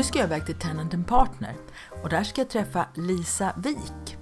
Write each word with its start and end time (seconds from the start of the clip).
Nu 0.00 0.04
ska 0.04 0.18
jag 0.18 0.26
iväg 0.26 0.46
till 0.46 0.54
Tenant 0.54 1.06
Partner 1.06 1.56
och 2.02 2.08
där 2.08 2.24
ska 2.24 2.40
jag 2.40 2.50
träffa 2.50 2.86
Lisa 2.94 3.52
Wik. 3.56 4.16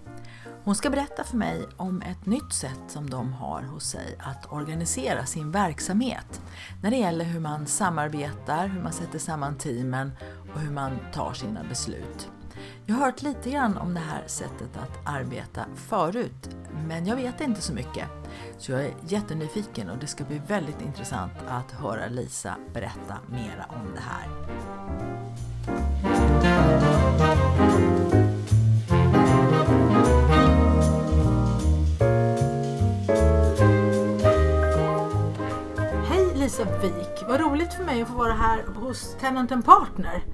Hon 0.64 0.74
ska 0.74 0.90
berätta 0.90 1.24
för 1.24 1.36
mig 1.36 1.66
om 1.76 2.02
ett 2.02 2.26
nytt 2.26 2.52
sätt 2.52 2.80
som 2.88 3.10
de 3.10 3.32
har 3.32 3.62
hos 3.62 3.84
sig 3.84 4.16
att 4.18 4.52
organisera 4.52 5.26
sin 5.26 5.50
verksamhet 5.50 6.42
när 6.82 6.90
det 6.90 6.96
gäller 6.96 7.24
hur 7.24 7.40
man 7.40 7.66
samarbetar, 7.66 8.68
hur 8.68 8.82
man 8.82 8.92
sätter 8.92 9.18
samman 9.18 9.58
teamen 9.58 10.12
och 10.54 10.60
hur 10.60 10.70
man 10.70 10.98
tar 11.12 11.32
sina 11.32 11.64
beslut. 11.64 12.30
Jag 12.86 12.94
har 12.94 13.04
hört 13.04 13.22
lite 13.22 13.50
grann 13.50 13.78
om 13.78 13.94
det 13.94 14.00
här 14.00 14.22
sättet 14.26 14.76
att 14.76 14.98
arbeta 15.04 15.64
förut, 15.74 16.56
men 16.86 17.06
jag 17.06 17.16
vet 17.16 17.40
inte 17.40 17.60
så 17.60 17.72
mycket. 17.72 18.08
Så 18.58 18.72
jag 18.72 18.84
är 18.84 18.94
jättenyfiken 19.08 19.90
och 19.90 19.98
det 19.98 20.06
ska 20.06 20.24
bli 20.24 20.40
väldigt 20.46 20.80
intressant 20.80 21.32
att 21.48 21.72
höra 21.72 22.06
Lisa 22.08 22.56
berätta 22.74 23.18
mera 23.28 23.64
om 23.68 23.94
det 23.94 24.00
här. 24.00 25.27
Hej 36.08 36.34
Lisa 36.34 36.64
Wik! 36.64 37.24
Vad 37.28 37.40
roligt 37.40 37.74
för 37.74 37.84
mig 37.84 38.02
att 38.02 38.08
få 38.08 38.14
vara 38.14 38.32
här 38.32 38.64
hos 38.74 39.16
Tenant 39.20 39.66
Partner. 39.66 40.24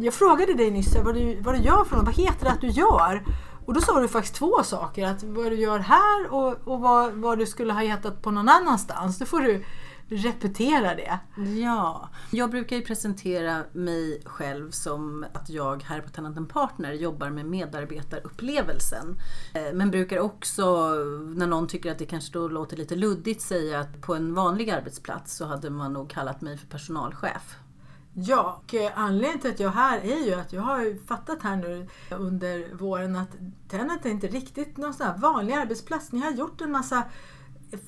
Jag 0.00 0.14
frågade 0.14 0.54
dig 0.54 0.70
nyss 0.70 0.96
vad 1.04 1.14
du, 1.14 1.40
vad 1.40 1.54
du 1.54 1.58
gör 1.58 1.84
för 1.84 1.96
något. 1.96 2.04
Vad 2.04 2.14
heter 2.14 2.44
det 2.44 2.50
att 2.50 2.60
du 2.60 2.68
gör? 2.68 3.24
Och 3.66 3.74
då 3.74 3.80
sa 3.80 4.00
du 4.00 4.08
faktiskt 4.08 4.34
två 4.34 4.62
saker. 4.62 5.06
Att 5.06 5.22
vad 5.22 5.46
du 5.46 5.56
gör 5.56 5.78
här 5.78 6.32
och, 6.34 6.56
och 6.64 6.80
vad, 6.80 7.12
vad 7.12 7.38
du 7.38 7.46
skulle 7.46 7.72
ha 7.72 7.80
hetat 7.80 8.22
på 8.22 8.30
någon 8.30 8.48
annanstans. 8.48 9.18
Då 9.18 9.24
får 9.26 9.40
du 9.40 9.64
repetera 10.08 10.94
det. 10.94 11.18
Ja, 11.60 12.08
jag 12.30 12.50
brukar 12.50 12.76
ju 12.76 12.82
presentera 12.82 13.62
mig 13.72 14.22
själv 14.24 14.70
som 14.70 15.26
att 15.32 15.50
jag 15.50 15.82
här 15.82 16.00
på 16.00 16.08
Tenant 16.08 16.52
Partner 16.52 16.92
jobbar 16.92 17.30
med 17.30 17.46
medarbetarupplevelsen. 17.46 19.16
Eh, 19.54 19.72
men 19.74 19.90
brukar 19.90 20.18
också, 20.18 20.94
när 21.34 21.46
någon 21.46 21.68
tycker 21.68 21.92
att 21.92 21.98
det 21.98 22.06
kanske 22.06 22.32
då 22.32 22.48
låter 22.48 22.76
lite 22.76 22.96
luddigt, 22.96 23.42
säga 23.42 23.80
att 23.80 24.00
på 24.00 24.14
en 24.14 24.34
vanlig 24.34 24.70
arbetsplats 24.70 25.36
så 25.36 25.46
hade 25.46 25.70
man 25.70 25.92
nog 25.92 26.10
kallat 26.10 26.40
mig 26.40 26.58
för 26.58 26.66
personalchef. 26.66 27.56
Ja, 28.16 28.62
och 28.64 28.74
anledningen 28.94 29.40
till 29.40 29.50
att 29.50 29.60
jag 29.60 29.68
är 29.68 29.74
här 29.74 29.98
är 29.98 30.26
ju 30.26 30.34
att 30.34 30.52
jag 30.52 30.62
har 30.62 31.06
fattat 31.06 31.42
här 31.42 31.56
nu 31.56 31.88
under 32.10 32.74
våren 32.74 33.16
att 33.16 33.36
Tenant 33.68 34.06
är 34.06 34.10
inte 34.10 34.26
riktigt 34.26 34.76
någon 34.76 34.94
sån 34.94 35.06
här 35.06 35.18
vanlig 35.18 35.54
arbetsplats. 35.54 36.12
Ni 36.12 36.20
har 36.20 36.30
gjort 36.30 36.60
en 36.60 36.72
massa 36.72 37.02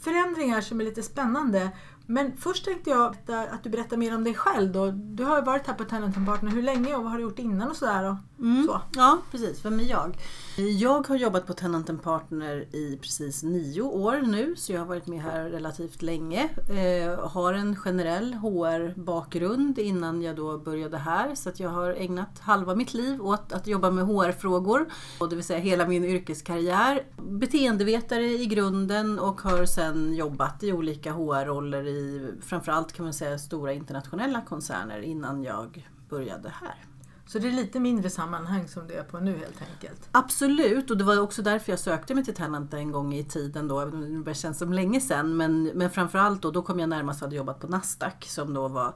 förändringar 0.01 0.61
som 0.61 0.81
är 0.81 0.85
lite 0.85 1.03
spännande 1.03 1.71
men 2.07 2.37
först 2.37 2.65
tänkte 2.65 2.91
jag 2.91 3.17
att 3.29 3.63
du 3.63 3.71
berättar 3.71 3.97
mer 3.97 4.15
om 4.15 4.25
dig 4.25 4.35
själv 4.35 4.73
då. 4.73 4.91
Du 4.91 5.25
har 5.25 5.37
ju 5.37 5.45
varit 5.45 5.67
här 5.67 5.75
på 5.75 5.85
Talent 5.85 6.27
Partner 6.27 6.51
hur 6.51 6.63
länge 6.63 6.95
och 6.95 7.03
vad 7.03 7.11
har 7.11 7.19
du 7.19 7.25
gjort 7.25 7.39
innan 7.39 7.71
och 7.71 7.77
sådär? 7.77 8.17
Mm. 8.41 8.67
Så. 8.67 8.81
Ja, 8.97 9.19
precis. 9.31 9.65
Vem 9.65 9.81
är 9.81 9.85
jag? 9.85 10.17
Jag 10.57 11.09
har 11.09 11.17
jobbat 11.17 11.47
på 11.47 11.53
Tenant 11.53 12.03
Partner 12.03 12.67
i 12.73 12.99
precis 13.03 13.43
nio 13.43 13.83
år 13.83 14.23
nu, 14.27 14.57
så 14.57 14.73
jag 14.73 14.79
har 14.79 14.87
varit 14.87 15.07
med 15.07 15.23
här 15.23 15.45
relativt 15.45 16.03
länge. 16.03 16.49
Eh, 16.69 17.29
har 17.29 17.55
en 17.55 17.77
generell 17.77 18.35
HR-bakgrund 18.35 19.79
innan 19.79 20.23
jag 20.23 20.37
då 20.37 20.59
började 20.59 20.99
här, 20.99 21.35
så 21.35 21.49
att 21.49 21.61
jag 21.61 21.71
har 21.71 21.91
ägnat 21.91 22.39
halva 22.39 22.75
mitt 22.75 22.95
liv 22.95 23.23
åt 23.23 23.53
att 23.53 23.67
jobba 23.67 23.91
med 23.91 24.07
HR-frågor, 24.07 24.89
det 25.31 25.37
vill 25.37 25.45
säga 25.45 25.59
hela 25.59 25.87
min 25.87 26.05
yrkeskarriär. 26.05 27.03
Beteendevetare 27.17 28.27
i 28.27 28.47
grunden 28.47 29.19
och 29.19 29.41
har 29.41 29.67
sedan 29.67 30.15
jobbat 30.15 30.63
i 30.63 30.73
olika 30.73 31.13
HR-roller 31.13 31.87
i 31.87 32.31
framförallt 32.43 32.93
kan 32.93 33.05
man 33.05 33.15
säga 33.15 33.39
stora 33.39 33.73
internationella 33.73 34.41
koncerner 34.41 35.01
innan 35.01 35.43
jag 35.43 35.89
började 36.09 36.49
här. 36.49 36.85
Så 37.27 37.39
det 37.39 37.49
är 37.49 37.53
lite 37.53 37.81
mindre 37.81 38.11
sammanhang 38.11 38.69
som 38.69 38.87
du 38.87 38.95
är 38.95 39.03
på 39.03 39.19
nu 39.19 39.39
helt 39.39 39.63
enkelt? 39.71 40.09
Absolut, 40.13 40.91
och 40.91 40.97
det 40.97 41.05
var 41.05 41.21
också 41.21 41.43
därför 41.43 41.73
jag 41.73 41.79
sökte 41.79 42.15
mig 42.15 42.25
till 42.25 42.35
Talent 42.35 42.75
en 42.75 42.93
gång 42.93 43.15
i 43.15 43.25
tiden 43.25 43.69
då, 43.69 43.85
det 44.25 44.35
känns 44.35 44.59
som 44.59 44.73
länge 44.73 45.01
sedan, 45.01 45.37
men, 45.37 45.65
men 45.65 45.91
framförallt 45.91 46.43
då, 46.43 46.51
då 46.51 46.63
kom 46.63 46.81
jag 46.81 46.89
närmast 46.89 47.23
och 47.23 47.27
hade 47.27 47.37
jobbat 47.37 47.61
på 47.61 47.67
Nasdaq 47.67 48.25
som 48.25 48.55
då 48.55 48.69
var 48.69 48.95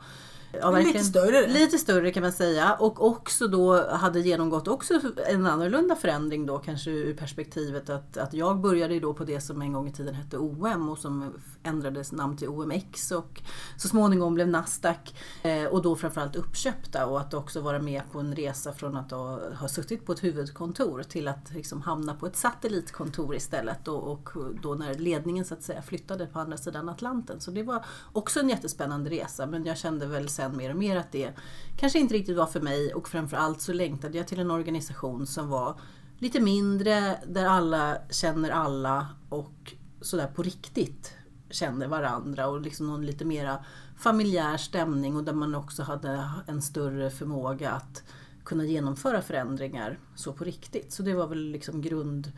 Ja, 0.53 0.71
lite 0.71 0.99
större. 0.99 1.47
Lite 1.47 1.79
större 1.79 2.11
kan 2.11 2.23
man 2.23 2.33
säga 2.33 2.75
och 2.75 3.07
också 3.07 3.49
då 3.49 3.89
hade 3.89 4.21
genomgått 4.21 4.69
också 4.69 5.01
en 5.27 5.47
annorlunda 5.47 5.97
förändring 5.97 6.47
då 6.47 6.59
kanske 6.59 6.91
ur 6.91 7.15
perspektivet 7.15 7.91
att, 7.91 8.17
att 8.17 8.35
jag 8.35 8.61
började 8.61 9.01
då 9.01 9.15
på 9.15 9.25
det 9.25 9.41
som 9.41 9.63
en 9.63 9.73
gång 9.73 9.89
i 9.89 9.93
tiden 9.93 10.15
hette 10.15 10.39
OM 10.39 10.89
och 10.89 10.99
som 10.99 11.33
ändrades 11.63 12.13
namn 12.13 12.37
till 12.37 12.49
OMX 12.49 13.13
och 13.13 13.43
så 13.77 13.89
småningom 13.89 14.35
blev 14.35 14.49
Nasdaq 14.49 15.15
eh, 15.43 15.65
och 15.65 15.83
då 15.83 15.97
framförallt 15.97 16.37
uppköpta 16.37 17.07
och 17.07 17.21
att 17.21 17.35
också 17.35 17.61
vara 17.61 17.79
med 17.79 18.03
på 18.13 18.19
en 18.19 18.37
resa 18.37 18.73
från 18.73 18.97
att 18.97 19.11
ha 19.11 19.69
suttit 19.69 20.07
på 20.07 20.13
ett 20.13 20.25
huvudkontor 20.25 21.03
till 21.03 21.29
att 21.29 21.51
liksom 21.55 21.83
hamna 21.83 22.15
på 22.15 22.27
ett 22.27 22.37
satellitkontor 22.37 23.35
istället 23.35 23.89
och, 23.89 24.13
och 24.13 24.31
då 24.63 24.75
när 24.75 24.95
ledningen 24.95 25.45
så 25.45 25.55
att 25.55 25.63
säga 25.63 25.83
flyttade 25.83 26.27
på 26.27 26.41
andra 26.41 26.57
sidan 26.57 26.89
Atlanten. 26.89 27.41
Så 27.41 27.51
det 27.51 27.63
var 27.63 27.85
också 28.13 28.41
en 28.41 28.49
jättespännande 28.49 29.11
resa 29.11 29.47
men 29.47 29.65
jag 29.65 29.79
kände 29.79 30.07
väl 30.07 30.29
sen 30.41 30.57
mer 30.57 30.71
och 30.71 30.77
mer 30.77 30.97
att 30.97 31.13
det 31.13 31.33
kanske 31.77 31.99
inte 31.99 32.15
riktigt 32.15 32.37
var 32.37 32.47
för 32.47 32.61
mig 32.61 32.95
och 32.95 33.09
framförallt 33.09 33.61
så 33.61 33.73
längtade 33.73 34.19
jag 34.19 34.29
till 34.29 34.41
en 34.41 34.51
organisation 34.51 35.27
som 35.27 35.49
var 35.49 35.81
lite 36.19 36.41
mindre, 36.41 37.19
där 37.27 37.45
alla 37.47 37.97
känner 38.11 38.51
alla 38.51 39.07
och 39.29 39.75
sådär 40.01 40.27
på 40.27 40.43
riktigt 40.43 41.15
känner 41.51 41.87
varandra 41.87 42.49
och 42.49 42.61
liksom 42.61 42.87
någon 42.87 43.07
lite 43.07 43.25
mera 43.25 43.65
familjär 43.97 44.57
stämning 44.57 45.17
och 45.17 45.25
där 45.25 45.33
man 45.33 45.55
också 45.55 45.83
hade 45.83 46.31
en 46.47 46.63
större 46.63 47.11
förmåga 47.11 47.71
att 47.71 48.03
kunna 48.45 48.65
genomföra 48.65 49.23
förändringar 49.23 49.99
så 50.15 50.33
på 50.33 50.45
riktigt. 50.45 50.93
Så 50.93 51.03
det 51.03 51.15
var 51.15 51.27
väl 51.27 51.51
liksom 51.51 51.83
grund, 51.83 52.33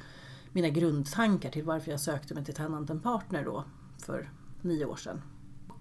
mina 0.53 0.69
grundtankar 0.69 1.51
till 1.51 1.65
varför 1.65 1.91
jag 1.91 2.01
sökte 2.01 2.35
mig 2.35 2.45
till 2.45 2.55
Tenant 2.55 3.03
Partner 3.03 3.45
då 3.45 3.65
för 3.99 4.31
nio 4.63 4.85
år 4.85 4.97
sedan. 4.97 5.23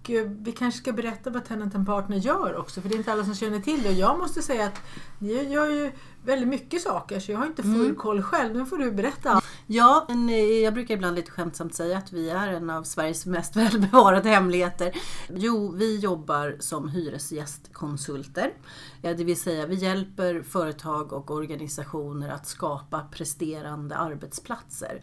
Och 0.02 0.10
eh, 0.10 0.26
vi 0.26 0.52
kanske 0.52 0.80
ska 0.80 0.92
berätta 0.92 1.30
vad 1.30 1.44
Tenant 1.44 1.86
Partner 1.86 2.16
gör 2.16 2.56
också, 2.56 2.80
för 2.80 2.88
det 2.88 2.94
är 2.94 2.96
inte 2.96 3.12
alla 3.12 3.24
som 3.24 3.34
känner 3.34 3.60
till 3.60 3.82
det. 3.82 3.88
Och 3.88 3.94
jag 3.94 4.18
måste 4.18 4.42
säga 4.42 4.66
att 4.66 4.80
ni 5.18 5.52
gör 5.52 5.66
ju 5.66 5.92
väldigt 6.24 6.48
mycket 6.48 6.82
saker, 6.82 7.20
så 7.20 7.32
jag 7.32 7.38
har 7.38 7.46
inte 7.46 7.62
full 7.62 7.80
mm. 7.80 7.94
koll 7.94 8.22
själv. 8.22 8.56
Nu 8.56 8.66
får 8.66 8.78
du 8.78 8.90
berätta. 8.90 9.41
Ja, 9.66 10.06
eh, 10.08 10.42
jag 10.42 10.74
brukar 10.74 10.94
ibland 10.94 11.16
lite 11.16 11.30
skämtsamt 11.30 11.74
säga 11.74 11.98
att 11.98 12.12
vi 12.12 12.30
är 12.30 12.48
en 12.48 12.70
av 12.70 12.82
Sveriges 12.82 13.26
mest 13.26 13.56
välbevarade 13.56 14.28
hemligheter. 14.28 14.92
Jo, 15.34 15.72
vi 15.76 15.98
jobbar 15.98 16.56
som 16.60 16.88
hyresgästkonsulter. 16.88 18.52
Det 19.02 19.24
vill 19.24 19.40
säga, 19.40 19.66
vi 19.66 19.74
hjälper 19.74 20.42
företag 20.42 21.12
och 21.12 21.30
organisationer 21.30 22.28
att 22.28 22.46
skapa 22.46 23.00
presterande 23.00 23.96
arbetsplatser. 23.96 25.02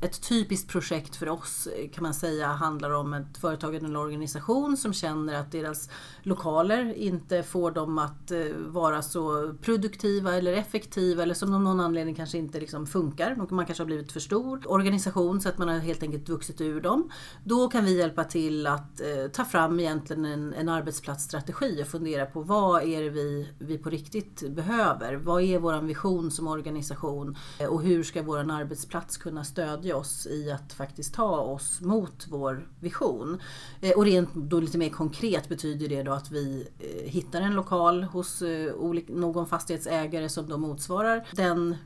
Ett 0.00 0.28
typiskt 0.28 0.70
projekt 0.70 1.16
för 1.16 1.28
oss 1.28 1.66
eh, 1.66 1.90
kan 1.90 2.02
man 2.02 2.14
säga 2.14 2.46
handlar 2.46 2.90
om 2.90 3.14
ett 3.14 3.38
företag 3.38 3.74
eller 3.74 3.88
en 3.88 3.96
organisation 3.96 4.76
som 4.76 4.92
känner 4.92 5.34
att 5.34 5.52
deras 5.52 5.90
lokaler 6.22 6.94
inte 6.94 7.42
får 7.42 7.70
dem 7.70 7.98
att 7.98 8.30
eh, 8.30 8.40
vara 8.56 9.02
så 9.02 9.54
produktiva 9.62 10.34
eller 10.34 10.52
effektiva 10.52 11.22
eller 11.22 11.34
som 11.34 11.54
av 11.54 11.60
någon 11.60 11.80
anledning 11.80 12.14
kanske 12.14 12.38
inte 12.38 12.60
liksom 12.60 12.86
funkar. 12.86 13.36
Man 13.50 13.66
kanske 13.66 13.82
har 13.82 13.86
blivit 13.86 13.97
för 14.04 14.20
stor 14.20 14.70
organisation 14.70 15.40
så 15.40 15.48
att 15.48 15.58
man 15.58 15.68
har 15.68 15.78
helt 15.78 16.02
enkelt 16.02 16.28
vuxit 16.28 16.60
ur 16.60 16.80
dem. 16.80 17.10
Då 17.44 17.68
kan 17.68 17.84
vi 17.84 17.98
hjälpa 17.98 18.24
till 18.24 18.66
att 18.66 19.00
eh, 19.00 19.30
ta 19.32 19.44
fram 19.44 19.80
egentligen 19.80 20.24
en, 20.24 20.54
en 20.54 20.68
arbetsplatsstrategi 20.68 21.82
och 21.82 21.86
fundera 21.86 22.26
på 22.26 22.42
vad 22.42 22.82
är 22.82 23.02
det 23.02 23.10
vi, 23.10 23.48
vi 23.58 23.78
på 23.78 23.90
riktigt 23.90 24.48
behöver? 24.50 25.14
Vad 25.14 25.42
är 25.42 25.58
vår 25.58 25.82
vision 25.82 26.30
som 26.30 26.48
organisation 26.48 27.36
eh, 27.58 27.66
och 27.66 27.82
hur 27.82 28.02
ska 28.02 28.22
vår 28.22 28.38
arbetsplats 28.38 29.16
kunna 29.16 29.44
stödja 29.44 29.96
oss 29.96 30.26
i 30.26 30.50
att 30.50 30.72
faktiskt 30.72 31.14
ta 31.14 31.40
oss 31.40 31.80
mot 31.80 32.26
vår 32.28 32.68
vision. 32.80 33.40
Eh, 33.80 33.90
och 33.90 34.04
rent 34.04 34.34
då 34.34 34.60
lite 34.60 34.78
mer 34.78 34.90
konkret 34.90 35.48
betyder 35.48 35.88
det 35.88 36.02
då 36.02 36.12
att 36.12 36.30
vi 36.30 36.68
eh, 36.78 37.10
hittar 37.10 37.40
en 37.40 37.54
lokal 37.54 38.02
hos 38.02 38.42
eh, 38.42 38.74
någon 39.08 39.46
fastighetsägare 39.46 40.28
som 40.28 40.48
då 40.48 40.58
motsvarar 40.58 41.28
den 41.32 41.76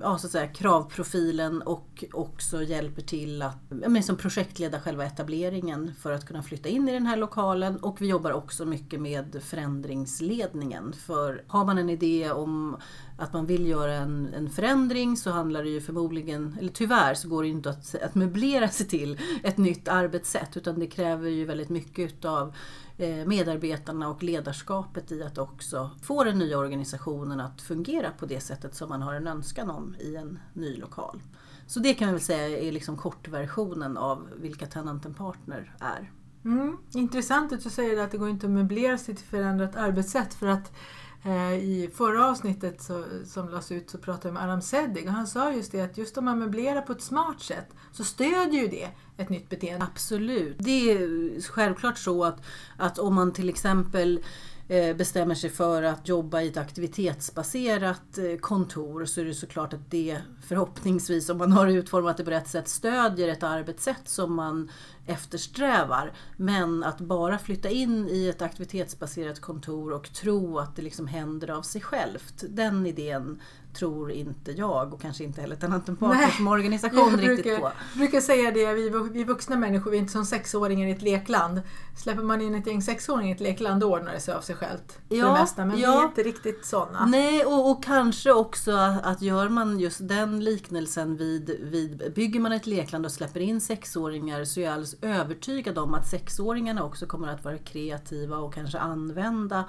ja, 0.00 0.18
så 0.18 0.26
att 0.26 0.32
säga, 0.32 0.46
kravprofilen 0.46 1.43
tiden 1.44 1.62
och 1.62 2.04
också 2.12 2.62
hjälper 2.62 3.02
till 3.02 3.42
att 3.42 3.56
men 3.68 4.02
som 4.02 4.16
projektleda 4.16 4.80
själva 4.80 5.04
etableringen 5.04 5.94
för 5.98 6.12
att 6.12 6.26
kunna 6.26 6.42
flytta 6.42 6.68
in 6.68 6.88
i 6.88 6.92
den 6.92 7.06
här 7.06 7.16
lokalen 7.16 7.76
och 7.76 8.00
vi 8.00 8.06
jobbar 8.08 8.32
också 8.32 8.64
mycket 8.64 9.00
med 9.00 9.42
förändringsledningen. 9.42 10.92
För 10.92 11.44
har 11.46 11.64
man 11.64 11.78
en 11.78 11.90
idé 11.90 12.30
om 12.30 12.76
att 13.16 13.32
man 13.32 13.46
vill 13.46 13.66
göra 13.66 13.92
en, 13.94 14.34
en 14.34 14.50
förändring 14.50 15.16
så 15.16 15.30
handlar 15.30 15.62
det 15.62 15.68
ju 15.68 15.80
förmodligen, 15.80 16.56
eller 16.58 16.72
tyvärr 16.72 17.14
så 17.14 17.28
går 17.28 17.42
det 17.42 17.48
inte 17.48 17.70
att, 17.70 17.94
att 17.94 18.14
möblera 18.14 18.68
sig 18.68 18.86
till 18.86 19.20
ett 19.42 19.56
nytt 19.56 19.88
arbetssätt 19.88 20.56
utan 20.56 20.78
det 20.78 20.86
kräver 20.86 21.30
ju 21.30 21.44
väldigt 21.44 21.68
mycket 21.68 22.12
utav 22.12 22.54
eh, 22.98 23.26
medarbetarna 23.26 24.08
och 24.08 24.22
ledarskapet 24.22 25.12
i 25.12 25.22
att 25.22 25.38
också 25.38 25.90
få 26.02 26.24
den 26.24 26.38
nya 26.38 26.58
organisationen 26.58 27.40
att 27.40 27.62
fungera 27.62 28.10
på 28.10 28.26
det 28.26 28.40
sättet 28.40 28.74
som 28.74 28.88
man 28.88 29.02
har 29.02 29.14
en 29.14 29.26
önskan 29.26 29.70
om 29.70 29.96
i 30.00 30.16
en 30.16 30.38
ny 30.52 30.76
lokal. 30.76 31.22
Så 31.66 31.80
det 31.80 31.94
kan 31.94 32.06
man 32.06 32.14
väl 32.14 32.22
säga 32.22 32.58
är 32.58 32.72
liksom 32.72 32.96
kortversionen 32.96 33.96
av 33.96 34.28
vilka 34.36 34.66
Tenanten 34.66 35.14
Partner 35.14 35.76
är. 35.80 36.10
Mm, 36.44 36.76
intressant 36.92 37.52
att 37.52 37.64
du 37.64 37.70
säger 37.70 38.04
att 38.04 38.10
det 38.10 38.18
går 38.18 38.28
inte 38.28 38.46
att 38.46 38.52
möblera 38.52 38.98
sig 38.98 39.14
till 39.14 39.26
förändrat 39.26 39.76
arbetssätt 39.76 40.34
för 40.34 40.46
att 40.46 40.72
Eh, 40.72 41.03
Eh, 41.26 41.54
I 41.54 41.90
förra 41.94 42.30
avsnittet 42.30 42.82
så, 42.82 43.04
som 43.26 43.48
lades 43.48 43.72
ut 43.72 43.90
så 43.90 43.98
pratade 43.98 44.28
jag 44.28 44.34
med 44.34 44.42
Aram 44.42 44.62
Sedig 44.62 45.06
och 45.06 45.12
han 45.12 45.26
sa 45.26 45.52
just 45.52 45.72
det 45.72 45.80
att 45.80 45.98
just 45.98 46.18
om 46.18 46.24
man 46.24 46.38
möblerar 46.38 46.80
på 46.80 46.92
ett 46.92 47.02
smart 47.02 47.40
sätt 47.40 47.68
så 47.92 48.04
stödjer 48.04 48.62
ju 48.62 48.68
det 48.68 48.88
ett 49.16 49.28
nytt 49.28 49.48
beteende. 49.48 49.86
Absolut. 49.92 50.56
Det 50.58 50.92
är 50.92 51.40
självklart 51.42 51.98
så 51.98 52.24
att, 52.24 52.44
att 52.76 52.98
om 52.98 53.14
man 53.14 53.32
till 53.32 53.48
exempel 53.48 54.20
eh, 54.68 54.96
bestämmer 54.96 55.34
sig 55.34 55.50
för 55.50 55.82
att 55.82 56.08
jobba 56.08 56.40
i 56.40 56.48
ett 56.48 56.56
aktivitetsbaserat 56.56 58.18
eh, 58.18 58.38
kontor 58.40 59.04
så 59.04 59.20
är 59.20 59.24
det 59.24 59.34
såklart 59.34 59.72
att 59.72 59.90
det 59.90 60.18
förhoppningsvis, 60.46 61.30
om 61.30 61.38
man 61.38 61.52
har 61.52 61.66
utformat 61.66 62.16
det 62.16 62.24
på 62.24 62.30
rätt 62.30 62.48
sätt, 62.48 62.68
stödjer 62.68 63.28
ett 63.28 63.42
arbetssätt 63.42 64.08
som 64.08 64.34
man 64.34 64.70
eftersträvar. 65.06 66.12
Men 66.36 66.84
att 66.84 66.98
bara 66.98 67.38
flytta 67.38 67.70
in 67.70 68.08
i 68.08 68.28
ett 68.28 68.42
aktivitetsbaserat 68.42 69.40
kontor 69.40 69.92
och 69.92 70.12
tro 70.12 70.58
att 70.58 70.76
det 70.76 70.82
liksom 70.82 71.06
händer 71.06 71.50
av 71.50 71.62
sig 71.62 71.80
självt. 71.80 72.44
Den 72.48 72.86
idén 72.86 73.40
tror 73.74 74.12
inte 74.12 74.52
jag 74.52 74.94
och 74.94 75.00
kanske 75.00 75.24
inte 75.24 75.40
heller 75.40 75.56
Tenanten 75.56 75.96
Partner 75.96 76.28
som 76.28 76.48
organisation 76.48 77.10
jag 77.10 77.30
riktigt 77.30 77.44
brukar, 77.44 77.60
på. 77.60 77.72
Jag 77.92 77.98
brukar 77.98 78.20
säga 78.20 78.50
det, 78.50 78.74
vi, 78.74 78.90
vi 79.12 79.24
vuxna 79.24 79.56
människor, 79.56 79.90
vi 79.90 79.96
är 79.96 80.00
inte 80.00 80.12
som 80.12 80.24
sexåringar 80.24 80.88
i 80.88 80.90
ett 80.90 81.02
lekland. 81.02 81.62
Släpper 81.96 82.22
man 82.22 82.40
in 82.40 82.54
ett 82.54 82.66
gäng 82.66 82.82
sexåringar 82.82 83.28
i 83.28 83.34
ett 83.34 83.40
lekland 83.40 83.80
då 83.80 83.92
ordnar 83.92 84.12
det 84.12 84.20
sig 84.20 84.34
av 84.34 84.40
sig 84.40 84.56
självt. 84.56 84.98
Ja, 85.08 85.22
för 85.22 85.34
det 85.34 85.40
mesta, 85.40 85.64
men 85.64 85.78
ja. 85.78 85.90
vi 85.90 85.96
är 85.96 86.04
inte 86.04 86.22
riktigt 86.22 86.66
sådana. 86.66 87.06
Nej, 87.06 87.44
och, 87.44 87.70
och 87.70 87.84
kanske 87.84 88.32
också 88.32 88.72
att 89.02 89.22
gör 89.22 89.48
man 89.48 89.80
just 89.80 90.08
den 90.08 90.44
liknelsen 90.44 91.16
vid, 91.16 91.58
vid, 91.60 92.12
bygger 92.14 92.40
man 92.40 92.52
ett 92.52 92.66
lekland 92.66 93.06
och 93.06 93.12
släpper 93.12 93.40
in 93.40 93.60
sexåringar 93.60 94.44
så 94.44 94.60
är 94.60 94.64
jag 94.64 94.72
alldeles 94.72 94.93
övertygad 95.02 95.78
om 95.78 95.94
att 95.94 96.06
sexåringarna 96.06 96.84
också 96.84 97.06
kommer 97.06 97.28
att 97.28 97.44
vara 97.44 97.58
kreativa 97.58 98.36
och 98.36 98.54
kanske 98.54 98.78
använda 98.78 99.64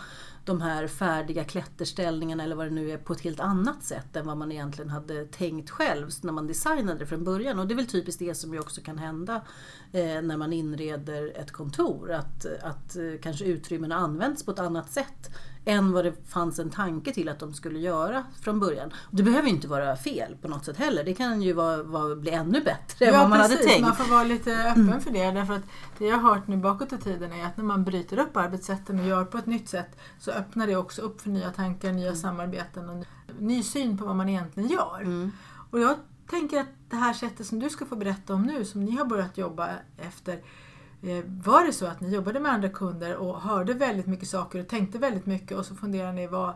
de 0.45 0.61
här 0.61 0.87
färdiga 0.87 1.43
klätterställningarna 1.43 2.43
eller 2.43 2.55
vad 2.55 2.65
det 2.65 2.71
nu 2.71 2.91
är 2.91 2.97
på 2.97 3.13
ett 3.13 3.21
helt 3.21 3.39
annat 3.39 3.83
sätt 3.83 4.15
än 4.15 4.27
vad 4.27 4.37
man 4.37 4.51
egentligen 4.51 4.89
hade 4.89 5.25
tänkt 5.25 5.69
själv 5.69 6.09
när 6.23 6.31
man 6.31 6.47
designade 6.47 6.99
det 6.99 7.05
från 7.05 7.23
början. 7.23 7.59
Och 7.59 7.67
det 7.67 7.73
är 7.73 7.75
väl 7.75 7.87
typiskt 7.87 8.19
det 8.19 8.35
som 8.35 8.53
ju 8.53 8.59
också 8.59 8.81
kan 8.81 8.97
hända 8.97 9.41
eh, 9.91 10.21
när 10.21 10.37
man 10.37 10.53
inreder 10.53 11.31
ett 11.35 11.51
kontor. 11.51 12.11
Att, 12.11 12.45
att 12.63 12.95
eh, 12.95 13.03
kanske 13.21 13.45
utrymmena 13.45 13.95
används 13.95 14.45
på 14.45 14.51
ett 14.51 14.59
annat 14.59 14.91
sätt 14.91 15.29
än 15.65 15.91
vad 15.91 16.05
det 16.05 16.13
fanns 16.27 16.59
en 16.59 16.69
tanke 16.69 17.13
till 17.13 17.29
att 17.29 17.39
de 17.39 17.53
skulle 17.53 17.79
göra 17.79 18.23
från 18.41 18.59
början. 18.59 18.93
Det 19.11 19.23
behöver 19.23 19.49
inte 19.49 19.67
vara 19.67 19.95
fel 19.95 20.37
på 20.41 20.47
något 20.47 20.65
sätt 20.65 20.77
heller. 20.77 21.03
Det 21.03 21.13
kan 21.13 21.41
ju 21.41 21.53
vara, 21.53 21.83
vara, 21.83 22.15
bli 22.15 22.31
ännu 22.31 22.61
bättre 22.61 23.05
ja, 23.05 23.13
än 23.13 23.19
vad 23.19 23.29
man 23.29 23.39
precis. 23.39 23.57
hade 23.57 23.69
tänkt. 23.69 23.81
Man 23.81 23.95
får 23.95 24.13
vara 24.13 24.23
lite 24.23 24.51
öppen 24.51 24.89
mm. 24.89 25.01
för 25.01 25.11
det. 25.11 25.31
Därför 25.31 25.53
att 25.53 25.63
det 25.97 26.05
jag 26.05 26.17
har 26.17 26.35
hört 26.35 26.47
nu 26.47 26.57
bakåt 26.57 26.93
i 26.93 26.97
tiden 26.97 27.31
är 27.31 27.45
att 27.45 27.57
när 27.57 27.63
man 27.63 27.83
bryter 27.83 28.19
upp 28.19 28.37
arbetssätten 28.37 28.99
och 28.99 29.05
gör 29.05 29.25
på 29.25 29.37
ett 29.37 29.45
nytt 29.45 29.69
sätt 29.69 29.97
så 30.19 30.31
öppnar 30.35 30.67
det 30.67 30.75
också 30.75 31.01
upp 31.01 31.21
för 31.21 31.29
nya 31.29 31.51
tankar, 31.51 31.91
nya 31.91 32.07
mm. 32.07 32.19
samarbeten 32.19 32.89
och 32.89 33.05
ny 33.39 33.63
syn 33.63 33.97
på 33.97 34.05
vad 34.05 34.15
man 34.15 34.29
egentligen 34.29 34.69
gör. 34.69 35.01
Mm. 35.01 35.31
Och 35.71 35.79
jag 35.79 35.95
tänker 36.29 36.59
att 36.59 36.67
det 36.89 36.95
här 36.95 37.13
sättet 37.13 37.47
som 37.47 37.59
du 37.59 37.69
ska 37.69 37.85
få 37.85 37.95
berätta 37.95 38.33
om 38.33 38.43
nu, 38.43 38.65
som 38.65 38.85
ni 38.85 38.91
har 38.91 39.05
börjat 39.05 39.37
jobba 39.37 39.69
efter, 39.97 40.41
Eh, 41.05 41.23
var 41.43 41.65
det 41.65 41.73
så 41.73 41.85
att 41.85 42.01
ni 42.01 42.13
jobbade 42.15 42.39
med 42.39 42.51
andra 42.51 42.69
kunder 42.69 43.15
och 43.15 43.41
hörde 43.41 43.73
väldigt 43.73 44.07
mycket 44.07 44.29
saker 44.29 44.59
och 44.59 44.67
tänkte 44.67 44.97
väldigt 44.97 45.25
mycket 45.25 45.57
och 45.57 45.65
så 45.65 45.75
funderade 45.75 46.13
ni 46.13 46.27
vad 46.27 46.53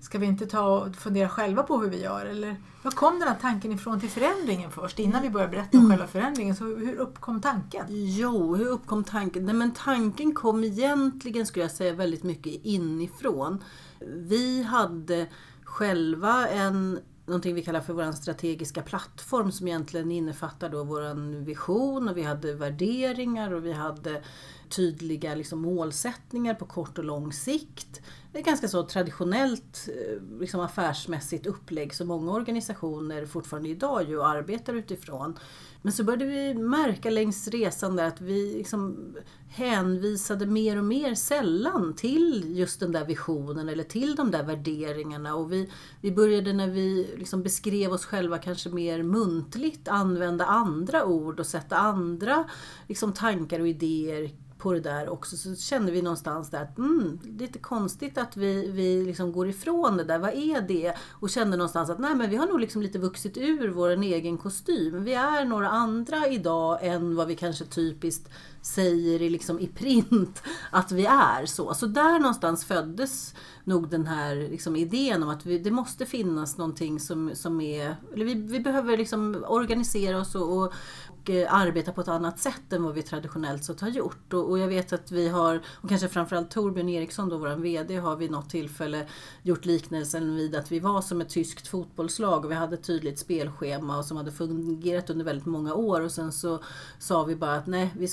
Ska 0.00 0.18
vi 0.18 0.26
inte 0.26 0.46
ta 0.46 0.78
och 0.78 0.96
fundera 0.96 1.28
själva 1.28 1.62
på 1.62 1.78
hur 1.78 1.90
vi 1.90 2.02
gör? 2.02 2.26
Eller 2.26 2.56
var 2.82 2.90
kom 2.90 3.18
den 3.18 3.28
här 3.28 3.36
tanken 3.40 3.72
ifrån 3.72 4.00
till 4.00 4.08
förändringen 4.08 4.70
först? 4.70 4.98
Innan 4.98 5.22
vi 5.22 5.30
börjar 5.30 5.48
berätta 5.48 5.78
om 5.78 5.84
mm. 5.84 5.90
själva 5.90 6.06
förändringen, 6.06 6.56
så 6.56 6.64
hur 6.64 6.96
uppkom 6.96 7.40
tanken? 7.40 7.86
Jo, 7.88 8.56
hur 8.56 8.66
uppkom 8.66 9.04
tanken? 9.04 9.46
Nej, 9.46 9.54
men 9.54 9.74
tanken 9.74 10.34
kom 10.34 10.64
egentligen, 10.64 11.46
skulle 11.46 11.64
jag 11.64 11.72
säga, 11.72 11.92
väldigt 11.92 12.22
mycket 12.22 12.52
inifrån. 12.64 13.64
Vi 14.00 14.62
hade 14.62 15.26
själva 15.64 16.48
en 16.48 16.98
någonting 17.26 17.54
vi 17.54 17.62
kallar 17.62 17.80
för 17.80 17.92
vår 17.92 18.12
strategiska 18.12 18.82
plattform 18.82 19.52
som 19.52 19.68
egentligen 19.68 20.12
innefattar 20.12 20.68
då 20.68 20.84
vår 20.84 21.44
vision 21.44 22.08
och 22.08 22.16
vi 22.16 22.22
hade 22.22 22.54
värderingar 22.54 23.52
och 23.52 23.66
vi 23.66 23.72
hade 23.72 24.22
tydliga 24.70 25.34
liksom 25.34 25.62
målsättningar 25.62 26.54
på 26.54 26.66
kort 26.66 26.98
och 26.98 27.04
lång 27.04 27.32
sikt. 27.32 28.00
Det 28.32 28.38
är 28.38 28.42
ganska 28.42 28.68
så 28.68 28.82
traditionellt 28.82 29.88
eh, 29.88 30.40
liksom 30.40 30.60
affärsmässigt 30.60 31.46
upplägg 31.46 31.94
som 31.94 32.08
många 32.08 32.32
organisationer 32.32 33.26
fortfarande 33.26 33.68
idag 33.68 34.08
ju 34.08 34.22
arbetar 34.22 34.74
utifrån. 34.74 35.38
Men 35.82 35.92
så 35.92 36.04
började 36.04 36.24
vi 36.24 36.54
märka 36.54 37.10
längs 37.10 37.48
resan 37.48 37.96
där 37.96 38.04
att 38.04 38.20
vi 38.20 38.54
liksom 38.54 39.14
hänvisade 39.48 40.46
mer 40.46 40.78
och 40.78 40.84
mer 40.84 41.14
sällan 41.14 41.94
till 41.96 42.58
just 42.58 42.80
den 42.80 42.92
där 42.92 43.04
visionen 43.04 43.68
eller 43.68 43.84
till 43.84 44.14
de 44.14 44.30
där 44.30 44.42
värderingarna. 44.42 45.34
Och 45.34 45.52
vi, 45.52 45.70
vi 46.00 46.12
började 46.12 46.52
när 46.52 46.68
vi 46.68 47.14
liksom 47.18 47.42
beskrev 47.42 47.92
oss 47.92 48.04
själva 48.04 48.38
kanske 48.38 48.68
mer 48.68 49.02
muntligt 49.02 49.88
använda 49.88 50.44
andra 50.44 51.04
ord 51.04 51.40
och 51.40 51.46
sätta 51.46 51.76
andra 51.76 52.44
liksom 52.88 53.12
tankar 53.12 53.60
och 53.60 53.68
idéer 53.68 54.30
på 54.60 54.72
det 54.72 54.80
där 54.80 55.08
också 55.08 55.36
så 55.36 55.56
kände 55.56 55.92
vi 55.92 56.02
någonstans 56.02 56.50
där 56.50 56.62
att 56.62 56.78
mm, 56.78 57.18
lite 57.38 57.58
konstigt 57.58 58.18
att 58.18 58.36
vi, 58.36 58.70
vi 58.70 59.04
liksom 59.06 59.32
går 59.32 59.48
ifrån 59.48 59.96
det 59.96 60.04
där. 60.04 60.18
Vad 60.18 60.30
är 60.30 60.60
det? 60.60 60.94
Och 61.10 61.30
kände 61.30 61.56
någonstans 61.56 61.90
att 61.90 61.98
nej 61.98 62.14
men 62.14 62.30
vi 62.30 62.36
har 62.36 62.46
nog 62.46 62.60
liksom 62.60 62.82
lite 62.82 62.98
vuxit 62.98 63.36
ur 63.36 63.68
vår 63.68 63.90
egen 63.90 64.38
kostym. 64.38 65.04
Vi 65.04 65.14
är 65.14 65.44
några 65.44 65.68
andra 65.68 66.26
idag 66.28 66.78
än 66.82 67.16
vad 67.16 67.28
vi 67.28 67.36
kanske 67.36 67.64
typiskt 67.64 68.30
säger 68.62 69.22
i, 69.22 69.30
liksom, 69.30 69.60
i 69.60 69.66
print 69.66 70.42
att 70.70 70.92
vi 70.92 71.06
är 71.06 71.46
så. 71.46 71.74
Så 71.74 71.86
där 71.86 72.18
någonstans 72.18 72.64
föddes 72.64 73.34
nog 73.64 73.88
den 73.88 74.06
här 74.06 74.36
liksom, 74.36 74.76
idén 74.76 75.22
om 75.22 75.28
att 75.28 75.46
vi, 75.46 75.58
det 75.58 75.70
måste 75.70 76.06
finnas 76.06 76.58
någonting 76.58 77.00
som, 77.00 77.30
som 77.34 77.60
är... 77.60 77.96
Eller 78.12 78.24
vi, 78.24 78.34
vi 78.34 78.60
behöver 78.60 78.96
liksom 78.96 79.44
organisera 79.48 80.20
oss 80.20 80.34
och, 80.34 80.58
och, 80.58 80.72
och 81.20 81.30
eh, 81.30 81.54
arbeta 81.54 81.92
på 81.92 82.00
ett 82.00 82.08
annat 82.08 82.38
sätt 82.38 82.72
än 82.72 82.82
vad 82.82 82.94
vi 82.94 83.02
traditionellt 83.02 83.64
sett 83.64 83.80
har 83.80 83.88
gjort. 83.88 84.32
Och, 84.32 84.50
och, 84.50 84.58
jag 84.58 84.68
vet 84.68 84.92
att 84.92 85.12
vi 85.12 85.28
har, 85.28 85.60
och 85.66 85.88
kanske 85.88 86.08
framförallt 86.08 86.50
Torbjörn 86.50 86.88
Eriksson, 86.88 87.28
då, 87.28 87.38
vår 87.38 87.56
VD, 87.56 87.96
har 87.96 88.16
vid 88.16 88.30
något 88.30 88.50
tillfälle 88.50 89.06
gjort 89.42 89.64
liknelsen 89.64 90.36
vid 90.36 90.56
att 90.56 90.72
vi 90.72 90.80
var 90.80 91.00
som 91.00 91.20
ett 91.20 91.28
tyskt 91.28 91.68
fotbollslag 91.68 92.44
och 92.44 92.50
vi 92.50 92.54
hade 92.54 92.74
ett 92.74 92.82
tydligt 92.82 93.18
spelschema 93.18 93.98
och 93.98 94.04
som 94.04 94.16
hade 94.16 94.32
fungerat 94.32 95.10
under 95.10 95.24
väldigt 95.24 95.46
många 95.46 95.74
år 95.74 96.00
och 96.00 96.12
sen 96.12 96.32
så 96.32 96.62
sa 96.98 97.24
vi 97.24 97.36
bara 97.36 97.54
att 97.54 97.66
nej, 97.66 97.90
vi 97.98 98.08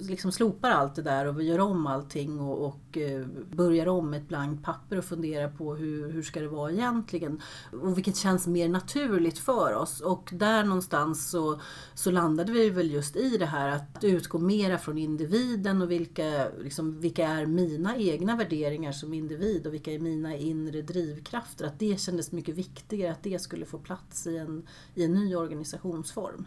liksom 0.00 0.32
slopar 0.32 0.70
allt 0.70 0.94
det 0.94 1.02
där 1.02 1.26
och 1.26 1.40
vi 1.40 1.44
gör 1.44 1.58
om 1.58 1.86
allting 1.86 2.40
och, 2.40 2.66
och 2.66 2.98
eh, 2.98 3.26
börjar 3.50 3.86
om 3.86 4.14
ett 4.14 4.28
blankt 4.28 4.64
papper 4.64 4.98
och 4.98 5.04
funderar 5.04 5.48
på 5.48 5.74
hur, 5.74 6.12
hur 6.12 6.22
ska 6.22 6.40
det 6.40 6.48
vara 6.48 6.72
egentligen. 6.72 7.40
Och 7.82 7.96
vilket 7.96 8.16
känns 8.16 8.46
mer 8.46 8.68
naturligt 8.68 9.38
för 9.38 9.74
oss. 9.74 10.00
Och 10.00 10.30
där 10.32 10.64
någonstans 10.64 11.30
så, 11.30 11.60
så 11.94 12.10
landade 12.10 12.52
vi 12.52 12.70
väl 12.70 12.90
just 12.90 13.16
i 13.16 13.36
det 13.38 13.46
här 13.46 13.68
att 13.68 14.04
utgå 14.04 14.38
mera 14.38 14.78
från 14.78 14.98
individen 14.98 15.82
och 15.82 15.90
vilka, 15.90 16.48
liksom, 16.58 17.00
vilka 17.00 17.28
är 17.28 17.46
mina 17.46 17.96
egna 17.96 18.36
värderingar 18.36 18.92
som 18.92 19.14
individ 19.14 19.66
och 19.66 19.74
vilka 19.74 19.92
är 19.92 19.98
mina 19.98 20.36
inre 20.36 20.82
drivkrafter. 20.82 21.66
Att 21.66 21.78
det 21.78 22.00
kändes 22.00 22.32
mycket 22.32 22.54
viktigare 22.54 23.12
att 23.12 23.22
det 23.22 23.42
skulle 23.42 23.66
få 23.66 23.78
plats 23.78 24.26
i 24.26 24.36
en, 24.36 24.66
i 24.94 25.04
en 25.04 25.14
ny 25.14 25.36
organisationsform. 25.36 26.46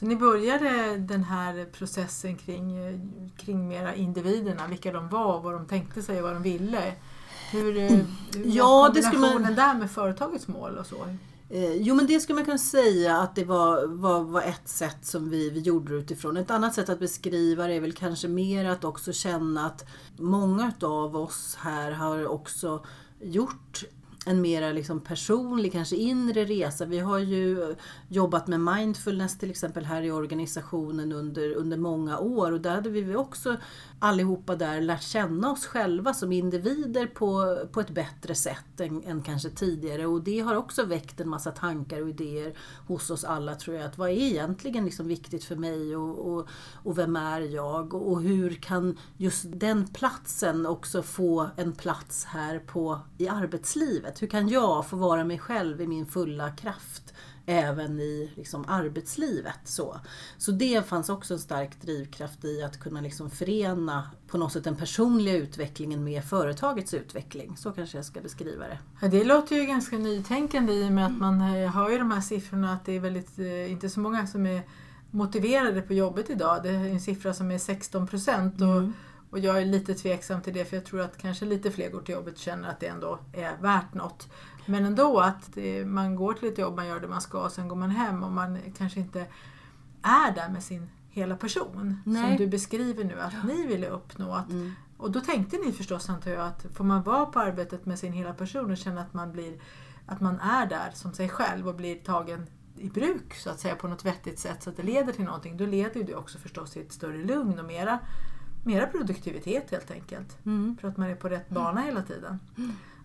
Så 0.00 0.06
ni 0.06 0.16
började 0.16 0.96
den 0.96 1.24
här 1.24 1.64
processen 1.72 2.36
kring, 2.36 2.74
kring 3.36 3.68
mera 3.68 3.94
individerna, 3.94 4.66
vilka 4.66 4.92
de 4.92 5.08
var, 5.08 5.40
vad 5.40 5.52
de 5.52 5.66
tänkte 5.66 6.02
sig 6.02 6.16
och 6.16 6.22
vad 6.22 6.32
de 6.32 6.42
ville. 6.42 6.92
Hur, 7.52 7.72
hur 7.72 8.06
ja, 8.44 8.90
det 8.94 9.02
skulle 9.02 9.20
man... 9.20 9.54
där 9.54 9.74
med 9.74 9.90
företagets 9.90 10.48
mål 10.48 10.78
och 10.78 10.86
så? 10.86 10.96
Eh, 11.50 11.72
jo 11.72 11.94
men 11.94 12.06
det 12.06 12.20
skulle 12.20 12.34
man 12.34 12.44
kunna 12.44 12.58
säga 12.58 13.16
att 13.16 13.34
det 13.34 13.44
var, 13.44 13.86
var, 13.86 14.20
var 14.22 14.42
ett 14.42 14.68
sätt 14.68 15.06
som 15.06 15.30
vi, 15.30 15.50
vi 15.50 15.60
gjorde 15.60 15.94
utifrån. 15.94 16.36
Ett 16.36 16.50
annat 16.50 16.74
sätt 16.74 16.88
att 16.88 17.00
beskriva 17.00 17.66
det 17.66 17.74
är 17.74 17.80
väl 17.80 17.92
kanske 17.92 18.28
mer 18.28 18.64
att 18.64 18.84
också 18.84 19.12
känna 19.12 19.66
att 19.66 19.84
många 20.16 20.72
av 20.82 21.16
oss 21.16 21.58
här 21.60 21.92
har 21.92 22.26
också 22.26 22.84
gjort 23.20 23.84
en 24.26 24.40
mera 24.40 24.72
liksom 24.72 25.00
personlig, 25.00 25.72
kanske 25.72 25.96
inre 25.96 26.44
resa. 26.44 26.84
Vi 26.84 26.98
har 26.98 27.18
ju 27.18 27.74
jobbat 28.08 28.46
med 28.46 28.60
mindfulness 28.60 29.38
till 29.38 29.50
exempel 29.50 29.84
här 29.84 30.02
i 30.02 30.10
organisationen 30.10 31.12
under, 31.12 31.52
under 31.52 31.76
många 31.76 32.18
år 32.18 32.52
och 32.52 32.60
där 32.60 32.74
hade 32.74 32.90
vi 32.90 33.16
också 33.16 33.56
allihopa 34.02 34.56
där 34.56 34.80
lärt 34.80 35.02
känna 35.02 35.52
oss 35.52 35.66
själva 35.66 36.14
som 36.14 36.32
individer 36.32 37.06
på, 37.06 37.58
på 37.72 37.80
ett 37.80 37.90
bättre 37.90 38.34
sätt 38.34 38.80
än, 38.80 39.04
än 39.04 39.22
kanske 39.22 39.50
tidigare 39.50 40.06
och 40.06 40.22
det 40.22 40.40
har 40.40 40.54
också 40.54 40.84
väckt 40.84 41.20
en 41.20 41.28
massa 41.28 41.50
tankar 41.50 42.02
och 42.02 42.08
idéer 42.08 42.54
hos 42.86 43.10
oss 43.10 43.24
alla 43.24 43.54
tror 43.54 43.76
jag. 43.76 43.86
Att 43.86 43.98
vad 43.98 44.10
är 44.10 44.14
egentligen 44.14 44.84
liksom 44.84 45.08
viktigt 45.08 45.44
för 45.44 45.56
mig 45.56 45.96
och, 45.96 46.32
och, 46.32 46.48
och 46.74 46.98
vem 46.98 47.16
är 47.16 47.40
jag 47.40 47.94
och 47.94 48.22
hur 48.22 48.54
kan 48.54 48.98
just 49.16 49.44
den 49.46 49.88
platsen 49.88 50.66
också 50.66 51.02
få 51.02 51.50
en 51.56 51.72
plats 51.72 52.24
här 52.24 52.58
på, 52.58 53.00
i 53.18 53.28
arbetslivet? 53.28 54.22
Hur 54.22 54.26
kan 54.26 54.48
jag 54.48 54.86
få 54.86 54.96
vara 54.96 55.24
mig 55.24 55.38
själv 55.38 55.80
i 55.80 55.86
min 55.86 56.06
fulla 56.06 56.50
kraft? 56.50 57.14
Även 57.50 58.00
i 58.00 58.30
liksom, 58.34 58.64
arbetslivet. 58.68 59.60
Så. 59.64 60.00
så 60.38 60.52
det 60.52 60.86
fanns 60.86 61.08
också 61.08 61.34
en 61.34 61.40
stark 61.40 61.80
drivkraft 61.80 62.44
i 62.44 62.62
att 62.62 62.80
kunna 62.80 63.00
liksom 63.00 63.30
förena 63.30 64.10
på 64.28 64.38
något 64.38 64.52
sätt 64.52 64.64
den 64.64 64.76
personliga 64.76 65.36
utvecklingen 65.36 66.04
med 66.04 66.24
företagets 66.24 66.94
utveckling. 66.94 67.56
Så 67.56 67.72
kanske 67.72 67.98
jag 67.98 68.04
ska 68.04 68.20
beskriva 68.20 68.64
det. 68.68 69.08
Det 69.08 69.24
låter 69.24 69.56
ju 69.56 69.64
ganska 69.64 69.98
nytänkande 69.98 70.72
i 70.72 70.88
och 70.88 70.92
med 70.92 71.06
att 71.06 71.18
man 71.18 71.40
eh, 71.40 71.70
har 71.70 71.90
ju 71.90 71.98
de 71.98 72.10
här 72.10 72.20
siffrorna 72.20 72.72
att 72.72 72.84
det 72.84 72.92
är 72.92 73.00
väldigt, 73.00 73.38
eh, 73.38 73.72
inte 73.72 73.88
så 73.88 74.00
många 74.00 74.26
som 74.26 74.46
är 74.46 74.62
motiverade 75.10 75.82
på 75.82 75.94
jobbet 75.94 76.30
idag. 76.30 76.62
Det 76.62 76.68
är 76.68 76.88
en 76.88 77.00
siffra 77.00 77.34
som 77.34 77.50
är 77.50 77.58
16 77.58 78.06
procent. 78.06 78.60
Mm. 78.60 78.92
Och 79.30 79.38
jag 79.38 79.60
är 79.60 79.64
lite 79.64 79.94
tveksam 79.94 80.40
till 80.40 80.54
det 80.54 80.64
för 80.64 80.76
jag 80.76 80.84
tror 80.84 81.00
att 81.00 81.18
kanske 81.18 81.44
lite 81.44 81.70
fler 81.70 81.90
går 81.90 82.00
till 82.00 82.14
jobbet 82.14 82.34
och 82.34 82.40
känner 82.40 82.68
att 82.68 82.80
det 82.80 82.86
ändå 82.86 83.18
är 83.32 83.56
värt 83.62 83.94
något. 83.94 84.28
Men 84.70 84.84
ändå 84.84 85.20
att 85.20 85.54
det, 85.54 85.84
man 85.84 86.16
går 86.16 86.34
till 86.34 86.48
ett 86.48 86.58
jobb, 86.58 86.76
man 86.76 86.86
gör 86.86 87.00
det 87.00 87.08
man 87.08 87.20
ska 87.20 87.44
och 87.44 87.52
sen 87.52 87.68
går 87.68 87.76
man 87.76 87.90
hem 87.90 88.22
och 88.22 88.32
man 88.32 88.58
kanske 88.78 89.00
inte 89.00 89.26
är 90.02 90.34
där 90.34 90.48
med 90.48 90.62
sin 90.62 90.90
hela 91.10 91.36
person. 91.36 92.02
Nej. 92.04 92.28
Som 92.28 92.36
du 92.36 92.50
beskriver 92.50 93.04
nu 93.04 93.20
att 93.20 93.32
ja. 93.32 93.42
ni 93.44 93.66
ville 93.66 93.88
uppnå. 93.88 94.32
Att, 94.32 94.50
mm. 94.50 94.72
Och 94.96 95.10
då 95.10 95.20
tänkte 95.20 95.56
ni 95.56 95.72
förstås 95.72 96.08
antar 96.08 96.30
jag 96.30 96.46
att 96.46 96.66
får 96.74 96.84
man 96.84 97.02
vara 97.02 97.26
på 97.26 97.38
arbetet 97.38 97.86
med 97.86 97.98
sin 97.98 98.12
hela 98.12 98.34
person 98.34 98.70
och 98.70 98.76
känna 98.76 99.00
att 99.00 99.14
man, 99.14 99.32
blir, 99.32 99.60
att 100.06 100.20
man 100.20 100.40
är 100.40 100.66
där 100.66 100.90
som 100.94 101.12
sig 101.12 101.28
själv 101.28 101.68
och 101.68 101.74
blir 101.74 101.96
tagen 101.96 102.46
i 102.76 102.88
bruk 102.88 103.34
så 103.34 103.50
att 103.50 103.60
säga 103.60 103.76
på 103.76 103.88
något 103.88 104.04
vettigt 104.04 104.38
sätt 104.38 104.62
så 104.62 104.70
att 104.70 104.76
det 104.76 104.82
leder 104.82 105.12
till 105.12 105.24
någonting. 105.24 105.56
Då 105.56 105.66
leder 105.66 106.04
det 106.04 106.14
också 106.14 106.38
förstås 106.38 106.70
till 106.70 106.82
ett 106.82 106.92
större 106.92 107.24
lugn 107.24 107.58
och 107.58 107.64
mera, 107.64 107.98
mera 108.64 108.86
produktivitet 108.86 109.70
helt 109.70 109.90
enkelt. 109.90 110.46
Mm. 110.46 110.76
För 110.80 110.88
att 110.88 110.96
man 110.96 111.08
är 111.08 111.14
på 111.14 111.28
rätt 111.28 111.48
bana 111.48 111.80
hela 111.80 112.02
tiden. 112.02 112.38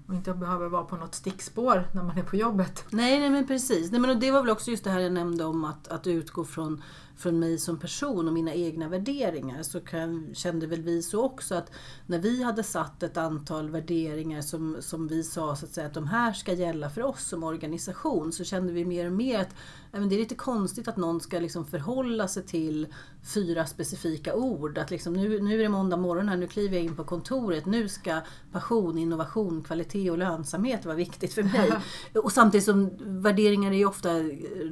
Och 0.08 0.14
inte 0.14 0.34
behöver 0.34 0.68
vara 0.68 0.84
på 0.84 0.96
något 0.96 1.16
stickspår 1.16 1.88
när 1.92 2.04
man 2.04 2.18
är 2.18 2.24
på 2.24 2.36
jobbet. 2.36 2.86
Nej, 2.90 3.20
nej 3.20 3.30
men 3.30 3.48
precis. 3.48 3.92
Nej, 3.92 4.00
men 4.00 4.20
det 4.20 4.32
var 4.32 4.42
väl 4.42 4.50
också 4.50 4.72
just 4.72 4.84
det 4.84 4.90
här 4.90 5.00
jag 5.00 5.12
nämnde 5.12 5.46
om 5.46 5.66
att, 5.66 5.88
att 5.88 6.08
utgå 6.08 6.44
från 6.44 6.84
från 7.18 7.40
mig 7.40 7.58
som 7.58 7.80
person 7.80 8.28
och 8.28 8.34
mina 8.34 8.54
egna 8.54 8.90
värderingar 8.90 9.64
så 9.64 9.80
kan, 9.80 10.36
kände 10.36 10.68
väl 10.68 10.82
vi 10.82 11.02
så 11.02 11.24
också 11.24 11.56
att 11.56 11.72
när 12.06 12.20
vi 12.20 12.44
hade 12.44 12.64
satt 12.64 13.04
ett 13.04 13.18
antal 13.18 13.70
värderingar 13.70 14.42
som, 14.42 14.78
som 14.80 15.08
vi 15.08 15.24
sa 15.24 15.56
så 15.56 15.66
att, 15.66 15.72
säga, 15.72 15.88
att 15.88 15.94
de 15.94 16.08
här 16.08 16.34
ska 16.34 16.54
gälla 16.54 16.90
för 16.90 17.04
oss 17.04 17.28
som 17.28 17.44
organisation 17.44 18.32
så 18.32 18.44
kände 18.44 18.74
vi 18.74 18.86
mer 18.86 19.06
och 19.06 19.12
mer 19.12 19.40
att 19.40 19.56
även 19.92 20.10
det 20.10 20.16
är 20.16 20.20
lite 20.20 20.36
konstigt 20.36 20.88
att 20.88 20.98
någon 20.98 21.20
ska 21.20 21.40
liksom 21.40 21.66
förhålla 21.66 22.28
sig 22.28 22.44
till 22.46 22.88
fyra 23.34 23.66
specifika 23.66 24.36
ord. 24.36 24.78
Att 24.78 24.92
liksom, 24.92 25.14
nu, 25.14 25.40
nu 25.42 25.54
är 25.54 25.64
det 25.64 25.70
måndag 25.70 25.98
morgon 25.98 26.30
här, 26.30 26.38
nu 26.38 26.48
kliver 26.48 26.76
jag 26.76 26.86
in 26.86 26.96
på 26.96 27.04
kontoret, 27.04 27.66
nu 27.66 27.90
ska 27.90 28.22
passion, 28.52 28.98
innovation, 28.98 29.64
kvalitet 29.64 30.12
och 30.12 30.18
lönsamhet 30.18 30.86
vara 30.86 30.96
viktigt 30.96 31.34
för 31.34 31.44
mig. 31.44 31.72
och 32.24 32.32
samtidigt 32.32 32.66
som 32.66 32.92
värderingar 33.00 33.72
är 33.72 33.86
ofta 33.86 34.10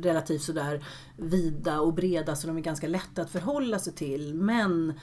relativt 0.04 0.42
sådär 0.42 0.86
vida 1.18 1.82
och 1.82 1.94
breda 1.94 2.33
så 2.36 2.48
de 2.48 2.58
är 2.58 2.62
ganska 2.62 2.88
lätta 2.88 3.22
att 3.22 3.30
förhålla 3.30 3.80
sig 3.80 3.94
till. 3.94 4.34
Men 4.34 4.94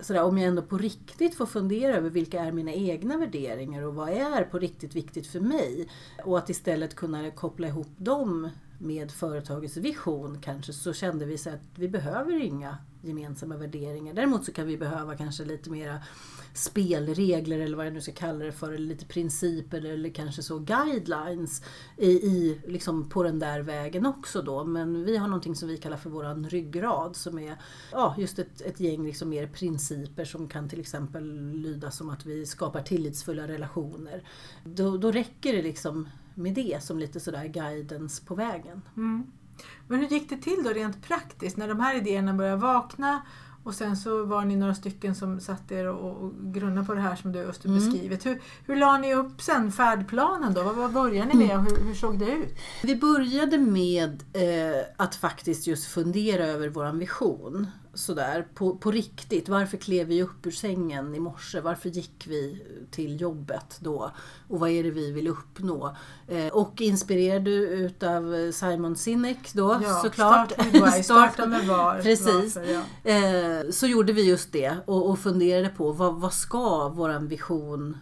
sådär, 0.00 0.22
om 0.22 0.38
jag 0.38 0.48
ändå 0.48 0.62
på 0.62 0.78
riktigt 0.78 1.34
får 1.34 1.46
fundera 1.46 1.96
över 1.96 2.10
vilka 2.10 2.40
är 2.40 2.52
mina 2.52 2.72
egna 2.72 3.16
värderingar 3.16 3.82
och 3.82 3.94
vad 3.94 4.08
är 4.08 4.44
på 4.44 4.58
riktigt 4.58 4.94
viktigt 4.94 5.26
för 5.26 5.40
mig 5.40 5.88
och 6.24 6.38
att 6.38 6.50
istället 6.50 6.94
kunna 6.94 7.30
koppla 7.30 7.66
ihop 7.66 7.90
dem 7.96 8.50
med 8.78 9.12
företagets 9.12 9.76
vision 9.76 10.40
kanske 10.40 10.72
så 10.72 10.92
kände 10.92 11.24
vi 11.24 11.38
så 11.38 11.50
att 11.50 11.62
vi 11.74 11.88
behöver 11.88 12.42
inga 12.42 12.78
gemensamma 13.06 13.56
värderingar. 13.56 14.14
Däremot 14.14 14.44
så 14.44 14.52
kan 14.52 14.66
vi 14.66 14.76
behöva 14.76 15.16
kanske 15.16 15.44
lite 15.44 15.70
mera 15.70 16.00
spelregler 16.54 17.58
eller 17.58 17.76
vad 17.76 17.86
jag 17.86 17.92
nu 17.92 18.00
ska 18.00 18.12
kalla 18.12 18.44
det 18.44 18.52
för, 18.52 18.72
eller 18.72 18.86
lite 18.86 19.04
principer 19.04 19.84
eller 19.84 20.10
kanske 20.10 20.42
så 20.42 20.58
guidelines 20.58 21.62
i, 21.96 22.10
i, 22.10 22.60
liksom 22.66 23.08
på 23.08 23.22
den 23.22 23.38
där 23.38 23.60
vägen 23.60 24.06
också 24.06 24.42
då. 24.42 24.64
Men 24.64 25.04
vi 25.04 25.16
har 25.16 25.28
någonting 25.28 25.56
som 25.56 25.68
vi 25.68 25.76
kallar 25.76 25.96
för 25.96 26.10
våran 26.10 26.48
ryggrad 26.48 27.16
som 27.16 27.38
är 27.38 27.56
ja, 27.92 28.14
just 28.18 28.38
ett, 28.38 28.60
ett 28.60 28.80
gäng 28.80 29.04
liksom 29.04 29.28
mer 29.28 29.46
principer 29.46 30.24
som 30.24 30.48
kan 30.48 30.68
till 30.68 30.80
exempel 30.80 31.50
lyda 31.52 31.90
som 31.90 32.10
att 32.10 32.26
vi 32.26 32.46
skapar 32.46 32.82
tillitsfulla 32.82 33.48
relationer. 33.48 34.22
Då, 34.64 34.96
då 34.96 35.12
räcker 35.12 35.52
det 35.52 35.62
liksom 35.62 36.08
med 36.36 36.54
det 36.54 36.82
som 36.82 36.98
lite 36.98 37.20
sådär 37.20 37.46
guidance 37.46 38.24
på 38.24 38.34
vägen. 38.34 38.82
Mm. 38.96 39.26
Men 39.88 40.00
hur 40.00 40.06
gick 40.06 40.30
det 40.30 40.36
till 40.36 40.62
då 40.64 40.70
rent 40.70 41.02
praktiskt 41.02 41.56
när 41.56 41.68
de 41.68 41.80
här 41.80 41.96
idéerna 41.96 42.34
började 42.34 42.56
vakna 42.56 43.22
och 43.66 43.74
sen 43.74 43.96
så 43.96 44.24
var 44.24 44.44
ni 44.44 44.56
några 44.56 44.74
stycken 44.74 45.14
som 45.14 45.40
satt 45.40 45.72
er 45.72 45.86
och, 45.86 46.22
och 46.22 46.32
grunnade 46.54 46.86
på 46.86 46.94
det 46.94 47.00
här 47.00 47.16
som 47.16 47.32
du 47.32 47.38
just 47.38 47.64
mm. 47.64 47.76
beskrivit. 47.78 48.26
Hur, 48.26 48.40
hur 48.66 48.76
la 48.76 48.98
ni 48.98 49.14
upp 49.14 49.42
sen 49.42 49.72
färdplanen 49.72 50.54
då? 50.54 50.62
Vad, 50.62 50.74
vad 50.74 50.92
började 50.92 51.28
ni 51.28 51.46
med 51.46 51.58
och 51.58 51.64
hur, 51.64 51.86
hur 51.86 51.94
såg 51.94 52.18
det 52.18 52.30
ut? 52.30 52.58
Vi 52.82 52.96
började 52.96 53.58
med 53.58 54.24
eh, 54.32 54.84
att 54.96 55.14
faktiskt 55.14 55.66
just 55.66 55.86
fundera 55.86 56.46
över 56.46 56.68
våran 56.68 56.98
vision 56.98 57.66
sådär 57.96 58.46
på, 58.54 58.76
på 58.76 58.90
riktigt. 58.90 59.48
Varför 59.48 59.76
klev 59.76 60.06
vi 60.06 60.22
upp 60.22 60.46
ur 60.46 60.50
sängen 60.50 61.14
i 61.14 61.20
morse? 61.20 61.60
Varför 61.60 61.88
gick 61.88 62.26
vi 62.26 62.62
till 62.90 63.20
jobbet 63.20 63.78
då? 63.80 64.10
Och 64.48 64.60
vad 64.60 64.70
är 64.70 64.82
det 64.82 64.90
vi 64.90 65.12
vill 65.12 65.28
uppnå? 65.28 65.96
Eh, 66.28 66.46
och 66.46 66.80
inspirerad 66.80 67.48
utav 67.48 68.52
Simon 68.52 68.96
Sinek 68.96 69.52
då 69.52 69.80
ja, 69.82 70.00
såklart. 70.02 70.52
Start 70.52 70.72
med, 70.72 70.82
why, 70.82 71.02
starta 71.02 71.46
med 71.46 71.66
var. 71.66 71.98
Precis. 72.02 72.56
Varför, 72.56 72.82
ja. 73.02 73.10
eh, 73.12 73.70
så 73.70 73.86
gjorde 73.86 74.12
vi 74.12 74.28
just 74.28 74.52
det 74.52 74.76
och, 74.86 75.10
och 75.10 75.18
funderade 75.18 75.68
på 75.68 75.92
vad, 75.92 76.14
vad 76.14 76.32
ska 76.32 76.88
våran 76.88 77.28
vision 77.28 77.96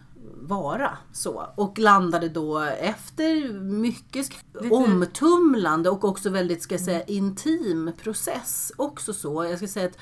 vara 0.47 0.97
så. 1.13 1.53
Och 1.55 1.79
landade 1.79 2.29
då 2.29 2.59
efter 2.59 3.53
mycket 3.59 4.29
omtumlande 4.71 5.89
och 5.89 6.03
också 6.03 6.29
väldigt 6.29 6.61
ska 6.61 6.73
jag 6.73 6.81
säga, 6.81 7.03
intim 7.03 7.91
process. 8.03 8.71
Också 8.75 9.13
så. 9.13 9.45
Jag 9.45 9.57
ska 9.57 9.67
säga 9.67 9.85
att 9.85 9.97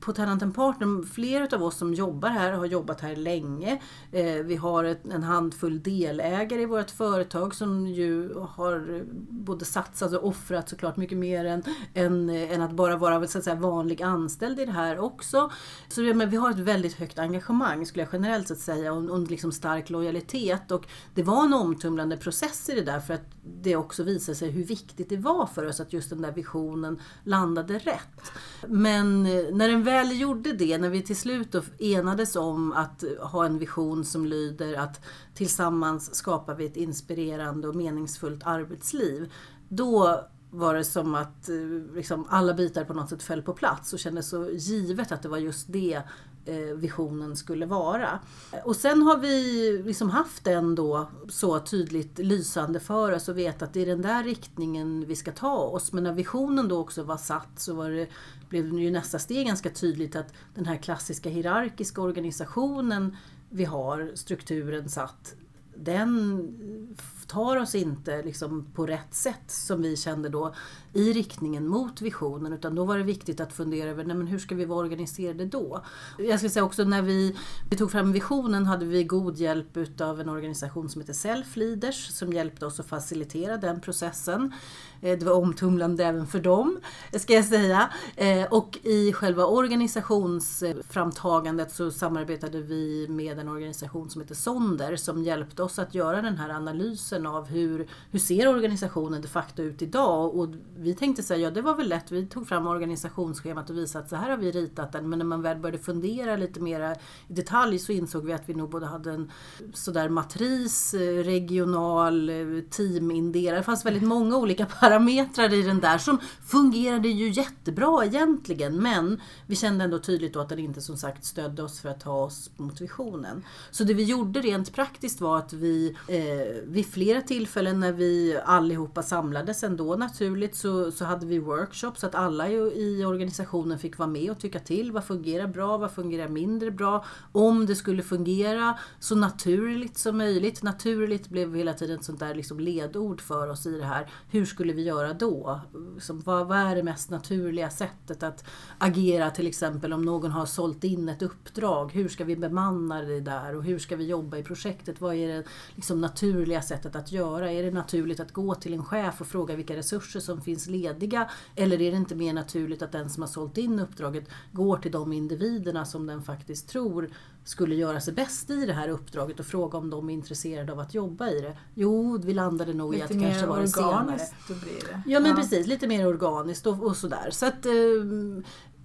på 0.00 0.12
Talent 0.12 0.54
Partner, 0.54 1.06
flera 1.06 1.56
av 1.56 1.62
oss 1.62 1.76
som 1.76 1.94
jobbar 1.94 2.28
här 2.28 2.52
har 2.52 2.66
jobbat 2.66 3.00
här 3.00 3.16
länge. 3.16 3.80
Eh, 4.12 4.34
vi 4.34 4.56
har 4.56 4.96
en 5.10 5.22
handfull 5.22 5.82
delägare 5.82 6.62
i 6.62 6.66
vårt 6.66 6.90
företag 6.90 7.54
som 7.54 7.86
ju 7.86 8.34
har 8.34 9.04
både 9.30 9.64
satsat 9.64 10.12
och 10.12 10.26
offrat 10.26 10.68
såklart 10.68 10.96
mycket 10.96 11.18
mer 11.18 11.44
än, 11.44 11.62
än, 11.94 12.30
än 12.30 12.62
att 12.62 12.72
bara 12.72 12.96
vara 12.96 13.26
så 13.26 13.38
att 13.38 13.44
säga, 13.44 13.56
vanlig 13.56 14.02
anställd 14.02 14.60
i 14.60 14.64
det 14.64 14.72
här 14.72 14.98
också. 14.98 15.50
Så 15.88 16.00
men 16.00 16.30
vi 16.30 16.36
har 16.36 16.50
ett 16.50 16.58
väldigt 16.58 16.94
högt 16.94 17.18
engagemang 17.18 17.86
skulle 17.86 18.04
jag 18.04 18.12
generellt 18.12 18.48
sett 18.48 18.60
säga 18.60 18.92
och, 18.92 19.10
och 19.10 19.30
liksom 19.30 19.52
stark 19.52 19.90
lojalitet. 19.90 20.70
Och 20.70 20.86
det 21.14 21.22
var 21.22 21.44
en 21.44 21.54
omtumlande 21.54 22.16
process 22.16 22.68
i 22.68 22.74
det 22.74 22.82
där 22.82 23.00
för 23.00 23.14
att 23.14 23.37
det 23.62 23.76
också 23.76 24.02
visade 24.02 24.36
sig 24.36 24.50
hur 24.50 24.64
viktigt 24.64 25.08
det 25.08 25.16
var 25.16 25.46
för 25.46 25.66
oss 25.66 25.80
att 25.80 25.92
just 25.92 26.10
den 26.10 26.22
där 26.22 26.32
visionen 26.32 27.00
landade 27.24 27.78
rätt. 27.78 28.32
Men 28.66 29.26
eh, 29.26 29.44
när 29.52 29.68
den 29.68 29.82
väl 29.82 30.20
gjorde 30.20 30.52
det, 30.52 30.78
när 30.78 30.88
vi 30.88 31.02
till 31.02 31.16
slut 31.16 31.54
enades 31.78 32.36
om 32.36 32.72
att 32.72 33.04
ha 33.20 33.46
en 33.46 33.58
vision 33.58 34.04
som 34.04 34.26
lyder 34.26 34.74
att 34.74 35.00
tillsammans 35.34 36.14
skapar 36.14 36.54
vi 36.54 36.66
ett 36.66 36.76
inspirerande 36.76 37.68
och 37.68 37.76
meningsfullt 37.76 38.46
arbetsliv. 38.46 39.32
Då 39.68 40.24
var 40.50 40.74
det 40.74 40.84
som 40.84 41.14
att 41.14 41.48
eh, 41.48 41.56
liksom, 41.94 42.26
alla 42.28 42.54
bitar 42.54 42.84
på 42.84 42.94
något 42.94 43.10
sätt 43.10 43.22
föll 43.22 43.42
på 43.42 43.52
plats 43.52 43.92
och 43.92 43.98
kändes 43.98 44.28
så 44.28 44.50
givet 44.50 45.12
att 45.12 45.22
det 45.22 45.28
var 45.28 45.38
just 45.38 45.72
det 45.72 46.02
eh, 46.44 46.76
visionen 46.76 47.36
skulle 47.36 47.66
vara. 47.66 48.18
Och 48.64 48.76
sen 48.76 49.02
har 49.02 49.18
vi 49.18 49.82
liksom 49.84 50.10
haft 50.10 50.44
den 50.44 50.74
då 50.74 51.08
så 51.28 51.58
tydligt 51.58 52.18
lysande 52.18 52.80
för 52.80 53.12
oss 53.12 53.28
och 53.28 53.38
vet 53.38 53.62
att 53.62 53.72
det 53.72 53.82
är 53.82 53.86
den 53.86 54.02
där 54.02 54.24
riktningen 54.24 55.04
vi 55.06 55.16
ska 55.16 55.32
ta 55.32 55.56
oss. 55.56 55.92
Men 55.92 56.04
när 56.04 56.12
visionen 56.12 56.68
då 56.68 56.78
också 56.78 57.02
var 57.02 57.16
satt 57.16 57.60
så 57.60 57.74
var 57.74 57.90
det, 57.90 58.08
blev 58.48 58.72
det 58.72 58.80
ju 58.80 58.90
nästa 58.90 59.18
steg 59.18 59.46
ganska 59.46 59.70
tydligt 59.70 60.16
att 60.16 60.32
den 60.54 60.66
här 60.66 60.76
klassiska 60.76 61.28
hierarkiska 61.28 62.02
organisationen 62.02 63.16
vi 63.50 63.64
har, 63.64 64.12
strukturen 64.14 64.88
satt, 64.88 65.34
den 65.74 66.96
tar 67.28 67.56
oss 67.56 67.74
inte 67.74 68.22
liksom 68.22 68.66
på 68.74 68.86
rätt 68.86 69.14
sätt 69.14 69.44
som 69.46 69.82
vi 69.82 69.96
kände 69.96 70.28
då 70.28 70.54
i 70.92 71.12
riktningen 71.12 71.68
mot 71.68 72.00
visionen 72.00 72.52
utan 72.52 72.74
då 72.74 72.84
var 72.84 72.98
det 72.98 73.04
viktigt 73.04 73.40
att 73.40 73.52
fundera 73.52 73.90
över 73.90 74.04
nej, 74.04 74.16
men 74.16 74.26
hur 74.26 74.38
ska 74.38 74.54
vi 74.54 74.64
vara 74.64 74.78
organiserade 74.78 75.46
då? 75.46 75.84
Jag 76.18 76.38
ska 76.38 76.48
säga 76.48 76.64
också 76.64 76.84
när 76.84 77.02
vi, 77.02 77.36
vi 77.70 77.76
tog 77.76 77.90
fram 77.90 78.12
visionen 78.12 78.66
hade 78.66 78.86
vi 78.86 79.04
god 79.04 79.36
hjälp 79.36 79.76
utav 79.76 80.20
en 80.20 80.28
organisation 80.28 80.88
som 80.88 81.00
heter 81.00 81.12
Self 81.12 81.56
Leaders 81.56 82.08
som 82.08 82.32
hjälpte 82.32 82.66
oss 82.66 82.80
att 82.80 82.86
facilitera 82.86 83.56
den 83.56 83.80
processen. 83.80 84.52
Eh, 85.00 85.18
det 85.18 85.24
var 85.24 85.32
omtumlande 85.32 86.04
även 86.04 86.26
för 86.26 86.40
dem, 86.40 86.78
ska 87.12 87.32
jag 87.32 87.44
säga. 87.44 87.90
Eh, 88.16 88.44
och 88.44 88.78
i 88.82 89.12
själva 89.12 89.46
organisationsframtagandet 89.46 91.72
så 91.72 91.90
samarbetade 91.90 92.60
vi 92.60 93.06
med 93.08 93.38
en 93.38 93.48
organisation 93.48 94.10
som 94.10 94.20
heter 94.20 94.34
Sonder 94.34 94.96
som 94.96 95.22
hjälpte 95.22 95.62
oss 95.62 95.78
att 95.78 95.94
göra 95.94 96.22
den 96.22 96.38
här 96.38 96.50
analysen 96.50 97.17
av 97.26 97.48
hur, 97.48 97.88
hur 98.10 98.18
ser 98.18 98.48
organisationen 98.48 99.22
de 99.22 99.28
facto 99.28 99.62
ut 99.62 99.82
idag? 99.82 100.34
Och 100.34 100.48
vi 100.76 100.94
tänkte 100.94 101.22
säga, 101.22 101.40
ja 101.40 101.50
det 101.50 101.62
var 101.62 101.74
väl 101.74 101.88
lätt, 101.88 102.10
vi 102.10 102.26
tog 102.26 102.48
fram 102.48 102.66
organisationsschemat 102.66 103.70
och 103.70 103.76
visade 103.76 104.04
att 104.04 104.10
så 104.10 104.16
här 104.16 104.30
har 104.30 104.36
vi 104.36 104.50
ritat 104.50 104.92
den. 104.92 105.08
Men 105.08 105.18
när 105.18 105.26
man 105.26 105.42
väl 105.42 105.58
började 105.58 105.78
fundera 105.78 106.36
lite 106.36 106.60
mer 106.60 106.96
i 107.28 107.34
detalj 107.34 107.78
så 107.78 107.92
insåg 107.92 108.24
vi 108.24 108.32
att 108.32 108.48
vi 108.48 108.54
nog 108.54 108.70
både 108.70 108.86
hade 108.86 109.12
en 109.12 109.30
sådär 109.74 110.08
matris, 110.08 110.94
eh, 110.94 111.24
regional, 111.24 112.28
eh, 112.28 112.60
teamindelare. 112.70 113.56
Det 113.56 113.62
fanns 113.62 113.86
väldigt 113.86 114.02
många 114.02 114.36
olika 114.36 114.66
parametrar 114.80 115.52
i 115.52 115.62
den 115.62 115.80
där 115.80 115.98
som 115.98 116.18
fungerade 116.46 117.08
ju 117.08 117.28
jättebra 117.28 118.04
egentligen 118.04 118.82
men 118.82 119.20
vi 119.46 119.56
kände 119.56 119.84
ändå 119.84 119.98
tydligt 119.98 120.34
då 120.34 120.40
att 120.40 120.48
den 120.48 120.58
inte 120.58 120.80
som 120.80 120.96
sagt 120.96 121.24
stödde 121.24 121.62
oss 121.62 121.80
för 121.80 121.88
att 121.88 122.00
ta 122.00 122.12
oss 122.12 122.50
mot 122.56 122.80
visionen. 122.80 123.44
Så 123.70 123.84
det 123.84 123.94
vi 123.94 124.04
gjorde 124.04 124.40
rent 124.40 124.72
praktiskt 124.72 125.20
var 125.20 125.38
att 125.38 125.52
vi 125.52 125.96
eh, 126.08 126.62
vid 126.64 126.86
flera 126.86 127.07
flera 127.08 127.22
tillfällen 127.22 127.80
när 127.80 127.92
vi 127.92 128.38
allihopa 128.44 129.02
samlades 129.02 129.64
ändå 129.64 129.96
naturligt 129.96 130.54
så, 130.54 130.92
så 130.92 131.04
hade 131.04 131.26
vi 131.26 131.38
workshops 131.38 132.00
så 132.00 132.06
att 132.06 132.14
alla 132.14 132.48
i, 132.48 132.54
i 132.54 133.04
organisationen 133.04 133.78
fick 133.78 133.98
vara 133.98 134.08
med 134.08 134.30
och 134.30 134.38
tycka 134.38 134.58
till. 134.58 134.92
Vad 134.92 135.04
fungerar 135.04 135.46
bra? 135.46 135.76
Vad 135.76 135.90
fungerar 135.90 136.28
mindre 136.28 136.70
bra? 136.70 137.04
Om 137.32 137.66
det 137.66 137.74
skulle 137.74 138.02
fungera 138.02 138.78
så 139.00 139.14
naturligt 139.14 139.98
som 139.98 140.18
möjligt. 140.18 140.62
Naturligt 140.62 141.28
blev 141.28 141.56
hela 141.56 141.72
tiden 141.72 141.98
ett 141.98 142.04
sånt 142.04 142.18
där 142.18 142.34
liksom 142.34 142.60
ledord 142.60 143.20
för 143.20 143.48
oss 143.48 143.66
i 143.66 143.70
det 143.70 143.84
här. 143.84 144.10
Hur 144.30 144.44
skulle 144.44 144.72
vi 144.72 144.82
göra 144.82 145.12
då? 145.12 145.60
Som, 146.00 146.20
vad, 146.20 146.46
vad 146.46 146.58
är 146.58 146.76
det 146.76 146.82
mest 146.82 147.10
naturliga 147.10 147.70
sättet 147.70 148.22
att 148.22 148.44
agera 148.78 149.30
till 149.30 149.46
exempel 149.46 149.92
om 149.92 150.02
någon 150.02 150.30
har 150.30 150.46
sålt 150.46 150.84
in 150.84 151.08
ett 151.08 151.22
uppdrag? 151.22 151.92
Hur 151.92 152.08
ska 152.08 152.24
vi 152.24 152.36
bemanna 152.36 153.02
det 153.02 153.20
där 153.20 153.56
och 153.56 153.64
hur 153.64 153.78
ska 153.78 153.96
vi 153.96 154.06
jobba 154.06 154.36
i 154.36 154.42
projektet? 154.42 155.00
Vad 155.00 155.14
är 155.14 155.28
det 155.28 155.44
liksom 155.74 156.00
naturliga 156.00 156.62
sättet 156.62 156.96
att 156.98 157.12
göra? 157.12 157.52
Är 157.52 157.62
det 157.62 157.70
naturligt 157.70 158.20
att 158.20 158.32
gå 158.32 158.54
till 158.54 158.74
en 158.74 158.84
chef 158.84 159.20
och 159.20 159.26
fråga 159.26 159.56
vilka 159.56 159.76
resurser 159.76 160.20
som 160.20 160.40
finns 160.40 160.66
lediga? 160.66 161.30
Eller 161.56 161.82
är 161.82 161.90
det 161.90 161.96
inte 161.96 162.14
mer 162.14 162.32
naturligt 162.32 162.82
att 162.82 162.92
den 162.92 163.10
som 163.10 163.22
har 163.22 163.28
sålt 163.28 163.58
in 163.58 163.80
uppdraget 163.80 164.28
går 164.52 164.76
till 164.76 164.92
de 164.92 165.12
individerna 165.12 165.84
som 165.84 166.06
den 166.06 166.22
faktiskt 166.22 166.68
tror 166.68 167.10
skulle 167.44 167.74
göra 167.74 168.00
sig 168.00 168.14
bäst 168.14 168.50
i 168.50 168.66
det 168.66 168.72
här 168.72 168.88
uppdraget 168.88 169.40
och 169.40 169.46
fråga 169.46 169.78
om 169.78 169.90
de 169.90 170.10
är 170.10 170.14
intresserade 170.14 170.72
av 170.72 170.80
att 170.80 170.94
jobba 170.94 171.28
i 171.28 171.40
det. 171.40 171.58
Jo, 171.74 172.18
vi 172.18 172.34
landade 172.34 172.74
nog 172.74 172.92
lite 172.92 173.02
i 173.02 173.04
att 173.04 173.20
det 173.20 173.28
kanske 173.28 173.46
var 173.46 173.60
det 173.60 173.68
senare. 173.68 174.18
Då 174.48 174.54
blir 174.54 174.88
det. 174.88 175.02
Ja 175.06 175.20
men 175.20 175.30
ja. 175.30 175.36
precis, 175.36 175.66
lite 175.66 175.86
mer 175.86 176.06
organiskt 176.06 176.66
och, 176.66 176.82
och 176.82 176.96
sådär. 176.96 177.28
Så 177.30 177.46
att, 177.46 177.66
eh, 177.66 177.72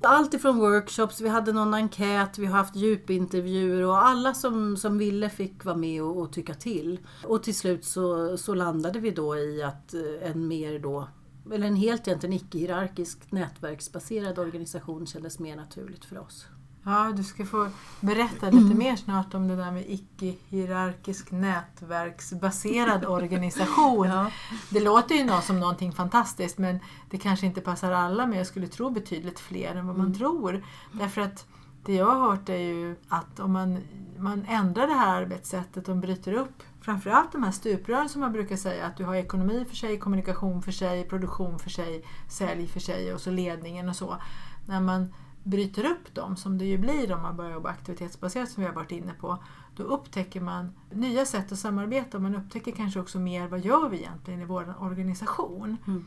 allt 0.05 0.33
ifrån 0.33 0.60
workshops, 0.60 1.22
vi 1.22 1.29
hade 1.29 1.53
någon 1.53 1.74
enkät, 1.74 2.38
vi 2.38 2.45
har 2.45 2.57
haft 2.57 2.75
djupintervjuer 2.75 3.83
och 3.86 4.05
alla 4.05 4.33
som, 4.33 4.77
som 4.77 4.98
ville 4.98 5.29
fick 5.29 5.65
vara 5.65 5.75
med 5.75 6.03
och, 6.03 6.17
och 6.17 6.33
tycka 6.33 6.53
till. 6.53 7.00
Och 7.24 7.43
till 7.43 7.55
slut 7.55 7.86
så, 7.86 8.38
så 8.38 8.53
landade 8.53 9.00
vi 9.00 9.12
då 9.12 9.38
i 9.38 9.63
att 9.63 9.93
eh, 9.93 10.29
en 10.29 10.48
mer 10.48 10.79
då 10.79 11.07
eller 11.53 11.67
en 11.67 11.75
helt 11.75 12.07
egentligen 12.07 12.33
icke-hierarkisk 12.33 13.31
nätverksbaserad 13.31 14.39
organisation 14.39 15.07
kändes 15.07 15.39
mer 15.39 15.55
naturligt 15.55 16.05
för 16.05 16.19
oss. 16.19 16.45
Ja, 16.85 17.13
du 17.15 17.23
ska 17.23 17.45
få 17.45 17.69
berätta 17.99 18.45
lite 18.45 18.57
mm. 18.57 18.77
mer 18.77 18.95
snart 18.95 19.33
om 19.33 19.47
det 19.47 19.55
där 19.55 19.71
med 19.71 19.85
icke-hierarkisk 19.87 21.31
nätverksbaserad 21.31 23.05
organisation. 23.09 24.07
ja. 24.07 24.31
Det 24.69 24.79
låter 24.79 25.15
ju 25.15 25.41
som 25.41 25.59
någonting 25.59 25.91
fantastiskt 25.91 26.57
men 26.57 26.79
det 27.09 27.17
kanske 27.17 27.45
inte 27.45 27.61
passar 27.61 27.91
alla 27.91 28.27
men 28.27 28.37
jag 28.37 28.47
skulle 28.47 28.67
tro 28.67 28.89
betydligt 28.89 29.39
fler 29.39 29.75
än 29.75 29.87
vad 29.87 29.97
man 29.97 30.05
mm. 30.05 30.17
tror. 30.17 30.63
Därför 30.91 31.21
att 31.21 31.45
det 31.85 31.93
jag 31.93 32.05
har 32.05 32.29
hört 32.29 32.49
är 32.49 32.57
ju 32.57 32.95
att 33.07 33.39
om 33.39 33.51
man, 33.51 33.79
man 34.17 34.45
ändrar 34.45 34.87
det 34.87 34.93
här 34.93 35.21
arbetssättet 35.21 35.89
och 35.89 35.97
bryter 35.97 36.33
upp 36.33 36.63
framförallt 36.81 37.31
de 37.31 37.43
här 37.43 37.51
stuprören 37.51 38.09
som 38.09 38.21
man 38.21 38.31
brukar 38.31 38.55
säga 38.55 38.85
att 38.85 38.97
du 38.97 39.03
har 39.03 39.15
ekonomi 39.15 39.65
för 39.69 39.75
sig, 39.75 39.99
kommunikation 39.99 40.61
för 40.61 40.71
sig, 40.71 41.03
produktion 41.03 41.59
för 41.59 41.69
sig, 41.69 42.05
sälj 42.29 42.67
för 42.67 42.79
sig 42.79 43.13
och 43.13 43.22
så 43.22 43.31
ledningen 43.31 43.89
och 43.89 43.96
så. 43.96 44.17
När 44.65 44.81
man 44.81 45.13
bryter 45.44 45.86
upp 45.86 46.16
dem, 46.16 46.36
som 46.36 46.58
det 46.58 46.66
ju 46.66 46.77
blir 46.77 47.14
om 47.14 47.22
man 47.22 47.38
börjar 47.38 47.51
jobba 47.51 47.70
aktivitetsbaserat 47.70 48.50
som 48.50 48.62
vi 48.62 48.68
har 48.68 48.75
varit 48.75 48.92
inne 48.92 49.14
på, 49.14 49.44
då 49.75 49.84
upptäcker 49.84 50.42
man 50.42 50.72
nya 50.92 51.25
sätt 51.25 51.51
att 51.51 51.60
samarbeta 51.60 52.18
och 52.18 52.24
man 52.24 52.36
upptäcker 52.36 52.72
kanske 52.72 53.00
också 53.00 53.20
mer 53.20 53.48
vad 53.48 53.60
gör 53.60 53.90
vi 53.90 53.98
egentligen 53.98 54.42
i 54.42 54.46
vår 54.46 54.75
organisation. 54.79 55.77
Mm. 55.88 56.06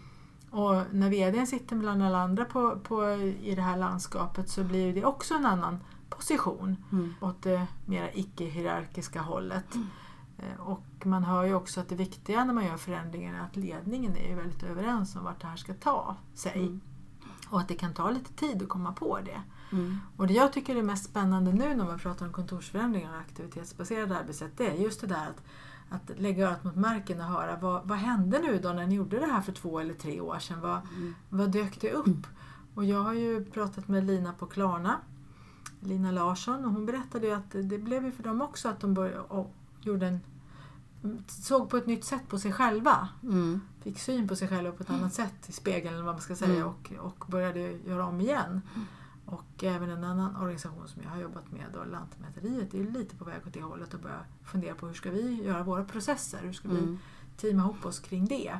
Och 0.51 0.83
när 0.92 1.11
VDn 1.11 1.46
sitter 1.46 1.77
bland 1.77 2.03
alla 2.03 2.18
andra 2.18 2.44
på, 2.44 2.79
på, 2.79 3.12
i 3.42 3.55
det 3.55 3.62
här 3.62 3.77
landskapet 3.77 4.49
så 4.49 4.64
blir 4.64 4.94
det 4.94 5.05
också 5.05 5.35
en 5.35 5.46
annan 5.46 5.79
position 6.09 6.77
mm. 6.92 7.14
åt 7.20 7.42
det 7.42 7.66
mera 7.87 8.12
icke-hierarkiska 8.12 9.20
hållet. 9.20 9.75
Mm. 9.75 9.87
Eh, 10.38 10.61
och 10.61 11.07
man 11.07 11.25
hör 11.25 11.44
ju 11.44 11.55
också 11.55 11.81
att 11.81 11.88
det 11.88 11.94
viktiga 11.94 12.44
när 12.44 12.55
man 12.55 12.66
gör 12.66 12.77
förändringar 12.77 13.35
är 13.35 13.40
att 13.40 13.57
ledningen 13.57 14.16
är 14.16 14.37
väldigt 14.37 14.62
överens 14.62 15.16
om 15.16 15.25
vart 15.25 15.40
det 15.40 15.46
här 15.46 15.57
ska 15.57 15.75
ta 15.75 16.16
sig. 16.35 16.61
Mm. 16.61 16.81
Och 17.50 17.61
att 17.61 17.68
det 17.68 17.74
kan 17.74 17.94
ta 17.94 18.11
lite 18.11 18.32
tid 18.32 18.62
att 18.62 18.68
komma 18.68 18.92
på 18.92 19.20
det. 19.20 19.42
Mm. 19.72 19.98
Och 20.16 20.26
det 20.26 20.35
jag 20.35 20.52
tycker 20.52 20.76
är 20.76 20.82
mest 20.82 21.04
spännande 21.04 21.52
nu 21.52 21.74
när 21.74 21.85
man 21.85 21.98
pratar 21.98 22.26
om 22.26 22.32
kontorsförändringar 22.32 23.12
och 23.12 23.20
aktivitetsbaserade 23.20 24.18
arbetssätt 24.18 24.52
det 24.56 24.68
är 24.68 24.74
just 24.74 25.00
det 25.00 25.06
där 25.06 25.26
att, 25.26 25.42
att 25.90 26.18
lägga 26.18 26.48
örat 26.48 26.64
mot 26.64 26.76
marken 26.76 27.20
och 27.20 27.26
höra 27.26 27.56
vad, 27.56 27.88
vad 27.88 27.98
hände 27.98 28.38
nu 28.38 28.59
då 28.59 28.68
när 28.68 28.87
ni 28.87 28.94
gjorde 28.94 29.18
det 29.18 29.26
här 29.26 29.40
för 29.40 29.52
två 29.52 29.80
eller 29.80 29.94
tre 29.94 30.20
år 30.20 30.38
sedan? 30.38 30.61
Vad, 30.61 30.80
mm. 30.96 31.14
vad 31.28 31.50
dök 31.50 31.80
det 31.80 31.92
upp? 31.92 32.26
Och 32.74 32.85
jag 32.85 33.02
har 33.02 33.12
ju 33.12 33.44
pratat 33.44 33.88
med 33.88 34.04
Lina 34.04 34.32
på 34.32 34.46
Klarna, 34.46 34.96
Lina 35.80 36.11
Larsson, 36.11 36.64
och 36.64 36.72
hon 36.72 36.87
berättade 36.87 37.26
ju 37.26 37.32
att 37.32 37.50
det 37.50 37.78
blev 37.78 38.04
ju 38.04 38.12
för 38.12 38.22
dem 38.22 38.42
också 38.42 38.68
att 38.68 38.80
de 38.80 38.94
började, 38.94 39.44
gjorde 39.80 40.06
en 40.06 40.20
såg 41.26 41.70
på 41.70 41.76
ett 41.76 41.87
nytt 41.87 42.04
sätt 42.04 42.28
på 42.28 42.38
sig 42.38 42.52
själva. 42.52 43.09
Mm. 43.22 43.61
Fick 43.82 43.98
syn 43.98 44.28
på 44.28 44.37
sig 44.37 44.48
själva 44.48 44.72
på 44.72 44.82
ett 44.82 44.90
annat 44.90 45.14
sätt 45.14 45.48
i 45.48 45.52
spegeln 45.52 45.94
eller 45.94 46.04
vad 46.04 46.14
man 46.14 46.22
ska 46.22 46.37
säga 46.37 46.54
mm. 46.54 46.66
och, 46.66 46.92
och 46.98 47.24
började 47.28 47.61
göra 47.61 48.06
om 48.06 48.20
igen. 48.20 48.61
Mm. 48.74 48.87
Och 49.26 49.64
även 49.64 49.90
en 49.90 50.04
annan 50.04 50.37
organisation 50.37 50.88
som 50.88 51.02
jag 51.02 51.11
har 51.11 51.20
jobbat 51.20 51.52
med, 51.52 51.64
då, 51.74 51.85
Lantmäteriet, 51.85 52.74
är 52.74 52.85
lite 52.85 53.16
på 53.16 53.24
väg 53.24 53.40
åt 53.46 53.52
det 53.52 53.62
hållet 53.62 53.94
och 53.94 54.00
börja 54.00 54.20
fundera 54.44 54.74
på 54.74 54.87
hur 54.87 54.94
ska 54.94 55.11
vi 55.11 55.42
göra 55.42 55.62
våra 55.62 55.85
processer? 55.85 56.38
Hur 56.42 56.52
ska 56.52 56.68
vi 56.68 56.78
mm. 56.78 56.98
teama 57.37 57.62
ihop 57.62 57.87
oss 57.87 58.00
kring 58.00 58.26
det? 58.26 58.59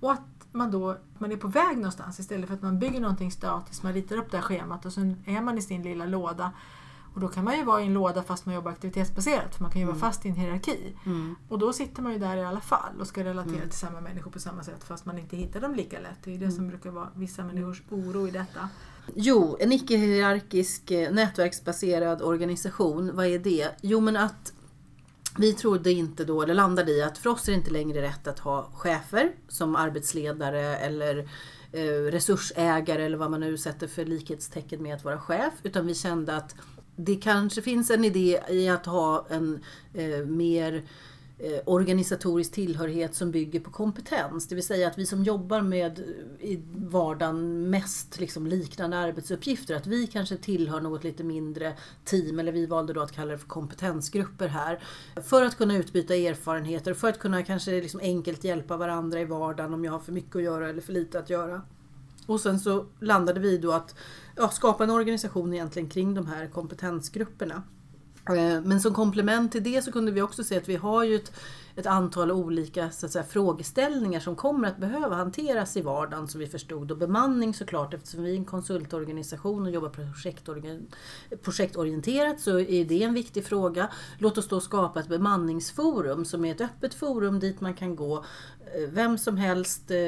Och 0.00 0.12
att 0.12 0.46
man 0.52 0.70
då 0.70 0.96
man 1.18 1.32
är 1.32 1.36
på 1.36 1.48
väg 1.48 1.76
någonstans 1.76 2.20
istället 2.20 2.48
för 2.48 2.54
att 2.54 2.62
man 2.62 2.78
bygger 2.78 3.00
någonting 3.00 3.30
statiskt, 3.30 3.82
man 3.82 3.92
ritar 3.92 4.16
upp 4.16 4.30
det 4.30 4.36
här 4.36 4.44
schemat 4.44 4.86
och 4.86 4.92
sen 4.92 5.16
är 5.26 5.40
man 5.40 5.58
i 5.58 5.62
sin 5.62 5.82
lilla 5.82 6.06
låda 6.06 6.52
och 7.14 7.20
då 7.20 7.28
kan 7.28 7.44
man 7.44 7.56
ju 7.56 7.64
vara 7.64 7.82
i 7.82 7.86
en 7.86 7.94
låda 7.94 8.22
fast 8.22 8.46
man 8.46 8.54
jobbar 8.54 8.70
aktivitetsbaserat 8.70 9.54
för 9.54 9.62
man 9.62 9.72
kan 9.72 9.80
ju 9.80 9.84
mm. 9.84 9.98
vara 9.98 10.10
fast 10.10 10.26
i 10.26 10.28
en 10.28 10.34
hierarki. 10.34 10.96
Mm. 11.06 11.36
Och 11.48 11.58
då 11.58 11.72
sitter 11.72 12.02
man 12.02 12.12
ju 12.12 12.18
där 12.18 12.36
i 12.36 12.44
alla 12.44 12.60
fall 12.60 13.00
och 13.00 13.06
ska 13.06 13.24
relatera 13.24 13.54
mm. 13.54 13.68
till 13.68 13.78
samma 13.78 14.00
människor 14.00 14.30
på 14.30 14.38
samma 14.38 14.62
sätt 14.62 14.84
fast 14.84 15.04
man 15.04 15.18
inte 15.18 15.36
hittar 15.36 15.60
dem 15.60 15.74
lika 15.74 16.00
lätt. 16.00 16.18
Det 16.24 16.34
är 16.34 16.38
det 16.38 16.44
mm. 16.44 16.56
som 16.56 16.68
brukar 16.68 16.90
vara 16.90 17.08
vissa 17.14 17.44
människors 17.44 17.82
oro 17.90 18.28
i 18.28 18.30
detta. 18.30 18.68
Jo, 19.14 19.56
en 19.60 19.72
icke-hierarkisk 19.72 20.90
eh, 20.90 21.12
nätverksbaserad 21.12 22.22
organisation, 22.22 23.16
vad 23.16 23.26
är 23.26 23.38
det? 23.38 23.68
Jo 23.80 24.00
men 24.00 24.16
att 24.16 24.52
vi 25.38 25.52
trodde 25.52 25.92
inte 25.92 26.24
då, 26.24 26.42
eller 26.42 26.54
landade 26.54 26.92
i 26.92 27.02
att 27.02 27.18
för 27.18 27.30
oss 27.30 27.48
är 27.48 27.52
det 27.52 27.58
inte 27.58 27.70
längre 27.70 28.02
rätt 28.02 28.26
att 28.26 28.38
ha 28.38 28.70
chefer 28.74 29.32
som 29.48 29.76
arbetsledare 29.76 30.76
eller 30.76 31.18
eh, 31.72 32.10
resursägare 32.10 33.04
eller 33.04 33.18
vad 33.18 33.30
man 33.30 33.40
nu 33.40 33.58
sätter 33.58 33.86
för 33.86 34.04
likhetstecken 34.04 34.82
med 34.82 34.94
att 34.94 35.04
vara 35.04 35.20
chef. 35.20 35.52
Utan 35.62 35.86
vi 35.86 35.94
kände 35.94 36.36
att 36.36 36.54
det 37.04 37.16
kanske 37.16 37.62
finns 37.62 37.90
en 37.90 38.04
idé 38.04 38.40
i 38.48 38.68
att 38.68 38.86
ha 38.86 39.26
en 39.30 39.60
eh, 39.94 40.26
mer 40.26 40.82
eh, 41.38 41.60
organisatorisk 41.66 42.52
tillhörighet 42.52 43.14
som 43.14 43.30
bygger 43.30 43.60
på 43.60 43.70
kompetens. 43.70 44.48
Det 44.48 44.54
vill 44.54 44.66
säga 44.66 44.88
att 44.88 44.98
vi 44.98 45.06
som 45.06 45.24
jobbar 45.24 45.60
med 45.60 45.98
eh, 45.98 46.50
i 46.50 46.62
vardagen 46.74 47.70
mest 47.70 48.20
liksom 48.20 48.46
liknande 48.46 48.98
arbetsuppgifter, 48.98 49.74
att 49.74 49.86
vi 49.86 50.06
kanske 50.06 50.36
tillhör 50.36 50.80
något 50.80 51.04
lite 51.04 51.24
mindre 51.24 51.76
team, 52.04 52.38
eller 52.38 52.52
vi 52.52 52.66
valde 52.66 52.92
då 52.92 53.00
att 53.00 53.12
kalla 53.12 53.32
det 53.32 53.38
för 53.38 53.48
kompetensgrupper 53.48 54.48
här. 54.48 54.80
För 55.22 55.42
att 55.42 55.56
kunna 55.56 55.76
utbyta 55.76 56.14
erfarenheter, 56.14 56.94
för 56.94 57.08
att 57.08 57.18
kunna 57.18 57.42
kanske 57.42 57.70
liksom 57.70 58.00
enkelt 58.00 58.44
hjälpa 58.44 58.76
varandra 58.76 59.20
i 59.20 59.24
vardagen 59.24 59.74
om 59.74 59.84
jag 59.84 59.92
har 59.92 60.00
för 60.00 60.12
mycket 60.12 60.36
att 60.36 60.42
göra 60.42 60.68
eller 60.68 60.80
för 60.80 60.92
lite 60.92 61.18
att 61.18 61.30
göra. 61.30 61.62
Och 62.26 62.40
sen 62.40 62.60
så 62.60 62.86
landade 63.00 63.40
vi 63.40 63.58
då 63.58 63.72
att 63.72 63.94
ja, 64.36 64.48
skapa 64.48 64.84
en 64.84 64.90
organisation 64.90 65.54
egentligen 65.54 65.88
kring 65.88 66.14
de 66.14 66.26
här 66.26 66.46
kompetensgrupperna. 66.46 67.62
Eh, 68.28 68.62
men 68.62 68.80
som 68.80 68.94
komplement 68.94 69.52
till 69.52 69.62
det 69.62 69.82
så 69.82 69.92
kunde 69.92 70.12
vi 70.12 70.22
också 70.22 70.44
se 70.44 70.56
att 70.56 70.68
vi 70.68 70.76
har 70.76 71.04
ju 71.04 71.16
ett, 71.16 71.32
ett 71.76 71.86
antal 71.86 72.30
olika 72.30 72.90
så 72.90 73.06
att 73.06 73.12
säga, 73.12 73.24
frågeställningar 73.24 74.20
som 74.20 74.36
kommer 74.36 74.68
att 74.68 74.78
behöva 74.78 75.16
hanteras 75.16 75.76
i 75.76 75.80
vardagen 75.80 76.28
som 76.28 76.40
vi 76.40 76.46
förstod. 76.46 76.90
Och 76.90 76.98
bemanning 76.98 77.54
såklart, 77.54 77.94
eftersom 77.94 78.22
vi 78.22 78.32
är 78.32 78.36
en 78.36 78.44
konsultorganisation 78.44 79.62
och 79.62 79.70
jobbar 79.70 79.90
projektorienterat 81.42 82.40
så 82.40 82.58
är 82.58 82.84
det 82.84 83.02
en 83.02 83.14
viktig 83.14 83.44
fråga. 83.44 83.90
Låt 84.18 84.38
oss 84.38 84.48
då 84.48 84.60
skapa 84.60 85.00
ett 85.00 85.08
bemanningsforum 85.08 86.24
som 86.24 86.44
är 86.44 86.54
ett 86.54 86.60
öppet 86.60 86.94
forum 86.94 87.40
dit 87.40 87.60
man 87.60 87.74
kan 87.74 87.96
gå 87.96 88.24
eh, 88.74 88.90
vem 88.90 89.18
som 89.18 89.36
helst, 89.36 89.90
eh, 89.90 89.98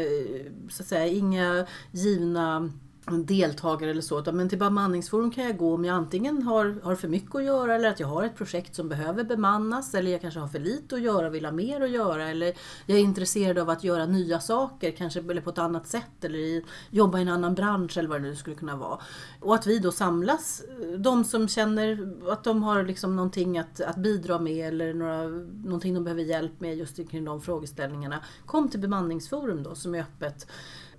så 0.70 0.82
att 0.82 0.88
säga, 0.88 1.06
inga 1.06 1.66
givna 1.92 2.70
deltagare 3.06 3.90
eller 3.90 4.02
så. 4.02 4.24
Men 4.32 4.48
till 4.48 4.58
bemanningsforum 4.58 5.30
kan 5.30 5.44
jag 5.44 5.56
gå 5.56 5.74
om 5.74 5.84
jag 5.84 5.94
antingen 5.96 6.42
har, 6.42 6.80
har 6.82 6.94
för 6.94 7.08
mycket 7.08 7.34
att 7.34 7.44
göra 7.44 7.74
eller 7.74 7.88
att 7.88 8.00
jag 8.00 8.06
har 8.06 8.24
ett 8.24 8.36
projekt 8.36 8.74
som 8.74 8.88
behöver 8.88 9.24
bemannas 9.24 9.94
eller 9.94 10.12
jag 10.12 10.20
kanske 10.20 10.40
har 10.40 10.48
för 10.48 10.58
lite 10.58 10.94
att 10.94 11.00
göra 11.00 11.26
och 11.26 11.34
vill 11.34 11.44
ha 11.44 11.52
mer 11.52 11.80
att 11.80 11.90
göra 11.90 12.30
eller 12.30 12.54
jag 12.86 12.98
är 12.98 13.02
intresserad 13.02 13.58
av 13.58 13.70
att 13.70 13.84
göra 13.84 14.06
nya 14.06 14.40
saker, 14.40 14.90
kanske 14.90 15.20
eller 15.20 15.40
på 15.40 15.50
ett 15.50 15.58
annat 15.58 15.86
sätt 15.86 16.24
eller 16.24 16.38
i, 16.38 16.64
jobba 16.90 17.18
i 17.18 17.22
en 17.22 17.28
annan 17.28 17.54
bransch 17.54 17.98
eller 17.98 18.08
vad 18.08 18.22
det 18.22 18.28
nu 18.28 18.36
skulle 18.36 18.56
kunna 18.56 18.76
vara. 18.76 18.98
Och 19.40 19.54
att 19.54 19.66
vi 19.66 19.78
då 19.78 19.92
samlas, 19.92 20.62
de 20.98 21.24
som 21.24 21.48
känner 21.48 22.14
att 22.32 22.44
de 22.44 22.62
har 22.62 22.82
liksom 22.82 23.16
någonting 23.16 23.58
att, 23.58 23.80
att 23.80 23.96
bidra 23.96 24.38
med 24.38 24.68
eller 24.68 24.94
några, 24.94 25.22
någonting 25.64 25.94
de 25.94 26.04
behöver 26.04 26.22
hjälp 26.22 26.60
med 26.60 26.76
just 26.76 27.10
kring 27.10 27.24
de 27.24 27.40
frågeställningarna. 27.40 28.20
Kom 28.46 28.68
till 28.68 28.80
bemanningsforum 28.80 29.62
då 29.62 29.74
som 29.74 29.94
är 29.94 30.00
öppet 30.00 30.46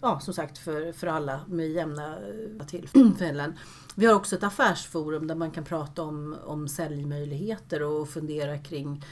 ja, 0.01 0.19
som 0.19 0.33
sagt 0.33 0.57
för, 0.57 0.91
för 0.91 1.07
alla 1.07 1.41
med 1.47 1.69
jämna 1.69 2.17
eh, 2.59 2.65
tillfällen. 2.65 3.53
Vi 3.95 4.05
har 4.05 4.15
också 4.15 4.35
ett 4.35 4.43
affärsforum 4.43 5.27
där 5.27 5.35
man 5.35 5.51
kan 5.51 5.63
prata 5.63 6.03
om, 6.03 6.35
om 6.45 6.67
säljmöjligheter 6.67 7.83
och 7.83 8.09
fundera 8.09 8.57
kring 8.57 9.03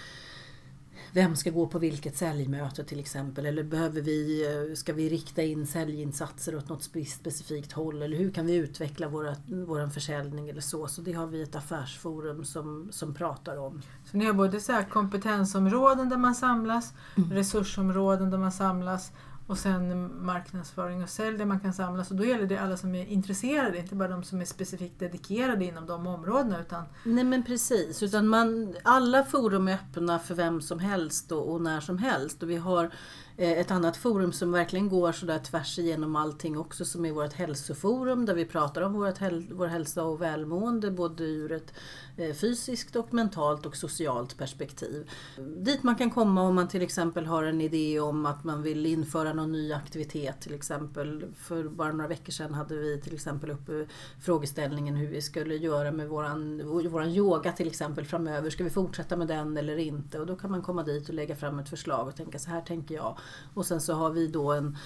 vem 1.14 1.36
ska 1.36 1.50
gå 1.50 1.68
på 1.68 1.80
vilket 1.80 2.18
säljmöte 2.18 2.84
till 2.84 3.00
exempel? 3.00 3.46
Eller 3.46 3.64
behöver 3.64 4.02
vi, 4.02 4.46
eh, 4.46 4.76
ska 4.76 4.94
vi 4.94 5.10
rikta 5.10 5.42
in 5.42 5.68
säljinsatser 5.68 6.56
åt 6.56 6.70
något 6.70 6.84
specifikt 7.08 7.72
håll? 7.72 8.02
Eller 8.02 8.18
hur 8.18 8.32
kan 8.32 8.46
vi 8.46 8.56
utveckla 8.56 9.08
våra, 9.08 9.36
vår 9.48 9.88
försäljning 9.88 10.50
eller 10.50 10.62
så? 10.62 10.88
Så 10.88 11.02
det 11.02 11.14
har 11.14 11.28
vi 11.28 11.42
ett 11.42 11.56
affärsforum 11.56 12.46
som, 12.46 12.90
som 12.92 13.14
pratar 13.14 13.58
om. 13.58 13.82
Så 14.12 14.18
ni 14.18 14.26
har 14.26 14.34
både 14.34 14.60
så 14.60 14.84
kompetensområden 14.90 16.10
där 16.10 16.18
man 16.18 16.36
samlas, 16.36 16.94
mm. 17.18 17.34
resursområden 17.34 18.30
där 18.30 18.38
man 18.38 18.52
samlas 18.52 19.12
och 19.48 19.58
sen 19.58 20.12
marknadsföring 20.26 21.04
och 21.04 21.10
sälj 21.10 21.38
där 21.38 21.46
man 21.46 21.60
kan 21.60 21.74
samlas. 21.74 22.12
Och 22.12 22.18
då 22.18 22.26
gäller 22.26 22.48
det 22.48 22.58
alla 22.58 22.78
som 22.78 22.96
är 22.96 23.06
intresserade, 23.06 23.78
inte 23.78 23.96
bara 23.96 24.08
de 24.08 24.24
som 24.24 24.42
är 24.42 24.46
specifikt 24.46 25.00
dedikerade 25.00 25.66
inom 25.66 25.86
de 25.86 26.08
områdena. 26.08 26.62
Utan... 26.62 26.86
Nej 27.04 27.24
men 27.24 27.44
precis, 27.44 28.04
utan 28.04 28.28
man, 28.28 28.76
alla 28.84 29.24
forum 29.24 29.68
är 29.68 29.74
öppna 29.74 30.20
för 30.20 30.36
vem 30.36 30.62
som 30.62 30.80
helst 30.80 31.32
och, 31.32 31.52
och 31.52 31.62
när 31.62 31.80
som 31.80 31.98
helst. 31.98 32.44
Och 32.44 32.50
vi 32.50 32.58
har 32.58 32.92
Eh, 33.38 33.52
ett 33.52 33.72
annat 33.72 33.98
forum 33.98 34.32
som 34.32 34.52
verkligen 34.52 34.90
går 34.90 35.12
sådär 35.12 35.40
tvärs 35.40 35.80
igenom 35.80 36.16
allting 36.16 36.58
också 36.58 36.86
som 36.86 37.06
är 37.06 37.12
vårt 37.12 37.34
hälsoforum 37.34 38.26
där 38.26 38.34
vi 38.34 38.46
pratar 38.46 38.82
om 38.82 38.94
vårt 38.94 39.22
vår 39.52 39.68
hälsa 39.68 40.04
och 40.04 40.22
välmående 40.22 40.92
både 40.92 41.24
ur 41.24 41.52
ett 41.52 41.74
eh, 42.18 42.34
fysiskt 42.34 42.96
och 42.96 43.14
mentalt 43.14 43.66
och 43.66 43.76
socialt 43.76 44.38
perspektiv. 44.38 45.10
Dit 45.58 45.84
man 45.84 45.96
kan 45.96 46.12
komma 46.12 46.42
om 46.42 46.56
man 46.56 46.68
till 46.68 46.82
exempel 46.82 47.26
har 47.26 47.44
en 47.44 47.62
idé 47.62 48.00
om 48.00 48.26
att 48.26 48.44
man 48.44 48.62
vill 48.62 48.86
införa 48.86 49.34
någon 49.34 49.52
ny 49.52 49.74
aktivitet 49.74 50.42
till 50.42 50.54
exempel. 50.54 51.26
För 51.38 51.64
bara 51.64 51.92
några 51.92 52.08
veckor 52.08 52.32
sedan 52.32 52.54
hade 52.54 52.78
vi 52.78 53.02
till 53.02 53.14
exempel 53.14 53.52
uppe 53.52 53.86
frågeställningen 54.22 54.96
hur 54.96 55.08
vi 55.08 55.22
skulle 55.22 55.56
göra 55.56 55.92
med 55.92 56.10
våran, 56.10 56.68
våran 56.90 57.10
yoga 57.10 57.52
till 57.52 57.68
exempel 57.68 58.06
framöver. 58.06 58.50
Ska 58.50 58.64
vi 58.64 58.70
fortsätta 58.70 59.18
med 59.18 59.28
den 59.28 59.58
eller 59.58 59.78
inte? 59.78 60.20
Och 60.20 60.26
då 60.26 60.36
kan 60.36 60.52
man 60.52 60.62
komma 60.62 60.84
dit 60.84 61.10
och 61.10 61.16
lägga 61.16 61.36
fram 61.36 61.60
ett 61.60 61.70
förslag 61.70 62.08
och 62.08 62.16
tänka 62.16 62.40
så 62.40 62.50
här 62.50 62.62
tänker 62.62 62.96
jag. 62.96 63.18
Och 63.54 63.66
sen 63.66 63.82
så 63.82 63.94
har 63.94 64.10
vi 64.10 64.28
då 64.28 64.52
en, 64.52 64.78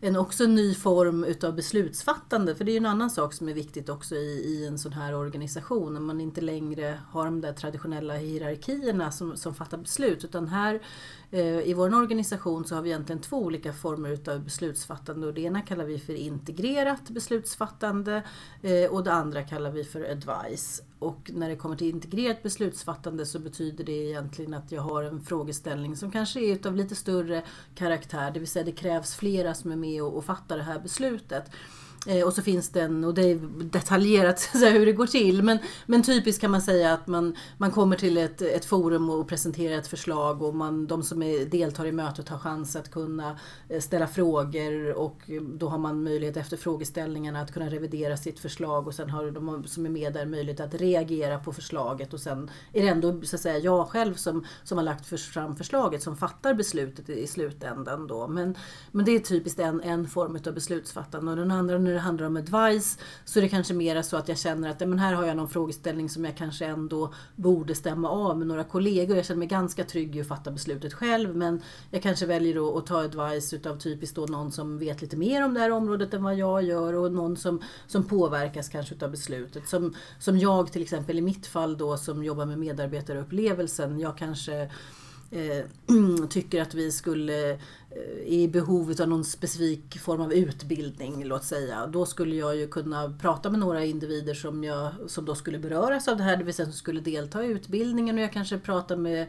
en 0.00 0.16
också 0.16 0.46
ny 0.46 0.74
form 0.74 1.24
utav 1.24 1.54
beslutsfattande. 1.54 2.54
För 2.54 2.64
det 2.64 2.70
är 2.70 2.72
ju 2.72 2.78
en 2.78 2.86
annan 2.86 3.10
sak 3.10 3.32
som 3.32 3.48
är 3.48 3.54
viktigt 3.54 3.88
också 3.88 4.14
i, 4.14 4.28
i 4.28 4.66
en 4.66 4.78
sån 4.78 4.92
här 4.92 5.14
organisation. 5.14 5.94
När 5.94 6.00
man 6.00 6.20
inte 6.20 6.40
längre 6.40 7.00
har 7.10 7.24
de 7.24 7.40
där 7.40 7.52
traditionella 7.52 8.14
hierarkierna 8.14 9.10
som, 9.10 9.36
som 9.36 9.54
fattar 9.54 9.78
beslut. 9.78 10.24
Utan 10.24 10.48
här 10.48 10.80
Eh, 11.30 11.60
I 11.60 11.74
vår 11.74 11.94
organisation 11.94 12.64
så 12.64 12.74
har 12.74 12.82
vi 12.82 12.90
egentligen 12.90 13.22
två 13.22 13.36
olika 13.36 13.72
former 13.72 14.10
utav 14.10 14.44
beslutsfattande 14.44 15.26
och 15.26 15.34
det 15.34 15.40
ena 15.40 15.62
kallar 15.62 15.84
vi 15.84 15.98
för 15.98 16.14
integrerat 16.14 17.10
beslutsfattande 17.10 18.22
eh, 18.62 18.90
och 18.90 19.04
det 19.04 19.12
andra 19.12 19.42
kallar 19.42 19.70
vi 19.70 19.84
för 19.84 20.10
advice. 20.10 20.82
Och 20.98 21.30
när 21.34 21.48
det 21.48 21.56
kommer 21.56 21.76
till 21.76 21.90
integrerat 21.90 22.42
beslutsfattande 22.42 23.26
så 23.26 23.38
betyder 23.38 23.84
det 23.84 23.92
egentligen 23.92 24.54
att 24.54 24.72
jag 24.72 24.82
har 24.82 25.02
en 25.02 25.20
frågeställning 25.20 25.96
som 25.96 26.10
kanske 26.10 26.40
är 26.40 26.52
utav 26.52 26.76
lite 26.76 26.94
större 26.94 27.42
karaktär, 27.74 28.30
det 28.30 28.38
vill 28.40 28.48
säga 28.48 28.64
det 28.64 28.72
krävs 28.72 29.14
flera 29.14 29.54
som 29.54 29.72
är 29.72 29.76
med 29.76 30.02
och, 30.02 30.16
och 30.16 30.24
fattar 30.24 30.56
det 30.56 30.62
här 30.62 30.78
beslutet. 30.78 31.50
Eh, 32.06 32.26
och 32.26 32.32
så 32.32 32.42
finns 32.42 32.68
det 32.68 32.80
en, 32.80 33.04
och 33.04 33.14
det 33.14 33.30
är 33.30 33.40
detaljerat 33.64 34.40
så 34.52 34.66
hur 34.66 34.86
det 34.86 34.92
går 34.92 35.06
till, 35.06 35.42
men, 35.42 35.58
men 35.86 36.02
typiskt 36.02 36.40
kan 36.40 36.50
man 36.50 36.62
säga 36.62 36.92
att 36.92 37.06
man, 37.06 37.36
man 37.56 37.70
kommer 37.70 37.96
till 37.96 38.16
ett, 38.16 38.42
ett 38.42 38.64
forum 38.64 39.10
och 39.10 39.28
presenterar 39.28 39.78
ett 39.78 39.86
förslag 39.86 40.42
och 40.42 40.54
man, 40.54 40.86
de 40.86 41.02
som 41.02 41.22
är, 41.22 41.44
deltar 41.44 41.86
i 41.86 41.92
mötet 41.92 42.28
har 42.28 42.38
chans 42.38 42.76
att 42.76 42.90
kunna 42.90 43.38
eh, 43.68 43.80
ställa 43.80 44.06
frågor 44.06 44.98
och 44.98 45.16
eh, 45.26 45.42
då 45.42 45.68
har 45.68 45.78
man 45.78 46.02
möjlighet 46.02 46.36
efter 46.36 46.56
frågeställningarna 46.56 47.40
att 47.40 47.54
kunna 47.54 47.70
revidera 47.70 48.16
sitt 48.16 48.40
förslag 48.40 48.86
och 48.86 48.94
sen 48.94 49.10
har 49.10 49.30
de 49.30 49.64
som 49.64 49.86
är 49.86 49.90
med 49.90 50.12
där 50.12 50.26
möjlighet 50.26 50.60
att 50.60 50.74
reagera 50.74 51.38
på 51.38 51.52
förslaget 51.52 52.14
och 52.14 52.20
sen 52.20 52.50
är 52.72 52.82
det 52.82 52.88
ändå 52.88 53.20
så 53.22 53.36
att 53.36 53.42
säga 53.42 53.58
jag 53.58 53.88
själv 53.88 54.14
som, 54.14 54.46
som 54.64 54.78
har 54.78 54.84
lagt 54.84 55.06
fram 55.06 55.56
förslaget 55.56 56.02
som 56.02 56.16
fattar 56.16 56.54
beslutet 56.54 57.08
i, 57.08 57.22
i 57.22 57.26
slutändan 57.26 58.06
då. 58.06 58.28
Men, 58.28 58.54
men 58.92 59.04
det 59.04 59.12
är 59.12 59.18
typiskt 59.18 59.60
en, 59.60 59.80
en 59.80 60.08
form 60.08 60.38
av 60.46 60.54
beslutsfattande 60.54 61.30
och 61.30 61.36
den 61.36 61.50
andra 61.50 61.78
när 61.88 61.94
det 61.94 62.00
handlar 62.00 62.26
om 62.26 62.36
advice 62.36 62.98
så 63.24 63.38
är 63.38 63.42
det 63.42 63.48
kanske 63.48 63.74
mera 63.74 64.02
så 64.02 64.16
att 64.16 64.28
jag 64.28 64.38
känner 64.38 64.70
att 64.70 64.80
men 64.80 64.98
här 64.98 65.14
har 65.14 65.26
jag 65.26 65.36
någon 65.36 65.48
frågeställning 65.48 66.08
som 66.08 66.24
jag 66.24 66.36
kanske 66.36 66.66
ändå 66.66 67.14
borde 67.36 67.74
stämma 67.74 68.10
av 68.10 68.38
med 68.38 68.46
några 68.46 68.64
kollegor. 68.64 69.16
Jag 69.16 69.26
känner 69.26 69.38
mig 69.38 69.48
ganska 69.48 69.84
trygg 69.84 70.16
i 70.16 70.20
att 70.20 70.28
fatta 70.28 70.50
beslutet 70.50 70.94
själv 70.94 71.36
men 71.36 71.62
jag 71.90 72.02
kanske 72.02 72.26
väljer 72.26 72.54
då 72.54 72.78
att 72.78 72.86
ta 72.86 72.98
advice 72.98 73.52
utav 73.52 73.78
typiskt 73.78 74.16
då 74.16 74.26
någon 74.26 74.52
som 74.52 74.78
vet 74.78 75.02
lite 75.02 75.16
mer 75.16 75.44
om 75.44 75.54
det 75.54 75.60
här 75.60 75.70
området 75.70 76.14
än 76.14 76.22
vad 76.22 76.34
jag 76.34 76.62
gör 76.62 76.94
och 76.94 77.12
någon 77.12 77.36
som, 77.36 77.62
som 77.86 78.04
påverkas 78.04 78.68
kanske 78.68 78.94
utav 78.94 79.10
beslutet. 79.10 79.68
Som, 79.68 79.94
som 80.18 80.38
jag 80.38 80.72
till 80.72 80.82
exempel 80.82 81.18
i 81.18 81.22
mitt 81.22 81.46
fall 81.46 81.78
då 81.78 81.96
som 81.96 82.24
jobbar 82.24 82.46
med 82.46 82.58
medarbetarupplevelsen. 82.58 84.00
Jag 84.00 84.18
kanske 84.18 84.70
tycker 86.30 86.62
att 86.62 86.74
vi 86.74 86.92
skulle 86.92 87.58
Eh, 87.90 88.26
i 88.26 88.48
behov 88.48 88.94
av 89.00 89.08
någon 89.08 89.24
specifik 89.24 89.98
form 89.98 90.20
av 90.20 90.32
utbildning, 90.32 91.24
låt 91.24 91.44
säga. 91.44 91.86
Då 91.86 92.06
skulle 92.06 92.36
jag 92.36 92.56
ju 92.56 92.68
kunna 92.68 93.12
prata 93.20 93.50
med 93.50 93.60
några 93.60 93.84
individer 93.84 94.34
som, 94.34 94.64
jag, 94.64 94.90
som 95.06 95.24
då 95.24 95.34
skulle 95.34 95.58
beröras 95.58 96.08
av 96.08 96.16
det 96.16 96.22
här, 96.22 96.36
det 96.36 96.44
vill 96.44 96.54
säga 96.54 96.66
som 96.66 96.72
skulle 96.72 97.00
delta 97.00 97.44
i 97.44 97.48
utbildningen 97.48 98.16
och 98.16 98.22
jag 98.22 98.32
kanske 98.32 98.58
pratar 98.58 98.96
med, 98.96 99.20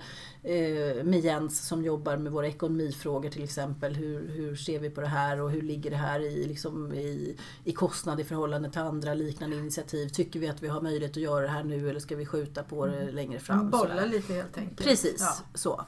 eh, 0.43 1.03
med 1.03 1.19
Jens 1.19 1.67
som 1.67 1.83
jobbar 1.83 2.17
med 2.17 2.31
våra 2.31 2.47
ekonomifrågor 2.47 3.29
till 3.29 3.43
exempel. 3.43 3.95
Hur, 3.95 4.27
hur 4.27 4.55
ser 4.55 4.79
vi 4.79 4.89
på 4.89 5.01
det 5.01 5.07
här 5.07 5.41
och 5.41 5.51
hur 5.51 5.61
ligger 5.61 5.89
det 5.89 5.97
här 5.97 6.19
i, 6.19 6.45
liksom, 6.47 6.93
i, 6.93 7.37
i 7.63 7.71
kostnad 7.71 8.19
i 8.19 8.23
förhållande 8.23 8.71
till 8.71 8.81
andra 8.81 9.13
liknande 9.13 9.55
initiativ? 9.55 10.09
Tycker 10.09 10.39
vi 10.39 10.47
att 10.47 10.63
vi 10.63 10.67
har 10.67 10.81
möjlighet 10.81 11.11
att 11.11 11.23
göra 11.23 11.41
det 11.41 11.51
här 11.51 11.63
nu 11.63 11.89
eller 11.89 11.99
ska 11.99 12.15
vi 12.15 12.25
skjuta 12.25 12.63
på 12.63 12.85
det 12.85 13.01
mm. 13.01 13.15
längre 13.15 13.39
fram? 13.39 13.69
Bolla 13.69 14.05
lite 14.05 14.33
helt 14.33 14.57
enkelt. 14.57 14.79
Precis, 14.79 15.17
ja. 15.19 15.45
så. 15.53 15.85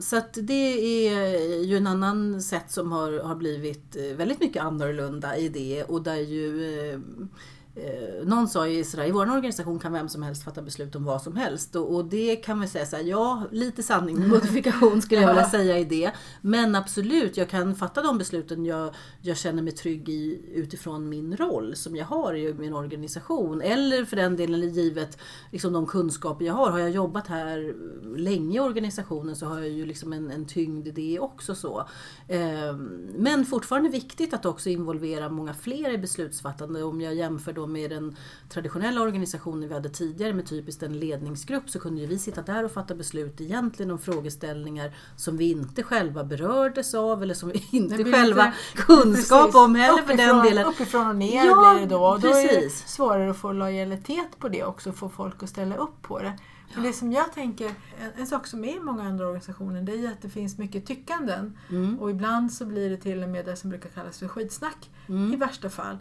Så 0.00 0.16
att 0.16 0.38
det 0.42 1.08
är 1.08 1.64
ju 1.64 1.76
en 1.76 1.86
annan 1.86 2.42
sätt 2.42 2.70
som 2.70 2.92
har, 2.92 3.12
har 3.12 3.34
blivit 3.34 3.96
väldigt 4.16 4.40
mycket 4.40 4.62
annorlunda 4.62 5.36
i 5.36 5.48
det 5.48 5.84
och 5.84 6.02
där 6.02 6.16
ju 6.16 6.60
Eh, 6.92 6.98
någon 8.24 8.48
sa 8.48 8.68
ju 8.68 8.84
sådär, 8.84 9.04
i 9.04 9.10
vår 9.10 9.30
organisation 9.30 9.78
kan 9.78 9.92
vem 9.92 10.08
som 10.08 10.22
helst 10.22 10.44
fatta 10.44 10.62
beslut 10.62 10.94
om 10.96 11.04
vad 11.04 11.22
som 11.22 11.36
helst. 11.36 11.76
Och, 11.76 11.94
och 11.94 12.04
det 12.04 12.36
kan 12.36 12.60
vi 12.60 12.66
säga 12.66 12.86
såhär, 12.86 13.02
ja 13.02 13.42
lite 13.50 13.82
sanning 13.82 14.18
med 14.18 14.28
modifikation 14.28 15.02
skulle 15.02 15.20
jag 15.20 15.28
vilja 15.28 15.50
säga 15.50 15.78
i 15.78 15.84
det. 15.84 16.10
Men 16.40 16.74
absolut, 16.74 17.36
jag 17.36 17.48
kan 17.48 17.74
fatta 17.74 18.02
de 18.02 18.18
besluten 18.18 18.64
jag, 18.64 18.94
jag 19.22 19.36
känner 19.36 19.62
mig 19.62 19.72
trygg 19.72 20.08
i 20.08 20.40
utifrån 20.54 21.08
min 21.08 21.36
roll 21.36 21.76
som 21.76 21.96
jag 21.96 22.04
har 22.04 22.34
i 22.34 22.54
min 22.54 22.74
organisation. 22.74 23.62
Eller 23.62 24.04
för 24.04 24.16
den 24.16 24.36
delen 24.36 24.60
givet 24.68 25.18
liksom, 25.50 25.72
de 25.72 25.86
kunskaper 25.86 26.44
jag 26.44 26.54
har. 26.54 26.70
Har 26.70 26.78
jag 26.78 26.90
jobbat 26.90 27.26
här 27.26 27.74
länge 28.16 28.56
i 28.56 28.60
organisationen 28.60 29.36
så 29.36 29.46
har 29.46 29.58
jag 29.58 29.68
ju 29.68 29.86
liksom 29.86 30.12
en, 30.12 30.30
en 30.30 30.46
tyngd 30.46 30.88
i 30.88 30.90
det 30.90 31.20
också. 31.20 31.54
så. 31.54 31.78
Eh, 32.28 32.76
men 33.14 33.44
fortfarande 33.44 33.88
viktigt 33.88 34.34
att 34.34 34.46
också 34.46 34.68
involvera 34.68 35.28
många 35.28 35.54
fler 35.54 35.90
i 35.90 35.98
beslutsfattande. 35.98 36.82
Om 36.82 37.00
jag 37.00 37.14
jämför 37.14 37.52
då 37.60 37.66
med 37.66 37.90
den 37.90 38.16
traditionella 38.48 39.00
organisationen 39.00 39.68
vi 39.68 39.74
hade 39.74 39.88
tidigare 39.88 40.32
med 40.32 40.46
typiskt 40.46 40.82
en 40.82 40.98
ledningsgrupp 40.98 41.70
så 41.70 41.78
kunde 41.78 42.00
ju 42.00 42.06
vi 42.06 42.18
sitta 42.18 42.42
där 42.42 42.64
och 42.64 42.70
fatta 42.70 42.94
beslut 42.94 43.40
egentligen 43.40 43.90
om 43.90 43.98
frågeställningar 43.98 44.92
som 45.16 45.36
vi 45.36 45.50
inte 45.50 45.82
själva 45.82 46.24
berördes 46.24 46.94
av 46.94 47.22
eller 47.22 47.34
som 47.34 47.48
vi 47.48 47.68
inte 47.76 48.04
själva 48.04 48.44
lite, 48.44 48.82
kunskap 48.86 49.40
precis, 49.40 49.54
om 49.54 49.74
heller 49.74 50.02
för 50.02 50.16
den 50.16 50.44
delen. 50.44 50.66
Uppifrån 50.66 51.06
och 51.06 51.16
ner 51.16 51.46
ja, 51.46 51.72
blir 51.74 51.80
det 51.80 51.94
då. 51.94 52.04
Och 52.04 52.20
då 52.20 52.28
är 52.28 52.60
det 52.60 52.70
svårare 52.70 53.30
att 53.30 53.36
få 53.36 53.52
lojalitet 53.52 54.38
på 54.38 54.48
det 54.48 54.64
också, 54.64 54.92
få 54.92 55.08
folk 55.08 55.42
att 55.42 55.48
ställa 55.48 55.76
upp 55.76 56.02
på 56.02 56.18
det. 56.18 56.38
Men 56.74 56.82
det 56.82 56.92
som 56.92 57.12
jag 57.12 57.32
tänker, 57.32 57.66
en, 57.66 58.10
en 58.16 58.26
sak 58.26 58.46
som 58.46 58.64
är 58.64 58.76
i 58.76 58.80
många 58.80 59.02
andra 59.02 59.26
organisationer, 59.26 59.82
det 59.82 59.92
är 59.92 60.12
att 60.12 60.22
det 60.22 60.28
finns 60.28 60.58
mycket 60.58 60.86
tyckanden. 60.86 61.58
Mm. 61.70 62.00
Och 62.00 62.10
ibland 62.10 62.52
så 62.52 62.64
blir 62.64 62.90
det 62.90 62.96
till 62.96 63.22
och 63.22 63.28
med 63.28 63.44
det 63.44 63.56
som 63.56 63.70
brukar 63.70 63.88
kallas 63.90 64.18
för 64.18 64.28
skitsnack 64.28 64.90
Mm. 65.10 65.32
i 65.32 65.36
värsta 65.36 65.70
fall. 65.70 65.98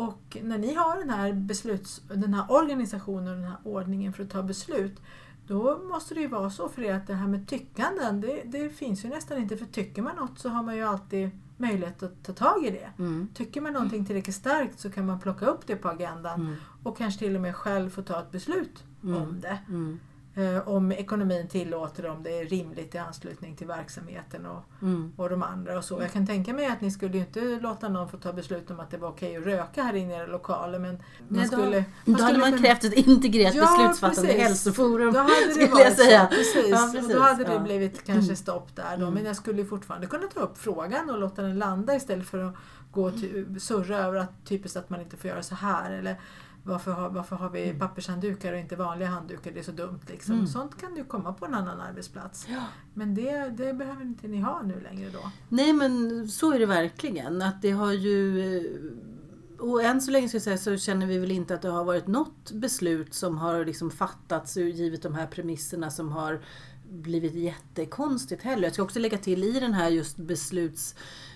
Och 0.00 0.36
när 0.42 0.58
ni 0.58 0.74
har 0.74 0.96
den 0.98 1.10
här, 1.10 1.32
besluts, 1.32 2.02
den 2.14 2.34
här 2.34 2.44
organisationen 2.48 3.28
och 3.28 3.36
den 3.36 3.44
här 3.44 3.58
ordningen 3.64 4.12
för 4.12 4.22
att 4.24 4.30
ta 4.30 4.42
beslut, 4.42 5.00
då 5.46 5.78
måste 5.78 6.14
det 6.14 6.20
ju 6.20 6.26
vara 6.26 6.50
så 6.50 6.68
för 6.68 6.82
er 6.82 6.94
att 6.94 7.06
det 7.06 7.14
här 7.14 7.28
med 7.28 7.48
tyckanden, 7.48 8.20
det, 8.20 8.42
det 8.44 8.68
finns 8.70 9.04
ju 9.04 9.08
nästan 9.08 9.38
inte. 9.38 9.56
För 9.56 9.66
tycker 9.66 10.02
man 10.02 10.16
något 10.16 10.38
så 10.38 10.48
har 10.48 10.62
man 10.62 10.76
ju 10.76 10.82
alltid 10.82 11.30
möjlighet 11.56 12.02
att 12.02 12.22
ta 12.24 12.32
tag 12.32 12.64
i 12.64 12.70
det. 12.70 12.90
Mm. 12.98 13.28
Tycker 13.34 13.60
man 13.60 13.72
någonting 13.72 14.04
tillräckligt 14.06 14.36
starkt 14.36 14.80
så 14.80 14.90
kan 14.90 15.06
man 15.06 15.20
plocka 15.20 15.46
upp 15.46 15.66
det 15.66 15.76
på 15.76 15.88
agendan 15.88 16.40
Mm. 16.40 16.54
och 16.82 16.96
kanske 16.98 17.18
till 17.18 17.36
och 17.36 17.42
med 17.42 17.56
själv 17.56 17.90
få 17.90 18.02
ta 18.02 18.20
ett 18.20 18.30
beslut 18.30 18.84
Mm. 19.02 19.22
om 19.22 19.40
det. 19.40 19.58
Mm. 20.34 20.56
Eh, 20.56 20.68
om 20.68 20.92
ekonomin 20.92 21.48
tillåter 21.48 22.02
det, 22.02 22.10
om 22.10 22.22
det 22.22 22.38
är 22.40 22.44
rimligt 22.44 22.94
i 22.94 22.98
anslutning 22.98 23.56
till 23.56 23.66
verksamheten 23.66 24.46
och, 24.46 24.64
Mm. 24.82 25.12
och 25.16 25.30
de 25.30 25.42
andra 25.42 25.78
och 25.78 25.84
så. 25.84 26.00
Jag 26.00 26.12
kan 26.12 26.26
tänka 26.26 26.52
mig 26.52 26.66
att 26.66 26.80
ni 26.80 26.90
skulle 26.90 27.18
inte 27.18 27.40
låta 27.40 27.88
någon 27.88 28.08
få 28.08 28.16
ta 28.16 28.32
beslut 28.32 28.70
om 28.70 28.80
att 28.80 28.90
det 28.90 28.96
var 28.96 29.08
okej 29.08 29.36
att 29.36 29.44
röka 29.44 29.82
här 29.82 29.94
inne 29.94 30.12
i 30.12 30.16
era 30.16 30.26
lokaler 30.26 30.78
men 30.78 30.94
man 30.94 31.02
Nej, 31.28 31.48
då- 31.50 31.56
skulle... 31.56 31.84
Då 32.04 32.22
hade 32.22 32.38
man 32.38 32.52
kunna- 32.52 32.62
krävt 32.62 32.84
ett 32.84 32.92
integrerat 32.92 33.54
Ja, 33.54 33.62
beslutsfattande 33.78 34.28
precis. 34.28 34.42
hälsoforum. 34.42 35.12
Då 35.12 35.18
hade 35.18 35.32
det 35.46 35.52
skulle 35.52 35.82
jag 35.82 35.92
säga. 35.92 36.28
så. 36.30 36.36
Precis. 36.36 36.66
Ja, 36.70 36.86
Och 36.86 36.92
precis. 36.94 37.14
då 37.14 37.20
hade 37.20 37.44
det 37.44 37.52
Ja. 37.52 37.58
blivit 37.58 38.04
kanske 38.04 38.36
stopp 38.36 38.76
där 38.76 38.96
då. 38.96 39.02
Mm. 39.02 39.14
Men 39.14 39.24
jag 39.24 39.36
skulle 39.36 39.64
fortfarande 39.64 40.06
kunna 40.06 40.26
ta 40.26 40.40
upp 40.40 40.58
frågan 40.58 41.10
och 41.10 41.18
låta 41.18 41.42
den 41.42 41.58
landa 41.58 41.94
istället 41.96 42.26
för 42.28 42.38
att 42.44 42.54
gå 42.92 43.04
och 43.06 43.12
surra 43.58 43.98
över 43.98 44.18
att 44.18 44.44
typiskt 44.44 44.76
att 44.76 44.90
man 44.90 45.00
inte 45.00 45.16
får 45.16 45.30
göra 45.30 45.42
så 45.42 45.54
här. 45.54 45.90
Eller 45.90 46.20
varför 46.62 46.92
har, 46.92 47.10
varför 47.10 47.36
har 47.36 47.50
vi 47.50 47.74
pappershanddukar 47.78 48.52
och 48.52 48.58
inte 48.58 48.76
vanliga 48.76 49.08
handdukar? 49.08 49.52
Det 49.52 49.60
är 49.60 49.64
så 49.64 49.72
dumt. 49.72 50.00
Liksom. 50.08 50.34
Mm. 50.34 50.46
Sånt 50.46 50.80
kan 50.80 50.96
ju 50.96 51.04
komma 51.04 51.32
på 51.32 51.46
en 51.46 51.54
annan 51.54 51.80
arbetsplats. 51.80 52.46
Ja. 52.48 52.64
Men 52.94 53.14
det, 53.14 53.48
det 53.48 53.74
behöver 53.74 54.02
inte 54.02 54.28
ni 54.28 54.40
ha 54.40 54.62
nu 54.62 54.80
längre 54.80 55.10
då. 55.10 55.30
Nej 55.48 55.72
men 55.72 56.28
så 56.28 56.52
är 56.52 56.58
det 56.58 56.66
verkligen. 56.66 57.42
Att 57.42 57.62
det 57.62 57.70
har 57.70 57.92
ju... 57.92 58.90
Och 59.58 59.82
än 59.82 60.00
så 60.00 60.10
länge 60.10 60.28
ska 60.28 60.36
jag 60.36 60.42
säga, 60.42 60.58
så 60.58 60.76
känner 60.76 61.06
vi 61.06 61.18
väl 61.18 61.30
inte 61.30 61.54
att 61.54 61.62
det 61.62 61.68
har 61.68 61.84
varit 61.84 62.06
något 62.06 62.52
beslut 62.52 63.14
som 63.14 63.38
har 63.38 63.64
liksom 63.64 63.90
fattats 63.90 64.56
givet 64.56 65.02
de 65.02 65.14
här 65.14 65.26
premisserna 65.26 65.90
som 65.90 66.12
har 66.12 66.40
blivit 66.90 67.34
jättekonstigt 67.34 68.42
heller. 68.42 68.62
Jag 68.62 68.72
ska 68.72 68.82
också 68.82 68.98
lägga 68.98 69.18
till 69.18 69.44
i 69.44 69.60
den 69.60 69.72
här 69.72 69.88
just 69.88 70.16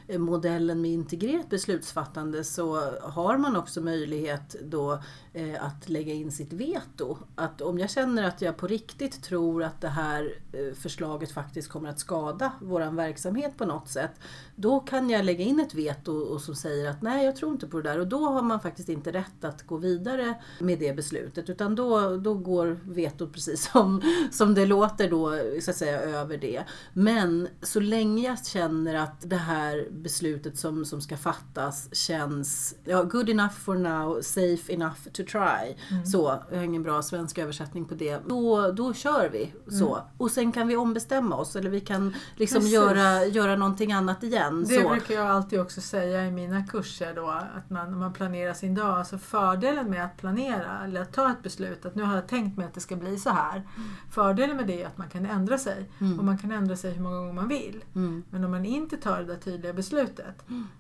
modellen 0.09 0.81
med 0.81 0.91
integrerat 0.91 1.51
beslutsfattande 1.51 2.45
så 2.45 2.75
har 3.03 3.39
man 3.39 3.57
också 3.57 3.81
möjlighet 3.81 4.57
då 4.63 4.99
eh, 5.33 5.65
att 5.65 5.89
lägga 5.89 6.15
in 6.15 6.33
sitt 6.33 6.53
veto. 6.53 7.19
Att 7.35 7.61
om 7.61 7.79
jag 7.79 7.91
känner 7.91 8.23
att 8.23 8.43
jag 8.43 8.57
på 8.57 8.67
riktigt 8.67 9.23
tror 9.23 9.63
att 9.63 9.81
det 9.81 9.89
här 9.89 10.35
eh, 10.53 10.75
förslaget 10.75 11.33
faktiskt 11.33 11.69
kommer 11.69 11.89
att 11.89 11.99
skada 11.99 12.53
våran 12.61 12.97
verksamhet 12.97 13.59
på 13.59 13.65
något 13.65 13.89
sätt. 13.89 14.11
Då 14.57 14.81
kan 14.81 15.11
jag 15.11 15.25
lägga 15.25 15.45
in 15.45 15.61
ett 15.61 15.75
veto 15.75 16.13
och 16.13 16.41
som 16.41 16.55
säger 16.55 16.91
att 16.91 17.03
nej 17.03 17.25
jag 17.25 17.37
tror 17.37 17.53
inte 17.53 17.67
på 17.67 17.77
det 17.81 17.91
där 17.91 18.01
och 18.01 18.07
då 18.07 18.27
har 18.27 18.43
man 18.43 18.61
faktiskt 18.61 18.89
inte 18.89 19.13
rätt 19.13 19.45
att 19.45 19.67
gå 19.67 19.77
vidare 19.77 20.35
med 20.61 20.79
det 20.79 20.97
beslutet 20.97 21.51
utan 21.51 21.75
då, 21.75 22.17
då 22.17 22.35
går 22.35 22.81
vetot 22.85 23.33
precis 23.33 23.71
som, 23.73 24.03
som 24.33 24.55
det 24.55 24.67
låter 24.67 25.11
då 25.11 25.39
så 25.61 25.71
att 25.71 25.77
säga 25.77 26.01
över 26.01 26.37
det. 26.37 26.65
Men 26.93 27.49
så 27.63 27.81
länge 27.81 28.29
jag 28.29 28.47
känner 28.47 28.95
att 28.95 29.31
det 29.31 29.37
här 29.37 29.89
beslutet 29.95 30.59
som, 30.59 30.85
som 30.85 31.01
ska 31.01 31.17
fattas 31.17 31.95
känns 31.95 32.75
ja, 32.85 33.03
good 33.03 33.29
enough 33.31 33.55
for 33.55 33.75
now, 33.75 34.23
safe 34.23 34.73
enough 34.73 35.09
to 35.13 35.23
try. 35.23 35.77
Så, 36.05 36.43
jag 36.51 36.57
har 36.57 36.65
ingen 36.65 36.83
bra 36.83 37.03
svensk 37.03 37.39
översättning 37.39 37.85
på 37.85 37.95
det. 37.95 38.19
Då, 38.29 38.73
då 38.73 38.95
kör 38.95 39.29
vi 39.29 39.53
så. 39.79 39.99
Och 40.19 40.31
sen 40.31 40.53
kan 40.53 40.69
vi 40.69 40.77
ombestämma 40.77 41.37
oss 41.37 41.57
eller 41.57 41.71
vi 41.71 41.81
kan 41.81 42.15
liksom 42.37 42.59
Precis. 42.59 42.75
göra, 42.75 43.25
göra 43.25 43.57
någonting 43.57 43.93
annat 43.93 44.23
igen. 44.23 44.65
Det 44.69 44.83
så. 44.83 44.89
brukar 44.89 45.15
jag 45.15 45.27
alltid 45.27 45.61
också 45.61 45.81
säga 45.81 46.27
i 46.27 46.31
mina 46.31 46.67
kurser 46.67 47.15
då, 47.15 47.29
att 47.29 47.71
man, 47.71 47.91
när 47.91 47.99
man 47.99 48.13
planerar 48.13 48.55
sin 48.55 48.75
dag, 48.75 48.99
alltså 48.99 49.19
fördelen 49.19 49.91
med 49.91 50.05
att 50.05 50.17
planera 50.17 50.85
eller 50.85 51.03
att 51.03 51.13
ta 51.13 51.31
ett 51.31 51.43
beslut, 51.43 51.87
att 51.87 51.95
nu 51.95 52.03
har 52.03 52.15
jag 52.15 52.29
tänkt 52.29 52.57
mig 52.57 52.67
att 52.67 52.75
det 52.75 52.81
ska 52.81 52.97
bli 52.97 53.19
så 53.19 53.31
här. 53.31 53.63
Fördelen 54.11 54.57
med 54.57 54.67
det 54.67 54.83
är 54.83 54.87
att 54.87 54.99
man 54.99 55.09
kan 55.09 55.27
ändra 55.27 55.59
sig 55.59 55.91
Mm. 56.01 56.19
och 56.19 56.25
man 56.25 56.39
kan 56.39 56.53
ändra 56.53 56.77
sig 56.77 56.93
hur 56.93 57.03
många 57.03 57.17
gånger 57.17 57.33
man 57.33 57.49
vill. 57.49 57.85
Mm. 57.95 58.23
Men 58.31 58.45
om 58.45 58.51
man 58.51 58.65
inte 58.65 58.97
tar 58.97 59.19
det 59.19 59.25
där 59.25 59.37
tydliga 59.37 59.73
beslutet, 59.73 59.84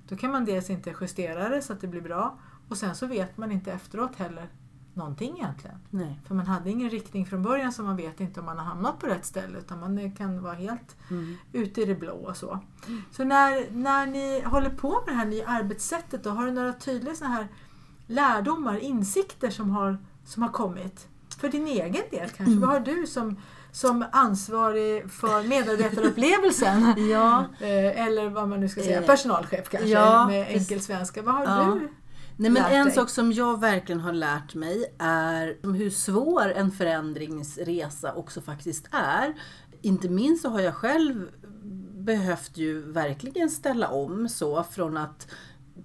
då 0.09 0.17
kan 0.17 0.31
man 0.31 0.45
dels 0.45 0.71
inte 0.71 0.95
justera 1.01 1.49
det 1.49 1.62
så 1.62 1.73
att 1.73 1.81
det 1.81 1.87
blir 1.88 2.01
bra 2.01 2.38
och 2.69 2.77
sen 2.77 2.95
så 2.95 3.07
vet 3.07 3.37
man 3.37 3.53
inte 3.53 3.73
efteråt 3.73 4.17
heller 4.17 4.49
någonting 4.95 5.37
egentligen. 5.38 5.77
Nej. 5.90 6.21
För 6.27 6.35
man 6.35 6.47
hade 6.47 6.71
ingen 6.71 6.90
riktning 6.90 7.27
från 7.27 7.43
början 7.43 7.73
så 7.73 7.83
man 7.83 7.97
vet 7.97 8.21
inte 8.21 8.40
om 8.40 8.47
man 8.47 8.59
har 8.59 8.64
hamnat 8.64 8.99
på 8.99 9.07
rätt 9.07 9.25
ställe 9.25 9.59
utan 9.59 9.81
man 9.81 10.12
kan 10.12 10.43
vara 10.43 10.55
helt 10.55 10.97
Mm. 11.11 11.37
ute 11.53 11.81
i 11.83 11.85
det 11.85 11.95
blå 11.95 12.12
och 12.14 12.37
så. 12.37 12.59
Så 13.11 13.25
när, 13.25 13.71
när 13.71 14.07
ni 14.07 14.40
håller 14.45 14.71
på 14.71 14.90
med 15.07 15.14
det 15.14 15.19
här 15.19 15.27
nya 15.27 15.47
arbetssättet 15.49 16.25
då, 16.25 16.31
har 16.31 16.47
du 16.47 16.53
några 16.53 16.73
tydliga 16.73 17.14
såna 17.14 17.31
här 17.31 17.49
lärdomar, 18.07 18.77
insikter 18.79 19.51
som 19.51 19.71
har, 19.71 19.99
som 20.25 20.43
har 20.43 20.51
kommit? 20.51 21.09
För 21.38 21.49
din 21.49 21.67
egen 21.67 22.03
del 22.11 22.29
kanske? 22.31 22.55
Vad 22.59 22.69
har 22.71 22.81
du 22.81 23.07
som, 23.07 23.37
som 23.75 24.05
ansvarig 24.13 25.11
för 25.11 25.43
medarbetarupplevelsen? 25.49 26.95
Ja. 27.11 27.45
Eh, 27.61 28.07
Eller 28.07 28.29
vad 28.29 28.49
man 28.49 28.61
nu 28.61 28.69
ska 28.69 28.81
säga, 28.83 29.01
Eh, 29.01 29.07
personalchef 29.07 29.69
kanske 29.69 29.89
ja, 29.89 30.27
med 30.27 30.47
enkel 30.49 30.81
svenska. 30.81 31.23
Vad 31.23 31.35
har 31.35 31.45
Ja. 31.45 31.79
du 31.81 31.89
Nej, 32.37 32.51
men 32.51 32.65
en 32.65 32.93
sak 32.93 33.11
som 33.11 33.33
jag 33.33 33.61
verkligen 33.61 34.01
har 34.01 34.13
lärt 34.13 34.55
mig 34.55 34.85
är 34.99 35.73
hur 35.73 35.91
svår 35.91 36.53
en 36.53 36.71
förändringsresa 36.71 38.13
också 38.15 38.41
faktiskt 38.41 38.89
är. 38.91 39.35
Inte 39.83 40.09
minst 40.09 40.43
så 40.43 40.49
har 40.49 40.61
jag 40.61 40.75
själv 40.75 41.29
behövt 41.95 42.57
ju 42.57 42.93
verkligen 42.93 43.51
ställa 43.51 43.89
om 43.89 44.29
så 44.29 44.63
från 44.63 44.97
att 44.97 45.29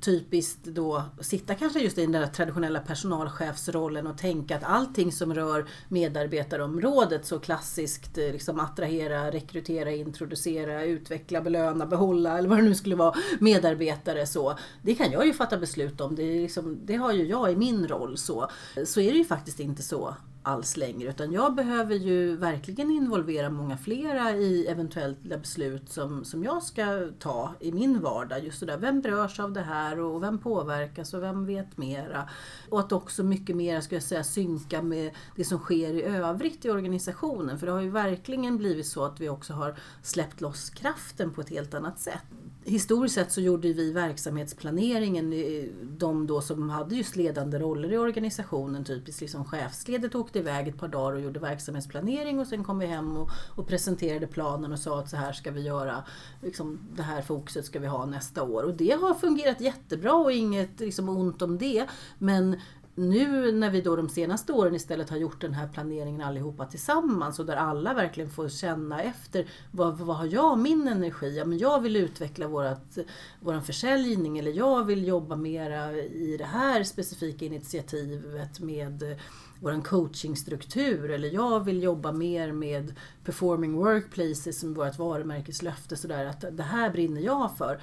typiskt 0.01 0.63
då 0.63 1.03
sitta 1.21 1.55
kanske 1.55 1.79
just 1.79 1.97
i 1.97 2.01
den 2.01 2.11
där 2.11 2.27
traditionella 2.27 2.79
personalchefsrollen 2.79 4.07
och 4.07 4.17
tänka 4.17 4.55
att 4.55 4.63
allting 4.63 5.11
som 5.11 5.33
rör 5.33 5.65
medarbetarområdet 5.87 7.25
så 7.25 7.39
klassiskt 7.39 8.17
eh, 8.17 8.31
liksom 8.31 8.59
attrahera, 8.59 9.31
rekrytera, 9.31 9.91
introducera, 9.91 10.83
utveckla, 10.83 11.41
belöna, 11.41 11.85
behålla 11.85 12.37
eller 12.37 12.49
vad 12.49 12.57
det 12.57 12.63
nu 12.63 12.75
skulle 12.75 12.95
vara 12.95 13.15
medarbetare 13.39 14.25
så. 14.25 14.57
Det 14.81 14.95
kan 14.95 15.11
jag 15.11 15.25
ju 15.25 15.33
fatta 15.33 15.57
beslut 15.57 16.01
om. 16.01 16.15
Det, 16.15 16.23
är 16.23 16.41
liksom, 16.41 16.79
det 16.85 16.95
har 16.95 17.13
ju 17.13 17.25
jag 17.25 17.51
i 17.51 17.55
min 17.55 17.87
roll 17.87 18.17
så. 18.17 18.49
Så 18.85 19.01
är 19.01 19.11
det 19.11 19.17
ju 19.17 19.25
faktiskt 19.25 19.59
inte 19.59 19.83
så 19.83 20.15
alls 20.49 20.77
längre 20.77 21.09
utan 21.09 21.31
jag 21.31 21.55
behöver 21.55 21.95
ju 21.95 22.35
verkligen 22.35 22.91
involvera 22.91 23.49
många 23.49 23.77
flera 23.77 24.31
i 24.31 24.67
eventuella 24.67 25.37
beslut 25.37 25.89
som, 25.89 26.25
som 26.25 26.43
jag 26.43 26.63
ska 26.63 27.09
ta 27.19 27.53
i 27.59 27.71
min 27.71 28.01
vardag. 28.01 28.45
Just 28.45 28.59
det 28.59 28.65
där, 28.65 28.77
vem 28.77 29.01
berörs 29.01 29.39
av 29.39 29.53
det 29.53 29.61
här 29.61 29.99
och 29.99 30.23
vem 30.23 30.39
påverkas 30.39 31.13
och 31.13 31.23
vem 31.23 31.45
vet 31.45 31.77
mera? 31.77 32.29
Och 32.69 32.79
att 32.79 32.91
också 32.91 33.23
mycket 33.23 33.55
mer, 33.55 33.81
ska 33.81 33.95
jag 33.95 34.03
säga, 34.03 34.23
synka 34.23 34.81
med 34.81 35.11
det 35.35 35.45
som 35.45 35.59
sker 35.59 35.93
i 35.93 36.03
övrigt 36.03 36.65
i 36.65 36.69
organisationen. 36.69 37.59
För 37.59 37.65
det 37.65 37.71
har 37.71 37.81
ju 37.81 37.89
verkligen 37.89 38.57
blivit 38.57 38.87
så 38.87 39.05
att 39.05 39.19
vi 39.19 39.29
också 39.29 39.53
har 39.53 39.75
släppt 40.03 40.41
loss 40.41 40.69
kraften 40.69 41.33
på 41.33 41.41
ett 41.41 41.49
helt 41.49 41.73
annat 41.73 41.99
sätt. 41.99 42.23
Historiskt 42.69 43.15
sett 43.15 43.31
så 43.31 43.41
gjorde 43.41 43.73
vi 43.73 43.91
verksamhetsplaneringen, 43.91 45.33
eh, 45.33 45.63
de 45.81 46.27
då 46.27 46.41
som 46.41 46.69
hade 46.69 46.95
just 46.95 47.15
ledande 47.15 47.59
roller 47.59 47.91
i 47.93 47.97
organisationen, 47.97 48.85
typiskt 48.85 49.21
liksom 49.21 49.45
chefsledet 49.45 50.15
åkte 50.15 50.39
iväg 50.39 50.67
ett 50.67 50.77
par 50.77 50.87
dagar 50.87 51.13
och 51.13 51.21
gjorde 51.21 51.39
verksamhetsplanering 51.39 52.39
och 52.39 52.47
sen 52.47 52.63
kom 52.63 52.79
vi 52.79 52.85
hem 52.85 53.17
och, 53.17 53.29
och 53.55 53.67
presenterade 53.67 54.27
planen 54.27 54.71
och 54.71 54.79
sa 54.79 54.99
att 54.99 55.09
så 55.09 55.17
här 55.17 55.33
ska 55.33 55.51
vi 55.51 55.61
göra, 55.61 56.03
liksom, 56.41 56.79
det 56.95 57.03
här 57.03 57.21
fokuset 57.21 57.65
ska 57.65 57.79
vi 57.79 57.87
ha 57.87 58.05
nästa 58.05 58.43
år. 58.43 58.63
Och 58.63 58.73
det 58.73 58.91
har 58.91 59.13
fungerat 59.13 59.61
jättebra 59.61 60.13
och 60.13 60.31
inget 60.31 60.79
liksom, 60.79 61.09
ont 61.09 61.41
om 61.41 61.57
det. 61.57 61.87
Men 62.17 62.55
nu 62.95 63.51
när 63.51 63.69
vi 63.69 63.81
då 63.81 63.95
de 63.95 64.09
senaste 64.09 64.53
åren 64.53 64.75
istället 64.75 65.09
har 65.09 65.17
gjort 65.17 65.41
den 65.41 65.53
här 65.53 65.67
planeringen 65.67 66.21
allihopa 66.21 66.65
tillsammans 66.65 67.39
och 67.39 67.45
där 67.45 67.55
alla 67.55 67.93
verkligen 67.93 68.29
får 68.29 68.49
känna 68.49 69.01
efter 69.01 69.47
vad, 69.71 69.97
vad 69.97 70.17
har 70.17 70.25
jag 70.25 70.59
min 70.59 70.87
energi? 70.87 71.37
Ja, 71.37 71.45
men 71.45 71.57
jag 71.57 71.79
vill 71.81 71.95
utveckla 71.95 72.47
vårat, 72.47 72.97
våran 73.39 73.63
försäljning 73.63 74.37
eller 74.37 74.51
jag 74.51 74.83
vill 74.83 75.07
jobba 75.07 75.35
mera 75.35 75.93
i 75.97 76.35
det 76.37 76.45
här 76.45 76.83
specifika 76.83 77.45
initiativet 77.45 78.59
med 78.59 79.19
vår 79.59 79.83
coachingstruktur 79.83 81.11
eller 81.11 81.33
jag 81.33 81.59
vill 81.59 81.83
jobba 81.83 82.11
mer 82.11 82.51
med 82.51 82.95
performing 83.23 83.73
workplaces 83.73 84.59
som 84.59 84.73
vårt 84.73 84.99
varumärkeslöfte 84.99 85.95
sådär 85.95 86.25
att 86.25 86.45
det 86.51 86.63
här 86.63 86.89
brinner 86.89 87.21
jag 87.21 87.57
för 87.57 87.81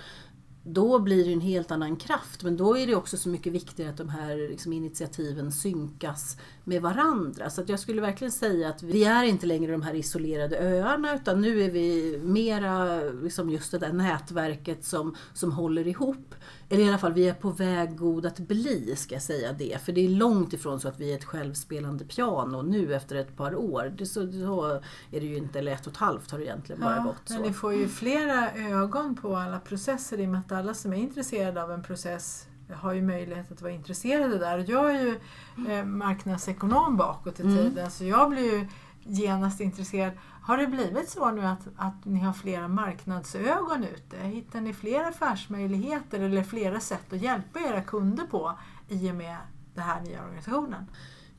då 0.68 0.98
blir 0.98 1.24
det 1.24 1.32
en 1.32 1.40
helt 1.40 1.70
annan 1.70 1.96
kraft. 1.96 2.42
Men 2.42 2.56
då 2.56 2.78
är 2.78 2.86
det 2.86 2.94
också 2.94 3.16
så 3.16 3.28
mycket 3.28 3.52
viktigare 3.52 3.90
att 3.90 3.96
de 3.96 4.08
här 4.08 4.48
liksom, 4.48 4.72
initiativen 4.72 5.52
synkas 5.52 6.38
med 6.64 6.82
varandra. 6.82 7.50
Så 7.50 7.60
att 7.60 7.68
jag 7.68 7.80
skulle 7.80 8.00
verkligen 8.00 8.32
säga 8.32 8.68
att 8.68 8.82
vi 8.82 9.04
är 9.04 9.24
inte 9.24 9.46
längre 9.46 9.72
de 9.72 9.82
här 9.82 9.94
isolerade 9.94 10.58
öarna 10.58 11.14
utan 11.14 11.40
nu 11.40 11.62
är 11.62 11.70
vi 11.70 12.18
mera 12.22 13.00
liksom 13.22 13.50
just 13.50 13.70
det 13.70 13.78
där 13.78 13.92
nätverket 13.92 14.84
som, 14.84 15.16
som 15.34 15.52
håller 15.52 15.86
ihop. 15.86 16.34
Eller 16.68 16.84
i 16.84 16.88
alla 16.88 16.98
fall, 16.98 17.12
vi 17.12 17.28
är 17.28 17.34
på 17.34 17.50
väg 17.50 17.96
god 17.98 18.26
att 18.26 18.38
bli, 18.38 18.94
ska 18.96 19.14
jag 19.14 19.22
säga 19.22 19.52
det. 19.52 19.82
För 19.84 19.92
det 19.92 20.00
är 20.04 20.08
långt 20.08 20.52
ifrån 20.52 20.80
så 20.80 20.88
att 20.88 21.00
vi 21.00 21.12
är 21.12 21.16
ett 21.16 21.24
självspelande 21.24 22.04
piano 22.04 22.62
nu 22.62 22.94
efter 22.94 23.16
ett 23.16 23.36
par 23.36 23.54
år. 23.56 23.94
Det 23.98 24.06
så, 24.06 24.32
så 24.32 24.64
är 25.10 25.20
det 25.20 25.26
ju 25.26 25.36
inte, 25.36 25.58
eller 25.58 25.72
ett 25.72 25.86
och 25.86 25.92
ett 25.92 25.98
halvt 25.98 26.30
har 26.30 26.38
det 26.38 26.44
egentligen 26.44 26.80
bara 26.80 26.96
Ja, 26.96 27.02
gått. 27.02 27.30
men 27.30 27.38
Så. 27.38 27.44
ni 27.44 27.52
får 27.52 27.74
ju 27.74 27.88
flera 27.88 28.50
ögon 28.52 29.14
på 29.16 29.36
alla 29.36 29.58
processer 29.58 30.20
i 30.20 30.24
och 30.26 30.28
med 30.30 30.40
att 30.40 30.52
alla 30.52 30.74
som 30.74 30.92
är 30.92 30.96
intresserade 30.96 31.62
av 31.62 31.72
en 31.72 31.82
process 31.82 32.46
har 32.74 32.92
ju 32.92 33.02
möjlighet 33.02 33.52
att 33.52 33.62
vara 33.62 33.72
intresserade 33.72 34.38
där. 34.38 34.64
Jag 34.68 34.90
är 34.96 35.00
ju 35.02 35.20
eh, 35.72 35.84
marknadsekonom 35.84 36.96
bakåt 36.96 37.40
i 37.40 37.42
Mm. 37.42 37.56
tiden 37.56 37.90
så 37.90 38.04
jag 38.04 38.30
blir 38.30 38.52
ju 38.52 38.66
genast 39.02 39.60
intresserad. 39.60 40.12
Har 40.46 40.56
det 40.56 40.66
blivit 40.66 41.08
så 41.08 41.30
nu 41.30 41.42
att, 41.42 41.68
att 41.76 42.04
ni 42.04 42.20
har 42.20 42.32
flera 42.32 42.68
marknadsögon 42.68 43.84
ute? 43.84 44.18
Hittar 44.18 44.60
ni 44.60 44.72
fler 44.74 45.04
affärsmöjligheter 45.04 46.20
eller 46.20 46.42
flera 46.42 46.80
sätt 46.80 47.12
att 47.12 47.22
hjälpa 47.22 47.60
era 47.60 47.82
kunder 47.82 48.24
på 48.24 48.58
i 48.88 49.10
och 49.10 49.14
med 49.14 49.36
den 49.74 49.84
här 49.84 50.00
nya 50.00 50.22
organisationen? 50.22 50.86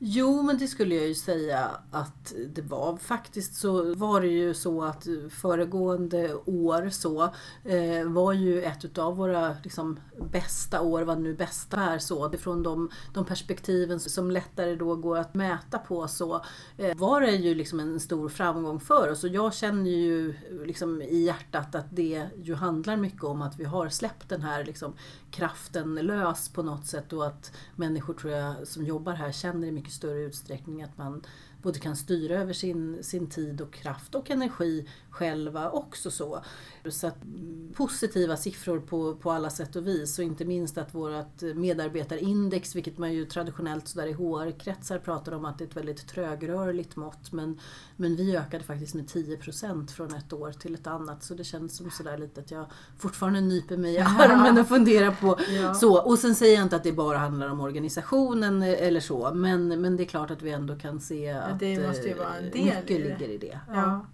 Jo, 0.00 0.42
men 0.42 0.58
det 0.58 0.68
skulle 0.68 0.94
jag 0.94 1.08
ju 1.08 1.14
säga 1.14 1.70
att 1.90 2.34
det 2.54 2.62
var. 2.62 2.96
Faktiskt 2.96 3.54
så 3.54 3.94
var 3.94 4.20
det 4.20 4.26
ju 4.26 4.54
så 4.54 4.82
att 4.82 5.06
föregående 5.30 6.34
år 6.34 6.90
så 6.90 7.22
eh, 7.64 8.04
var 8.04 8.32
ju 8.32 8.62
ett 8.62 8.84
utav 8.84 9.16
våra 9.16 9.56
liksom, 9.64 10.00
bästa 10.32 10.80
år, 10.80 11.02
vad 11.02 11.20
nu 11.20 11.34
bästa 11.34 11.76
är 11.76 11.98
så, 11.98 12.30
från 12.30 12.62
de, 12.62 12.90
de 13.14 13.24
perspektiven 13.24 14.00
som 14.00 14.30
lättare 14.30 14.74
då 14.74 14.96
går 14.96 15.18
att 15.18 15.34
mäta 15.34 15.78
på 15.78 16.08
så 16.08 16.44
eh, 16.76 16.96
var 16.96 17.20
det 17.20 17.32
ju 17.32 17.54
liksom 17.54 17.80
en 17.80 18.00
stor 18.00 18.28
framgång 18.28 18.80
för 18.80 19.10
oss. 19.10 19.24
Och 19.24 19.30
jag 19.30 19.54
känner 19.54 19.90
ju 19.90 20.34
liksom 20.64 21.02
i 21.02 21.24
hjärtat 21.24 21.74
att 21.74 21.86
det 21.90 22.26
ju 22.42 22.54
handlar 22.54 22.96
mycket 22.96 23.24
om 23.24 23.42
att 23.42 23.58
vi 23.58 23.64
har 23.64 23.88
släppt 23.88 24.28
den 24.28 24.42
här 24.42 24.64
liksom, 24.64 24.94
kraften 25.30 25.94
lös 25.94 26.48
på 26.48 26.62
något 26.62 26.86
sätt 26.86 27.12
och 27.12 27.26
att 27.26 27.52
människor 27.76 28.14
tror 28.14 28.32
jag 28.32 28.68
som 28.68 28.84
jobbar 28.84 29.12
här 29.12 29.32
känner 29.32 29.68
i 29.68 29.72
mycket 29.72 29.92
större 29.92 30.20
utsträckning 30.22 30.82
att 30.82 30.98
man 30.98 31.22
både 31.62 31.78
kan 31.78 31.96
styra 31.96 32.34
över 32.34 32.52
sin, 32.52 33.02
sin 33.02 33.26
tid 33.26 33.60
och 33.60 33.72
kraft 33.72 34.14
och 34.14 34.30
energi 34.30 34.88
själva 35.10 35.70
också 35.70 36.10
så. 36.10 36.42
Så 36.90 37.06
att, 37.06 37.24
mm, 37.24 37.72
positiva 37.76 38.36
siffror 38.36 38.80
på, 38.80 39.16
på 39.16 39.30
alla 39.30 39.50
sätt 39.50 39.76
och 39.76 39.86
vis 39.86 40.18
och 40.18 40.24
inte 40.24 40.44
minst 40.44 40.78
att 40.78 40.94
vårt 40.94 41.42
medarbetarindex, 41.42 42.76
vilket 42.76 42.98
man 42.98 43.12
ju 43.12 43.24
traditionellt 43.24 43.88
sådär 43.88 44.06
i 44.06 44.12
HR-kretsar 44.12 44.98
pratar 44.98 45.32
om 45.32 45.44
att 45.44 45.58
det 45.58 45.64
är 45.64 45.68
ett 45.68 45.76
väldigt 45.76 46.08
trögrörligt 46.08 46.96
mått 46.96 47.32
men, 47.32 47.60
men 48.00 48.16
vi 48.16 48.36
ökade 48.36 48.64
faktiskt 48.64 48.94
med 48.94 49.04
10% 49.06 49.90
från 49.90 50.14
ett 50.14 50.32
år 50.32 50.52
till 50.52 50.74
ett 50.74 50.86
annat 50.86 51.22
så 51.22 51.34
det 51.34 51.44
känns 51.44 51.76
som 51.76 51.90
sådär 51.90 52.18
lite 52.18 52.40
att 52.40 52.50
jag 52.50 52.66
fortfarande 52.98 53.40
nyper 53.40 53.76
mig 53.76 53.94
i 53.94 53.98
armen 53.98 54.58
och 54.58 54.68
funderar 54.68 55.10
på 55.10 55.38
Ja. 55.48 55.74
så. 55.74 55.98
Och 56.02 56.18
sen 56.18 56.34
säger 56.34 56.54
jag 56.54 56.62
inte 56.62 56.76
att 56.76 56.84
det 56.84 56.92
bara 56.92 57.18
handlar 57.18 57.48
om 57.48 57.60
organisationen 57.60 58.62
eller 58.62 59.00
så 59.00 59.34
men, 59.34 59.80
men 59.80 59.96
det 59.96 60.02
är 60.02 60.04
klart 60.04 60.30
att 60.30 60.42
vi 60.42 60.50
ändå 60.50 60.76
kan 60.76 61.00
se 61.00 61.30
att 61.30 61.58
det 61.58 61.86
måste 61.88 62.08
ju 62.08 62.14
vara 62.14 62.36
en 62.36 62.44
eh, 62.44 62.50
del 62.50 62.64
mycket 62.64 62.90
i 62.90 62.98
det. 62.98 63.08
ligger 63.08 63.28
i 63.28 63.38
det. 63.38 63.60
Ja. 63.72 64.06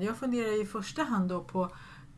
Jag 0.00 0.16
funderar 0.16 0.62
i 0.62 0.66
första 0.66 1.02
hand 1.02 1.28
då 1.28 1.40
på 1.40 1.68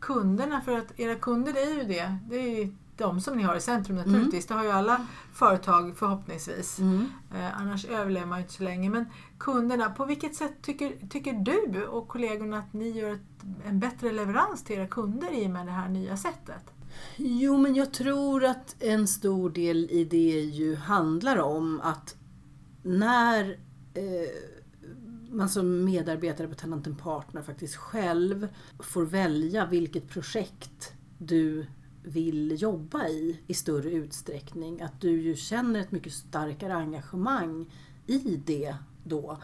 kunderna 0.01 0.61
för 0.61 0.79
att 0.79 1.01
era 1.01 1.15
kunder 1.15 1.53
är 1.53 1.75
ju 1.75 1.85
det. 1.85 2.17
Det 2.31 2.37
är 2.37 2.59
ju 2.65 2.75
de 2.97 3.21
som 3.21 3.37
ni 3.37 3.43
har 3.43 3.57
i 3.57 3.61
centrum 3.61 3.97
naturligtvis. 3.97 4.47
Det 4.47 4.55
har 4.55 4.65
ju 4.65 4.71
alla 4.71 5.07
företag 5.33 5.97
förhoppningsvis. 5.97 6.79
Mm. 6.79 7.07
Eh, 7.35 7.61
annars 7.61 7.85
överlever 7.85 8.27
man 8.27 8.39
ju 8.39 8.43
inte 8.43 8.55
så 8.55 8.63
länge. 8.63 8.91
Men 8.91 9.07
kunderna, 9.45 9.91
på 9.91 10.05
vilket 10.05 10.35
sätt 10.35 10.63
tycker, 10.63 11.09
tycker 11.11 11.33
du 11.33 11.87
och 11.87 12.09
kollegorna 12.09 12.59
att 12.59 12.73
ni 12.73 12.91
gör 12.91 13.15
ett, 13.15 13.45
en 13.67 13.79
bättre 13.79 14.13
leverans 14.13 14.65
till 14.65 14.77
era 14.77 14.87
kunder 14.87 15.43
i 15.43 15.47
och 15.47 15.51
med 15.51 15.67
det 15.67 15.73
här 15.73 15.89
nya 15.89 16.17
sättet? 16.17 16.63
Jo, 17.17 17.59
men 17.59 17.75
jag 17.75 17.93
tror 17.93 18.45
att 18.45 18.77
en 18.81 19.07
stor 19.07 19.51
del 19.51 19.91
i 19.91 20.05
det 20.05 20.41
ju 20.41 20.75
handlar 20.77 21.39
om 21.39 21.81
att 21.81 22.17
när 22.83 23.59
eh, 23.95 24.31
man 25.31 25.49
som 25.49 25.85
medarbetare 25.85 26.49
på 26.49 26.55
Tenant 26.55 26.99
Partner 26.99 27.43
faktiskt 27.43 27.77
själv 27.77 28.49
får 28.79 29.03
välja 29.05 29.67
vilket 29.67 30.09
projekt 30.09 30.93
du 31.19 31.67
vill 32.03 32.63
jobba 32.63 33.09
i 33.09 33.41
i 33.47 33.55
större 33.55 33.91
utsträckning. 33.91 34.83
Att 34.83 35.01
du 35.01 35.23
ju 35.23 35.37
känner 35.37 35.81
ett 35.81 35.93
mycket 35.93 36.13
starkare 36.13 36.75
engagemang 36.75 37.73
i 38.07 38.43
det 38.47 38.77
då. 39.05 39.39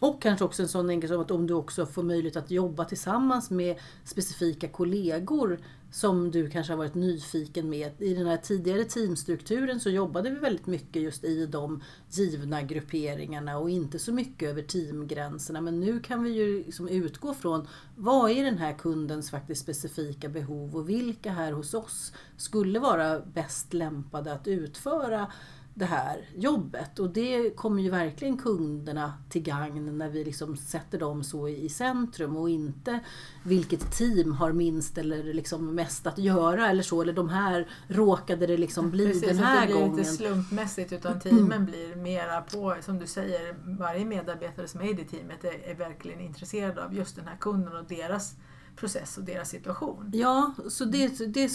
Och 0.00 0.22
kanske 0.22 0.44
också 0.44 0.62
en 0.62 0.68
sån 0.68 0.90
enkel 0.90 1.08
som 1.08 1.20
att 1.20 1.30
om 1.30 1.46
du 1.46 1.54
också 1.54 1.86
får 1.86 2.02
möjlighet 2.02 2.36
att 2.36 2.50
jobba 2.50 2.84
tillsammans 2.84 3.50
med 3.50 3.76
specifika 4.04 4.68
kollegor 4.68 5.58
som 5.94 6.30
du 6.30 6.50
kanske 6.50 6.72
har 6.72 6.78
varit 6.78 6.94
nyfiken 6.94 7.70
med. 7.70 7.92
I 7.98 8.14
den 8.14 8.26
här 8.26 8.36
tidigare 8.36 8.84
teamstrukturen 8.84 9.80
så 9.80 9.90
jobbade 9.90 10.30
vi 10.30 10.36
väldigt 10.36 10.66
mycket 10.66 11.02
just 11.02 11.24
i 11.24 11.46
de 11.46 11.82
givna 12.10 12.62
grupperingarna 12.62 13.58
och 13.58 13.70
inte 13.70 13.98
så 13.98 14.12
mycket 14.12 14.48
över 14.48 14.62
teamgränserna. 14.62 15.60
Men 15.60 15.80
nu 15.80 16.00
kan 16.00 16.22
vi 16.22 16.30
ju 16.30 16.64
liksom 16.64 16.88
utgå 16.88 17.34
från 17.34 17.68
vad 17.96 18.30
är 18.30 18.44
den 18.44 18.58
här 18.58 18.72
kundens 18.72 19.30
faktiskt 19.30 19.60
specifika 19.60 20.28
behov 20.28 20.76
och 20.76 20.88
vilka 20.88 21.30
här 21.30 21.52
hos 21.52 21.74
oss 21.74 22.12
skulle 22.36 22.78
vara 22.78 23.20
bäst 23.20 23.74
lämpade 23.74 24.32
att 24.32 24.48
utföra 24.48 25.32
det 25.74 25.84
här 25.84 26.28
jobbet. 26.36 26.98
Och 26.98 27.10
det 27.10 27.50
kommer 27.56 27.82
ju 27.82 27.90
verkligen 27.90 28.38
kunderna 28.38 29.12
till 29.28 29.42
gagn 29.42 29.98
när 29.98 30.08
vi 30.08 30.24
liksom 30.24 30.56
sätter 30.56 30.98
dem 30.98 31.24
så 31.24 31.48
i 31.48 31.68
centrum 31.68 32.36
och 32.36 32.50
inte 32.50 33.00
vilket 33.42 33.92
team 33.92 34.32
har 34.32 34.52
minst 34.52 34.98
eller 34.98 35.34
liksom 35.34 35.74
mest 35.74 36.06
att 36.06 36.18
göra 36.18 36.68
eller 36.68 36.82
så. 36.82 37.02
Eller 37.02 37.12
de 37.12 37.28
här 37.28 37.68
råkade 37.88 38.46
det 38.46 38.56
liksom 38.56 38.90
bli 38.90 39.06
Precis, 39.06 39.28
den 39.28 39.38
här 39.38 39.60
det 39.60 39.66
blir 39.66 39.74
gången. 39.74 39.98
inte 39.98 40.04
slumpmässigt 40.04 40.92
utan 40.92 41.20
teamen 41.20 41.64
blir 41.64 41.96
mera 41.96 42.40
på, 42.40 42.76
som 42.80 42.98
du 42.98 43.06
säger, 43.06 43.54
varje 43.78 44.04
medarbetare 44.04 44.68
som 44.68 44.80
är 44.80 44.90
i 44.90 44.92
det 44.92 45.04
teamet 45.04 45.44
är, 45.44 45.70
är 45.70 45.74
verkligen 45.74 46.20
intresserad 46.20 46.78
av 46.78 46.94
just 46.94 47.16
den 47.16 47.26
här 47.28 47.36
kunden 47.36 47.76
och 47.76 47.84
deras 47.88 48.34
process 48.76 49.18
och 49.18 49.24
deras 49.24 49.48
situation. 49.48 50.10
Ja, 50.14 50.54
så 50.68 50.84
det, 50.84 51.34
det 51.34 51.50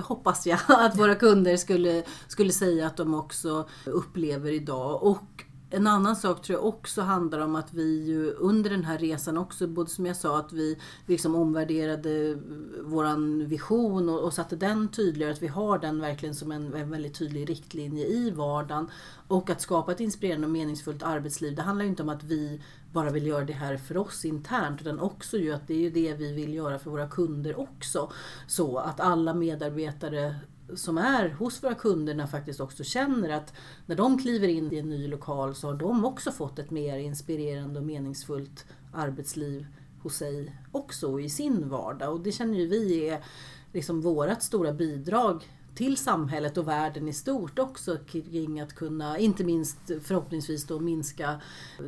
hoppas 0.00 0.46
jag 0.46 0.58
att 0.68 0.98
våra 0.98 1.14
kunder 1.14 1.56
skulle, 1.56 2.02
skulle 2.28 2.52
säga 2.52 2.86
att 2.86 2.96
de 2.96 3.14
också 3.14 3.68
upplever 3.84 4.52
idag. 4.52 5.02
Och 5.02 5.44
en 5.70 5.86
annan 5.86 6.16
sak 6.16 6.42
tror 6.42 6.58
jag 6.58 6.66
också 6.66 7.02
handlar 7.02 7.38
om 7.38 7.56
att 7.56 7.72
vi 7.72 8.04
ju 8.04 8.32
under 8.32 8.70
den 8.70 8.84
här 8.84 8.98
resan 8.98 9.36
också, 9.36 9.66
både 9.66 9.90
som 9.90 10.06
jag 10.06 10.16
sa 10.16 10.38
att 10.38 10.52
vi 10.52 10.78
liksom 11.06 11.34
omvärderade 11.34 12.38
våran 12.82 13.48
vision 13.48 14.08
och, 14.08 14.20
och 14.20 14.32
satte 14.32 14.56
den 14.56 14.88
tydligare, 14.88 15.32
att 15.32 15.42
vi 15.42 15.46
har 15.46 15.78
den 15.78 16.00
verkligen 16.00 16.34
som 16.34 16.52
en, 16.52 16.74
en 16.74 16.90
väldigt 16.90 17.18
tydlig 17.18 17.50
riktlinje 17.50 18.06
i 18.06 18.30
vardagen. 18.30 18.90
Och 19.28 19.50
att 19.50 19.60
skapa 19.60 19.92
ett 19.92 20.00
inspirerande 20.00 20.46
och 20.46 20.52
meningsfullt 20.52 21.02
arbetsliv, 21.02 21.54
det 21.54 21.62
handlar 21.62 21.84
ju 21.84 21.90
inte 21.90 22.02
om 22.02 22.08
att 22.08 22.24
vi 22.24 22.60
bara 22.92 23.10
vill 23.10 23.26
göra 23.26 23.44
det 23.44 23.52
här 23.52 23.76
för 23.76 23.96
oss 23.96 24.24
internt 24.24 24.80
utan 24.80 25.00
också 25.00 25.38
ju 25.38 25.52
att 25.52 25.66
det 25.66 25.74
är 25.74 25.78
ju 25.78 25.90
det 25.90 26.14
vi 26.14 26.32
vill 26.32 26.54
göra 26.54 26.78
för 26.78 26.90
våra 26.90 27.08
kunder 27.08 27.60
också. 27.60 28.12
Så 28.46 28.78
att 28.78 29.00
alla 29.00 29.34
medarbetare 29.34 30.34
som 30.74 30.98
är 30.98 31.28
hos 31.28 31.62
våra 31.62 31.74
kunderna 31.74 32.26
faktiskt 32.26 32.60
också 32.60 32.84
känner 32.84 33.30
att 33.30 33.54
när 33.86 33.96
de 33.96 34.18
kliver 34.18 34.48
in 34.48 34.72
i 34.72 34.78
en 34.78 34.88
ny 34.88 35.08
lokal 35.08 35.54
så 35.54 35.66
har 35.66 35.74
de 35.74 36.04
också 36.04 36.32
fått 36.32 36.58
ett 36.58 36.70
mer 36.70 36.98
inspirerande 36.98 37.78
och 37.80 37.86
meningsfullt 37.86 38.66
arbetsliv 38.92 39.66
hos 40.02 40.16
sig 40.16 40.56
också 40.72 41.20
i 41.20 41.30
sin 41.30 41.68
vardag. 41.68 42.12
Och 42.12 42.20
det 42.20 42.32
känner 42.32 42.58
ju 42.58 42.66
vi 42.66 43.08
är 43.08 43.24
liksom 43.72 44.00
vårt 44.00 44.42
stora 44.42 44.72
bidrag 44.72 45.44
till 45.74 45.96
samhället 45.96 46.58
och 46.58 46.68
världen 46.68 47.08
i 47.08 47.12
stort 47.12 47.58
också 47.58 47.96
kring 47.96 48.60
att 48.60 48.74
kunna, 48.74 49.18
inte 49.18 49.44
minst 49.44 49.78
förhoppningsvis 50.02 50.64
då 50.64 50.80
minska 50.80 51.40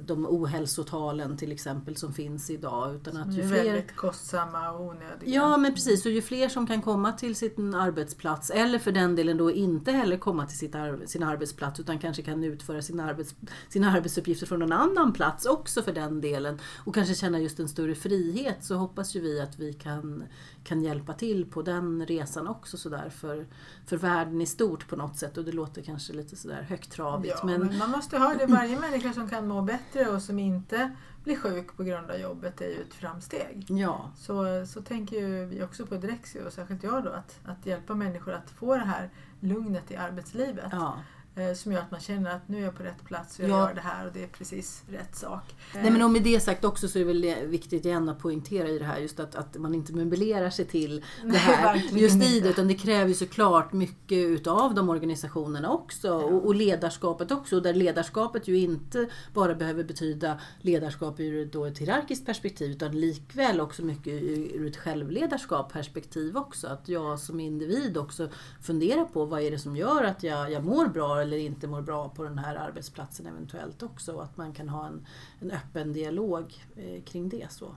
de 0.07 0.27
ohälsotalen 0.27 1.37
till 1.37 1.53
exempel 1.53 1.97
som 1.97 2.13
finns 2.13 2.51
idag. 2.51 2.95
Utan 2.95 3.17
att 3.17 3.33
ju 3.33 3.43
är 3.43 3.49
fler 3.49 3.65
väldigt 3.65 3.97
kostsamma 3.97 4.71
och 4.71 4.81
onödiga. 4.81 5.35
Ja 5.35 5.57
men 5.57 5.75
precis, 5.75 6.07
och 6.07 6.13
ju 6.13 6.23
fler 6.23 6.49
som 6.49 6.67
kan 6.67 6.83
komma 6.83 7.13
till 7.13 7.37
sin 7.37 7.75
arbetsplats 7.75 8.51
eller 8.51 8.79
för 8.79 8.93
den 8.93 9.17
delen 9.17 9.37
då 9.37 9.51
inte 9.51 9.93
heller 9.93 10.17
komma 10.17 10.47
till 10.47 10.59
sitt 10.59 10.75
ar- 10.75 11.07
sin 11.07 11.23
arbetsplats 11.23 11.81
utan 11.81 11.99
kanske 11.99 12.23
kan 12.23 12.45
utföra 12.45 12.83
sin 12.83 13.01
arbets, 13.01 13.35
sina 13.69 13.91
arbetsuppgifter 13.91 14.47
från 14.47 14.59
någon 14.59 14.73
annan 14.73 15.13
plats 15.13 15.47
också 15.47 15.83
för 15.83 15.93
den 15.93 16.21
delen 16.21 16.59
och 16.85 16.95
kanske 16.95 17.15
känna 17.15 17.41
just 17.41 17.61
en 17.61 17.69
större 17.69 17.95
frihet 17.95 18.65
så 18.65 18.75
hoppas 18.75 19.17
ju 19.17 19.21
vi 19.21 19.41
att 19.41 19.59
vi 19.59 19.73
kan 19.73 20.25
kan 20.65 20.83
hjälpa 20.83 21.13
till 21.13 21.47
på 21.47 21.63
den 21.63 22.07
resan 22.07 22.49
också 22.49 22.77
sådär 22.77 23.11
för, 23.11 23.47
för 23.87 23.97
världen 23.97 24.41
i 24.41 24.47
stort 24.47 24.89
på 24.89 24.97
något 24.97 25.17
sätt 25.17 25.39
och 25.39 25.45
det 25.45 25.53
låter 25.53 25.83
kanske 25.83 26.13
lite 26.13 26.37
sådär 26.37 26.63
högtravigt. 26.63 27.37
Ja, 27.39 27.47
men... 27.47 27.61
men 27.61 27.79
man 27.79 27.91
måste 27.91 28.19
ha 28.19 28.35
det, 28.35 28.47
varje 28.47 28.81
människa 28.81 29.13
som 29.13 29.29
kan 29.29 29.49
må 29.49 29.63
bättre 29.63 30.09
och 30.09 30.23
som 30.23 30.39
inte 30.39 30.97
blir 31.25 31.37
sjuk 31.37 31.77
på 31.77 31.83
grund 31.83 32.11
av 32.11 32.21
jobbet 32.21 32.61
är 32.61 32.69
ju 32.69 32.83
ett 32.83 32.95
framsteg. 32.95 33.67
Ja. 33.69 34.11
Så, 34.17 34.67
så 34.67 34.83
tänker 34.83 35.17
ju 35.17 35.45
vi 35.45 35.63
också 35.63 35.87
på 35.87 35.97
Drexio, 35.97 36.47
och 36.47 36.53
särskilt 36.53 36.83
jag 36.83 37.05
då, 37.05 37.11
att, 37.11 37.41
att 37.45 37.67
hjälpa 37.67 37.95
människor 37.95 38.33
att 38.33 38.51
få 38.51 38.75
det 38.75 38.85
här 38.85 39.11
lugnet 39.41 39.91
i 39.91 39.97
arbetslivet. 39.97 40.69
Ja. 40.73 40.99
Eh, 41.37 41.55
som 41.55 41.73
gör 41.73 41.81
att 41.81 41.91
man 41.91 42.01
känner 42.01 42.31
att 42.31 42.49
nu 42.49 42.59
är 42.59 42.63
jag 42.65 42.77
på 42.77 42.83
rätt 42.83 43.05
plats 43.05 43.39
och 43.39 43.45
jag 43.45 43.51
Ja. 43.51 43.69
gör 43.69 43.75
det 43.75 43.81
här 43.81 44.07
och 44.07 44.13
det 44.13 44.23
är 44.23 44.27
precis 44.29 44.83
rätt 44.89 45.17
sak. 45.17 45.55
Nej 45.75 45.91
men 45.91 46.03
och 46.03 46.11
med 46.11 46.23
det 46.23 46.41
sagt 46.41 46.65
också 46.65 46.89
så 46.89 46.99
är 46.99 47.05
det 47.05 47.13
väl 47.13 47.47
viktigt 47.49 47.85
igen 47.85 48.09
att 48.09 48.19
poängtera 48.19 48.69
i 48.69 48.79
det 48.79 48.85
här 48.85 48.99
just 48.99 49.21
att, 49.21 49.35
att 49.35 49.57
man 49.57 49.75
inte 49.75 49.93
möblerar 49.93 50.51
sig 50.51 50.65
till 50.65 51.05
det 51.25 51.37
här 51.39 51.77
just 51.93 52.23
i 52.23 52.41
det 52.41 52.49
utan 52.49 52.69
det 52.69 52.75
kräver 52.75 53.09
ju 53.09 53.15
såklart 53.15 53.73
mycket 53.73 54.19
utav 54.19 54.75
de 54.75 54.89
organisationerna 54.89 55.71
också 55.73 56.13
och, 56.13 56.47
och 56.47 56.55
ledarskapet 56.55 57.31
också 57.31 57.61
där 57.61 57.75
ledarskapet 57.75 58.49
ju 58.49 58.59
inte 58.59 59.09
bara 59.35 59.55
behöver 59.55 59.85
betyda 59.85 60.41
ledarskap 60.61 61.21
ur 61.21 61.47
då 61.47 61.65
ett 61.65 61.79
hierarkiskt 61.79 62.27
perspektiv 62.27 62.71
utan 62.71 63.01
likväl 63.01 63.61
också 63.61 63.83
mycket 63.85 64.13
ur 64.55 64.67
ett 64.67 64.77
självledarskap 64.77 65.73
perspektiv 65.73 66.37
också. 66.37 66.67
Att 66.67 66.89
jag 66.89 67.19
som 67.19 67.41
individ 67.41 67.97
också 67.97 68.29
funderar 68.63 69.05
på 69.05 69.25
vad 69.25 69.43
är 69.43 69.51
det 69.51 69.59
som 69.59 69.77
gör 69.77 70.05
att 70.05 70.23
jag, 70.23 70.53
jag 70.53 70.65
mår 70.65 70.87
bra 70.87 71.22
eller 71.23 71.39
inte 71.39 71.69
mår 71.69 71.83
bra 71.83 72.09
på 72.09 72.25
den 72.25 72.39
här 72.39 72.57
arbetsplatsen 72.57 73.27
eventuellt 73.27 73.83
också. 73.83 74.13
Och 74.13 74.25
att 74.25 74.37
man 74.37 74.53
kan 74.53 74.69
ha 74.69 74.87
en, 74.87 75.07
en 75.41 75.51
öppen 75.51 75.93
dialog 75.93 76.65
eh, 76.77 77.03
kring 77.03 77.29
det. 77.29 77.47
så. 77.53 77.75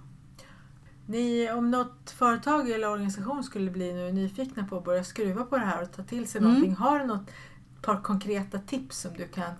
Ni, 1.07 1.51
om 1.51 1.71
något 1.71 2.11
företag 2.11 2.69
eller 2.69 2.89
organisation 2.89 3.43
skulle 3.43 3.71
bli 3.71 3.93
nu 3.93 4.11
nyfikna 4.11 4.63
på 4.67 4.77
att 4.77 4.83
börja 4.83 5.03
skruva 5.03 5.43
på 5.45 5.57
det 5.57 5.65
här 5.65 5.81
och 5.83 5.91
ta 5.91 6.03
till 6.03 6.27
sig 6.27 6.39
Mm. 6.39 6.51
någonting, 6.53 6.75
har 6.75 6.99
du 6.99 7.05
något 7.05 7.29
par 7.81 8.01
konkreta 8.01 8.59
tips 8.59 8.99
som 8.99 9.13
du 9.13 9.27
kan 9.27 9.53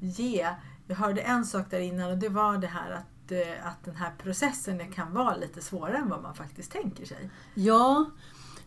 ge? 0.00 0.48
Jag 0.86 0.96
hörde 0.96 1.20
en 1.20 1.44
sak 1.44 1.70
där 1.70 1.80
innan 1.80 2.10
och 2.10 2.18
det 2.18 2.28
var 2.28 2.58
det 2.58 2.66
här 2.66 2.90
att, 2.90 3.32
eh, 3.32 3.66
att 3.66 3.84
den 3.84 3.96
här 3.96 4.12
processen 4.18 4.92
kan 4.92 5.14
vara 5.14 5.36
lite 5.36 5.60
svårare 5.60 5.96
än 5.96 6.08
vad 6.08 6.22
man 6.22 6.34
faktiskt 6.34 6.72
tänker 6.72 7.06
sig. 7.06 7.30
Ja, 7.54 8.10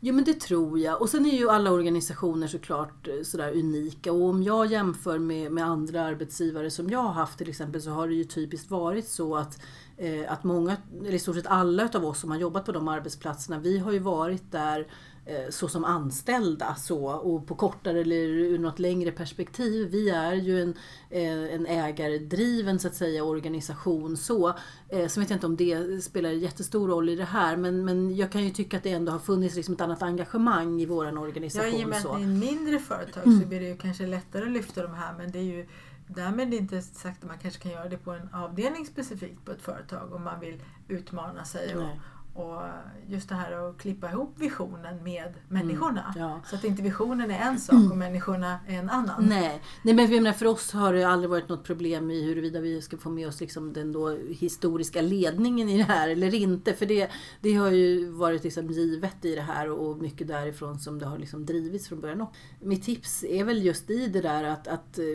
jo 0.06 0.14
men 0.14 0.24
det 0.24 0.40
tror 0.40 0.80
jag. 0.80 1.02
Och 1.02 1.10
sen 1.10 1.26
är 1.26 1.38
ju 1.38 1.50
alla 1.50 1.72
organisationer 1.72 2.48
såklart 2.48 3.08
eh, 3.08 3.24
sådär 3.24 3.52
unika. 3.52 4.12
Och 4.12 4.30
om 4.30 4.44
jag 4.44 4.72
jämför 4.72 5.20
med, 5.20 5.52
med 5.52 5.66
andra 5.66 6.02
arbetsgivare 6.02 6.72
som 6.72 6.90
jag 6.90 7.00
har 7.00 7.14
haft 7.14 7.38
till 7.38 7.50
exempel 7.50 7.82
så 7.82 7.90
har 7.90 8.08
det 8.08 8.14
ju 8.14 8.24
typiskt 8.24 8.72
varit 8.72 9.08
så 9.08 9.36
att 9.36 9.62
eh, 9.98 10.32
att 10.32 10.44
många, 10.44 10.78
eller 11.02 11.14
i 11.14 11.20
stort 11.20 11.36
sett 11.36 11.48
alla 11.48 11.86
utav 11.86 12.06
oss 12.06 12.20
som 12.20 12.32
har 12.32 12.38
jobbat 12.38 12.66
på 12.66 12.72
de 12.72 12.88
arbetsplatserna, 12.88 13.60
vi 13.60 13.78
har 13.78 13.92
ju 13.92 14.00
varit 14.00 14.52
där 14.52 14.88
så 15.50 15.68
som 15.68 15.86
anställda 15.86 16.76
så 16.76 17.06
och 17.06 17.48
på 17.48 17.56
kortare 17.56 18.00
eller 18.02 18.16
ur 18.16 18.60
något 18.60 18.80
längre 18.80 19.12
perspektiv. 19.12 19.90
Vi 19.92 20.10
är 20.10 20.34
ju 20.34 20.62
en, 20.62 20.74
eh, 21.10 21.54
en 21.56 21.66
ägardriven 21.66 22.80
så 22.80 22.88
att 22.88 22.96
säga 22.96 23.24
organisation 23.24 24.18
så. 24.18 24.54
Eh, 24.90 25.08
Så 25.08 25.20
vet 25.20 25.30
jag 25.30 25.38
inte 25.38 25.46
om 25.48 25.56
det 25.56 26.04
spelar 26.04 26.30
jättestor 26.30 26.88
roll 26.88 27.10
i 27.10 27.16
det 27.16 27.26
här 27.26 27.58
men, 27.58 27.86
men 27.86 28.16
jag 28.16 28.32
kan 28.32 28.44
ju 28.44 28.50
tycka 28.50 28.78
att 28.78 28.84
det 28.84 28.92
ändå 28.92 29.12
har 29.12 29.20
funnits 29.20 29.56
liksom 29.56 29.74
ett 29.74 29.82
annat 29.82 30.02
engagemang 30.04 30.82
i 30.82 30.84
Ja, 30.84 31.20
organisation. 31.20 31.80
I 31.80 31.86
och 31.86 31.90
med 31.90 32.02
så. 32.02 32.10
att 32.10 32.18
ni 32.20 32.24
är 32.24 32.28
en 32.28 32.40
mindre 32.40 32.80
företag 32.80 33.24
så 33.24 33.48
blir 33.48 33.60
det 33.60 33.68
ju 33.68 33.78
kanske 33.78 34.08
lättare 34.08 34.44
att 34.44 34.52
lyfta 34.52 34.84
de 34.84 34.94
här 34.94 35.14
men 35.18 35.32
det 35.32 35.40
är 35.40 35.44
ju 35.44 35.68
Därmed 36.08 36.48
är 36.48 36.52
det 36.52 36.58
inte 36.58 36.82
sagt 36.82 37.24
att 37.24 37.30
man 37.30 37.38
kanske 37.38 37.60
kan 37.62 37.72
göra 37.72 37.90
det 37.90 37.98
på 37.98 38.12
en 38.12 38.30
avdelning 38.34 38.86
specifikt 38.86 39.46
på 39.46 39.52
ett 39.52 39.62
företag 39.62 40.14
om 40.14 40.24
man 40.24 40.40
vill 40.40 40.64
utmana 40.88 41.46
sig. 41.46 41.76
Och, 41.76 41.84
Nej. 41.84 42.02
Och 42.34 42.62
just 43.08 43.30
det 43.30 43.36
här 43.36 43.70
att 43.70 43.78
klippa 43.78 44.12
ihop 44.12 44.34
visionen 44.36 45.04
med 45.04 45.34
människorna. 45.50 46.14
Ja. 46.18 46.42
Så 46.46 46.56
att 46.56 46.64
inte 46.64 46.82
visionen 46.82 47.32
är 47.32 47.40
en 47.40 47.60
sak 47.60 47.92
och 47.92 47.98
människorna 47.98 48.60
är 48.68 48.80
en 48.80 48.90
annan. 48.90 49.26
Nej, 49.26 49.62
Nej 49.84 49.94
men 49.94 50.10
menar, 50.10 50.32
för 50.32 50.46
oss 50.46 50.72
har 50.72 50.94
det 50.94 51.04
aldrig 51.04 51.30
varit 51.30 51.50
något 51.50 51.64
problem 51.64 52.12
i 52.12 52.24
huruvida 52.24 52.60
vi 52.60 52.82
ska 52.82 52.98
få 52.98 53.10
med 53.10 53.28
oss 53.28 53.40
liksom 53.40 53.74
den 53.74 53.92
då 53.92 54.18
historiska 54.30 55.02
ledningen 55.02 55.70
i 55.70 55.78
det 55.78 55.84
här 55.84 56.10
eller 56.10 56.34
inte. 56.34 56.74
För 56.74 56.86
det, 56.86 57.10
det 57.42 57.54
har 57.54 57.72
ju 57.72 58.10
varit 58.10 58.44
liksom 58.44 58.68
givet 58.68 59.26
i 59.26 59.36
det 59.36 59.42
här 59.42 59.70
och 59.70 59.98
mycket 59.98 60.28
därifrån 60.28 60.80
som 60.80 61.00
det 61.00 61.06
har 61.06 61.18
liksom 61.18 61.46
drivits 61.46 61.88
från 61.88 62.02
början. 62.02 62.22
Och 62.22 62.34
mitt 62.60 62.84
tips 62.84 63.24
är 63.24 63.44
väl 63.44 63.64
just 63.64 63.90
i 63.90 64.08
det 64.08 64.22
där 64.22 64.44
att, 64.44 64.68
att 64.68 65.00
eh, 65.00 65.06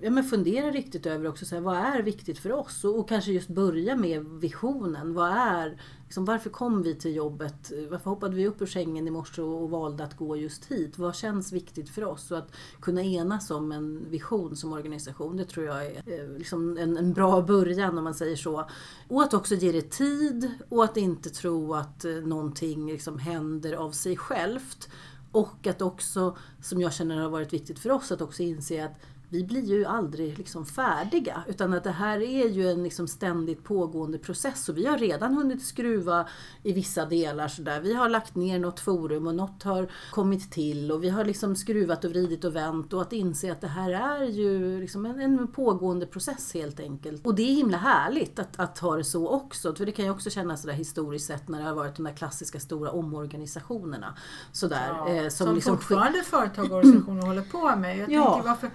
ja, 0.00 0.10
men 0.10 0.24
fundera 0.24 0.70
riktigt 0.70 1.06
över 1.06 1.28
också 1.28 1.44
så 1.44 1.54
här, 1.54 1.62
vad 1.62 1.76
är 1.76 2.02
viktigt 2.02 2.38
för 2.38 2.52
oss 2.52 2.84
och, 2.84 2.98
och 2.98 3.08
kanske 3.08 3.32
just 3.32 3.48
börja 3.48 3.96
med 3.96 4.24
visionen. 4.24 5.14
Vad 5.14 5.30
är 5.30 5.80
Liksom, 6.08 6.24
varför 6.24 6.50
kom 6.50 6.82
vi 6.82 6.94
till 6.94 7.16
jobbet? 7.16 7.72
Varför 7.90 8.10
hoppade 8.10 8.36
vi 8.36 8.46
upp 8.46 8.62
ur 8.62 8.66
sängen 8.66 9.08
i 9.08 9.10
morse 9.10 9.42
och, 9.42 9.62
och 9.62 9.70
valde 9.70 10.04
att 10.04 10.16
gå 10.16 10.36
just 10.36 10.64
hit? 10.64 10.98
Vad 10.98 11.14
känns 11.14 11.52
viktigt 11.52 11.90
för 11.90 12.04
oss? 12.04 12.30
Och 12.30 12.38
att 12.38 12.52
kunna 12.80 13.02
enas 13.02 13.50
om 13.50 13.72
en 13.72 14.10
vision 14.10 14.56
som 14.56 14.72
organisation, 14.72 15.36
det 15.36 15.44
tror 15.44 15.66
jag 15.66 15.86
är 15.86 16.02
eh, 16.06 16.38
liksom 16.38 16.76
en, 16.76 16.96
en 16.96 17.12
bra 17.12 17.42
början 17.42 17.98
om 17.98 18.04
man 18.04 18.14
säger 18.14 18.36
så. 18.36 18.68
Och 19.08 19.22
att 19.22 19.34
också 19.34 19.54
ge 19.54 19.72
det 19.72 19.90
tid 19.90 20.50
och 20.68 20.84
att 20.84 20.96
inte 20.96 21.30
tro 21.30 21.74
att 21.74 22.04
eh, 22.04 22.12
någonting 22.12 22.86
liksom 22.86 23.18
händer 23.18 23.72
av 23.72 23.90
sig 23.90 24.16
självt. 24.16 24.88
Och 25.32 25.66
att 25.66 25.82
också, 25.82 26.36
som 26.62 26.80
jag 26.80 26.92
känner 26.92 27.16
har 27.20 27.30
varit 27.30 27.52
viktigt 27.52 27.78
för 27.78 27.90
oss, 27.90 28.12
att 28.12 28.20
också 28.20 28.42
inse 28.42 28.84
att 28.84 28.94
vi 29.30 29.44
blir 29.44 29.64
ju 29.64 29.84
aldrig 29.84 30.38
liksom 30.38 30.66
färdiga 30.66 31.42
utan 31.46 31.72
att 31.74 31.84
det 31.84 31.90
här 31.90 32.20
är 32.22 32.48
ju 32.48 32.70
en 32.70 32.82
liksom 32.82 33.08
ständigt 33.08 33.64
pågående 33.64 34.18
process 34.18 34.68
och 34.68 34.76
vi 34.78 34.86
har 34.86 34.98
redan 34.98 35.34
hunnit 35.34 35.62
skruva 35.66 36.26
i 36.62 36.72
vissa 36.72 37.04
delar. 37.06 37.48
Sådär. 37.48 37.80
Vi 37.80 37.94
har 37.94 38.08
lagt 38.08 38.34
ner 38.34 38.58
något 38.58 38.80
forum 38.80 39.26
och 39.26 39.34
något 39.34 39.62
har 39.62 39.88
kommit 40.10 40.50
till 40.52 40.92
och 40.92 41.04
vi 41.04 41.08
har 41.08 41.24
liksom 41.24 41.56
skruvat 41.56 42.04
och 42.04 42.10
vridit 42.10 42.44
och 42.44 42.56
vänt 42.56 42.92
och 42.92 43.02
att 43.02 43.12
inse 43.12 43.52
att 43.52 43.60
det 43.60 43.68
här 43.68 43.90
är 43.90 44.24
ju 44.24 44.80
liksom 44.80 45.06
en, 45.06 45.20
en 45.20 45.48
pågående 45.48 46.06
process 46.06 46.54
helt 46.54 46.80
enkelt. 46.80 47.26
Och 47.26 47.34
det 47.34 47.42
är 47.42 47.54
himla 47.54 47.76
härligt 47.76 48.38
att, 48.38 48.60
att 48.60 48.78
ha 48.78 48.96
det 48.96 49.04
så 49.04 49.28
också 49.28 49.74
för 49.74 49.86
det 49.86 49.92
kan 49.92 50.04
ju 50.04 50.10
också 50.10 50.30
kännas 50.30 50.60
sådär 50.60 50.74
historiskt 50.74 51.26
sett 51.26 51.48
när 51.48 51.58
det 51.58 51.64
har 51.64 51.74
varit 51.74 51.96
de 51.96 52.02
där 52.02 52.12
klassiska 52.12 52.60
stora 52.60 52.90
omorganisationerna. 52.90 54.14
Sådär, 54.52 54.86
Ja, 54.88 55.08
eh, 55.08 55.28
som 55.28 55.54
liksom 55.54 55.76
fortfarande 55.78 56.22
företag 56.22 56.64
och 56.72 56.76
organisationer 56.78 57.22
håller 57.26 57.42
på 57.42 57.76
med. 57.76 57.98
Jag 57.98 58.10
Ja. 58.10 58.32
tänker 58.34 58.48
varför 58.48 58.70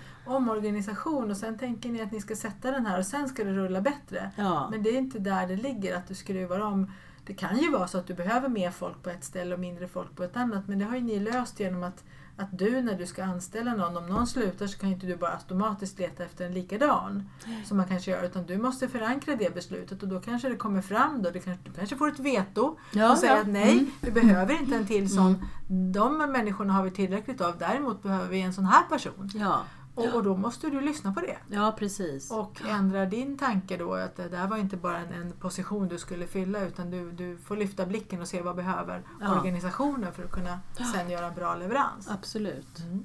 omorganisation 0.50 1.32
och 1.32 1.38
sen 1.38 1.58
tänker 1.58 1.90
ni 1.90 2.02
att 2.02 2.12
ni 2.12 2.22
ska 2.22 2.36
sätta 2.36 2.72
den 2.72 2.86
här 2.86 3.00
och 3.00 3.06
sen 3.06 3.30
ska 3.30 3.44
det 3.44 3.54
rulla 3.54 3.82
bättre. 3.82 4.32
Ja. 4.38 4.68
Men 4.72 4.84
det 4.84 4.90
är 4.90 4.98
inte 4.98 5.20
där 5.20 5.48
det 5.48 5.56
ligger, 5.56 5.98
att 5.98 6.08
du 6.08 6.14
skruvar 6.16 6.60
om. 6.60 6.92
Det 7.26 7.34
kan 7.34 7.58
ju 7.58 7.72
vara 7.72 7.88
så 7.88 7.98
att 7.98 8.08
du 8.08 8.14
behöver 8.14 8.50
mer 8.50 8.72
folk 8.72 9.04
på 9.04 9.10
ett 9.10 9.24
ställe 9.24 9.54
och 9.54 9.60
mindre 9.60 9.88
folk 9.88 10.16
på 10.16 10.24
ett 10.24 10.38
annat. 10.38 10.68
Men 10.68 10.80
det 10.80 10.86
har 10.86 10.96
ju 10.96 11.02
ni 11.02 11.20
löst 11.20 11.60
genom 11.60 11.84
att, 11.84 12.04
att 12.38 12.58
du 12.58 12.82
när 12.82 12.96
du 12.98 13.06
ska 13.06 13.24
anställa 13.24 13.76
någon, 13.76 13.98
om 13.98 14.06
någon 14.08 14.28
slutar 14.28 14.68
så 14.68 14.78
kan 14.80 14.90
inte 14.90 15.06
du 15.08 15.16
bara 15.16 15.32
automatiskt 15.32 16.00
leta 16.00 16.24
efter 16.24 16.46
en 16.46 16.54
likadan. 16.54 17.30
Som 17.66 17.78
man 17.78 17.88
kanske 17.88 18.12
gör. 18.12 18.24
Utan 18.24 18.46
du 18.46 18.58
måste 18.58 18.88
förankra 18.88 19.36
det 19.36 19.54
beslutet 19.56 20.04
och 20.04 20.10
då 20.10 20.20
kanske 20.20 20.50
det 20.50 20.56
kommer 20.56 20.82
fram 20.82 21.22
då. 21.22 21.30
Du 21.30 21.40
kanske, 21.40 21.64
du 21.70 21.72
kanske 21.72 21.96
får 21.96 22.08
ett 22.08 22.20
veto 22.20 22.78
Ja, 22.94 23.12
och 23.12 23.18
säger 23.18 23.36
ja. 23.36 23.42
att 23.42 23.48
nej, 23.48 23.72
Mm. 23.74 23.92
vi 24.02 24.12
behöver 24.12 24.54
inte 24.62 24.76
en 24.76 24.88
till 24.88 25.10
sån. 25.10 25.46
De 25.94 26.18
människorna 26.18 26.74
har 26.74 26.84
vi 26.84 26.92
tillräckligt 26.92 27.42
av. 27.42 27.58
Däremot 27.58 28.04
behöver 28.04 28.28
vi 28.30 28.42
en 28.42 28.54
sån 28.54 28.66
här 28.66 28.84
person. 28.90 29.30
Ja, 29.34 29.62
Och, 29.96 30.16
och 30.16 30.24
då 30.24 30.36
måste 30.38 30.70
du 30.70 30.82
lyssna 30.82 31.14
på 31.14 31.20
det. 31.20 31.38
ja 31.50 31.76
precis. 31.80 32.32
Och 32.32 32.62
ändra 32.70 33.06
din 33.06 33.38
tanke 33.38 33.78
då 33.78 33.94
att 33.94 34.16
det 34.16 34.30
där 34.30 34.48
var 34.48 34.58
inte 34.58 34.78
bara 34.78 34.98
en, 34.98 35.14
en 35.14 35.32
position 35.32 35.88
du 35.88 35.98
skulle 35.98 36.28
fylla 36.28 36.62
utan 36.66 36.92
du, 36.92 37.12
du 37.12 37.38
får 37.38 37.58
lyfta 37.58 37.86
blicken 37.86 38.22
och 38.22 38.28
se 38.28 38.42
vad 38.42 38.56
behöver 38.56 39.02
Ja. 39.22 39.36
organisationen 39.40 40.14
för 40.14 40.24
att 40.24 40.32
kunna 40.32 40.60
sen 40.94 41.10
göra 41.10 41.26
en 41.28 41.36
bra 41.36 41.56
leverans. 41.56 42.10
Absolut. 42.10 42.80
Mm. 42.80 43.04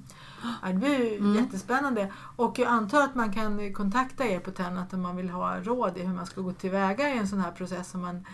Ja, 0.63 0.69
det 0.69 0.75
blir 0.75 1.19
Mm. 1.19 1.35
jättespännande. 1.35 2.13
Och 2.37 2.59
jag 2.59 2.69
antar 2.69 3.03
att 3.03 3.15
man 3.15 3.33
kan 3.33 3.75
kontakta 3.75 4.25
er 4.27 4.41
på 4.41 4.51
Tennet 4.51 4.93
om 4.93 5.01
man 5.03 5.17
vill 5.17 5.31
ha 5.31 5.61
råd 5.61 5.97
i 5.97 6.03
hur 6.03 6.15
man 6.15 6.27
ska 6.27 6.41
gå 6.41 6.53
tillväga 6.53 7.15
i 7.15 7.19
en 7.19 7.29
sån 7.29 7.41
här 7.41 7.53
process 7.53 7.95
om 7.95 8.01
man 8.01 8.27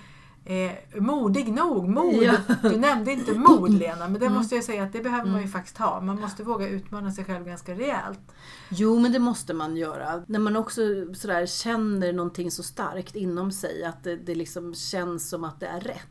är 0.46 1.00
modig 1.00 1.52
nog. 1.52 1.88
Mod! 1.88 2.14
Ja. 2.22 2.34
Du 2.62 2.76
nämnde 2.76 3.12
inte 3.12 3.32
mod 3.34 3.70
Lena, 3.78 4.08
men 4.08 4.20
det 4.20 4.26
Mm. 4.26 4.38
måste 4.38 4.54
jag 4.54 4.64
säga 4.64 4.82
att 4.82 4.92
det 4.92 5.00
behöver 5.00 5.24
man 5.24 5.34
ju 5.34 5.38
Mm. 5.38 5.52
faktiskt 5.52 5.78
ha. 5.78 6.00
Man 6.00 6.20
måste 6.20 6.42
våga 6.42 6.68
utmana 6.68 7.12
sig 7.12 7.24
själv 7.24 7.44
ganska 7.46 7.74
rejält. 7.74 8.20
Jo, 8.68 8.98
men 8.98 9.12
det 9.12 9.18
måste 9.18 9.54
man 9.54 9.76
göra. 9.76 10.22
När 10.26 10.38
man 10.38 10.56
också 10.56 10.80
sådär 11.14 11.46
känner 11.46 12.12
någonting 12.12 12.50
så 12.50 12.62
starkt 12.62 13.16
inom 13.16 13.52
sig, 13.52 13.84
att 13.84 14.04
det, 14.04 14.16
det 14.16 14.34
liksom 14.34 14.74
känns 14.74 15.28
som 15.28 15.44
att 15.44 15.60
det 15.60 15.66
är 15.66 15.80
rätt. 15.80 16.08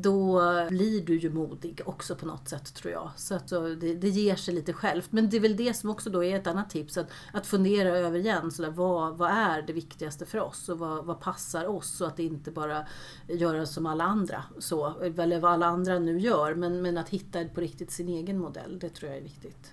Då 0.00 0.40
blir 0.68 1.06
du 1.06 1.18
ju 1.18 1.30
modig 1.30 1.80
också 1.84 2.16
på 2.16 2.26
något 2.26 2.48
sätt 2.48 2.74
tror 2.74 2.92
jag. 2.92 3.10
Så 3.16 3.34
att 3.34 3.52
eh, 3.52 3.62
det, 3.62 3.94
det 3.94 4.08
ger 4.08 4.36
sig 4.36 4.54
lite 4.54 4.72
självt. 4.72 5.12
Men 5.12 5.30
det 5.30 5.36
är 5.36 5.40
väl 5.40 5.56
det 5.56 5.74
som 5.74 5.90
också 5.90 6.10
då 6.10 6.24
är 6.24 6.36
ett 6.36 6.46
annat 6.46 6.70
tips. 6.70 6.96
Att, 6.96 7.10
att 7.32 7.46
fundera 7.46 7.88
över 7.88 8.18
igen, 8.18 8.50
sådär, 8.50 8.70
vad, 8.70 9.18
vad 9.18 9.30
är 9.30 9.62
det 9.62 9.72
viktigaste 9.72 10.26
för 10.26 10.40
oss? 10.40 10.68
Och 10.68 10.78
vad, 10.78 11.04
vad 11.04 11.20
passar 11.20 11.66
oss? 11.66 11.96
Så 11.96 12.04
att 12.04 12.18
inte 12.18 12.50
bara 12.50 12.86
göra 13.28 13.66
som 13.66 13.86
alla 13.86 14.04
andra. 14.04 14.44
Så, 14.58 15.00
eller 15.00 15.40
vad 15.40 15.52
alla 15.52 15.66
andra 15.66 15.98
nu 15.98 16.18
gör. 16.18 16.54
Men, 16.54 16.82
men 16.82 16.98
att 16.98 17.08
hitta 17.08 17.44
på 17.44 17.60
riktigt 17.60 17.90
sin 17.90 18.08
egen 18.08 18.38
modell, 18.38 18.78
det 18.78 18.88
tror 18.88 19.10
jag 19.10 19.18
är 19.18 19.22
viktigt. 19.22 19.72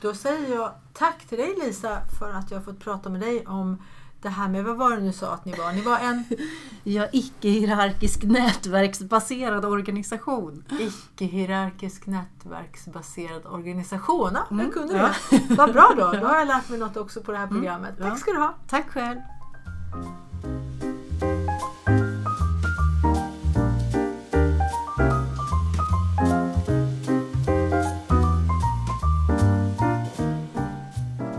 Då 0.00 0.14
säger 0.14 0.54
jag 0.54 0.72
tack 0.92 1.28
till 1.28 1.38
dig 1.38 1.54
Lisa 1.64 2.00
för 2.18 2.32
att 2.32 2.50
jag 2.50 2.58
har 2.58 2.64
fått 2.64 2.80
prata 2.80 3.10
med 3.10 3.20
dig 3.20 3.46
om 3.46 3.82
det 4.22 4.28
här 4.28 4.48
med, 4.48 4.64
vad 4.64 4.76
var 4.76 4.90
det 4.90 5.02
nu 5.02 5.12
sa 5.12 5.34
att 5.34 5.44
ni 5.44 5.52
var? 5.54 5.72
Ni 5.72 5.80
var 5.80 5.98
en 5.98 6.24
Ja, 6.84 7.06
icke-hierarkisk 7.12 8.22
nätverksbaserad 8.22 9.64
organisation. 9.64 10.64
icke-hierarkisk 10.80 12.06
nätverksbaserad 12.06 13.46
organisation. 13.46 14.30
Ja, 14.34 14.40
Mm, 14.50 14.64
jag 14.64 14.74
kunde 14.74 14.96
ja. 14.96 15.10
det. 15.30 15.54
Vad 15.54 15.72
bra 15.72 15.92
då, 15.96 16.12
då 16.20 16.26
har 16.26 16.36
jag 16.38 16.48
lärt 16.48 16.68
mig 16.68 16.78
något 16.78 16.96
också 16.96 17.20
på 17.20 17.32
det 17.32 17.38
här 17.38 17.46
programmet. 17.46 17.94
ja. 17.98 18.08
Tack 18.08 18.18
ska 18.18 18.30
du 18.32 18.38
ha. 18.38 18.54
Tack 18.68 18.88
själv. 18.90 19.18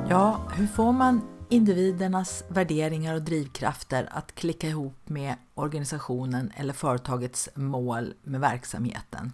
Ja, 0.10 0.38
hur 0.56 0.68
får 0.68 0.92
man 0.92 1.22
individernas 1.54 2.44
värderingar 2.48 3.16
och 3.16 3.22
drivkrafter 3.22 4.10
att 4.12 4.36
klicka 4.36 4.68
ihop 4.68 4.98
med 5.06 5.36
organisationen 5.54 6.52
eller 6.56 6.74
företagets 6.74 7.50
mål 7.56 8.14
med 8.24 8.42
verksamheten? 8.42 9.34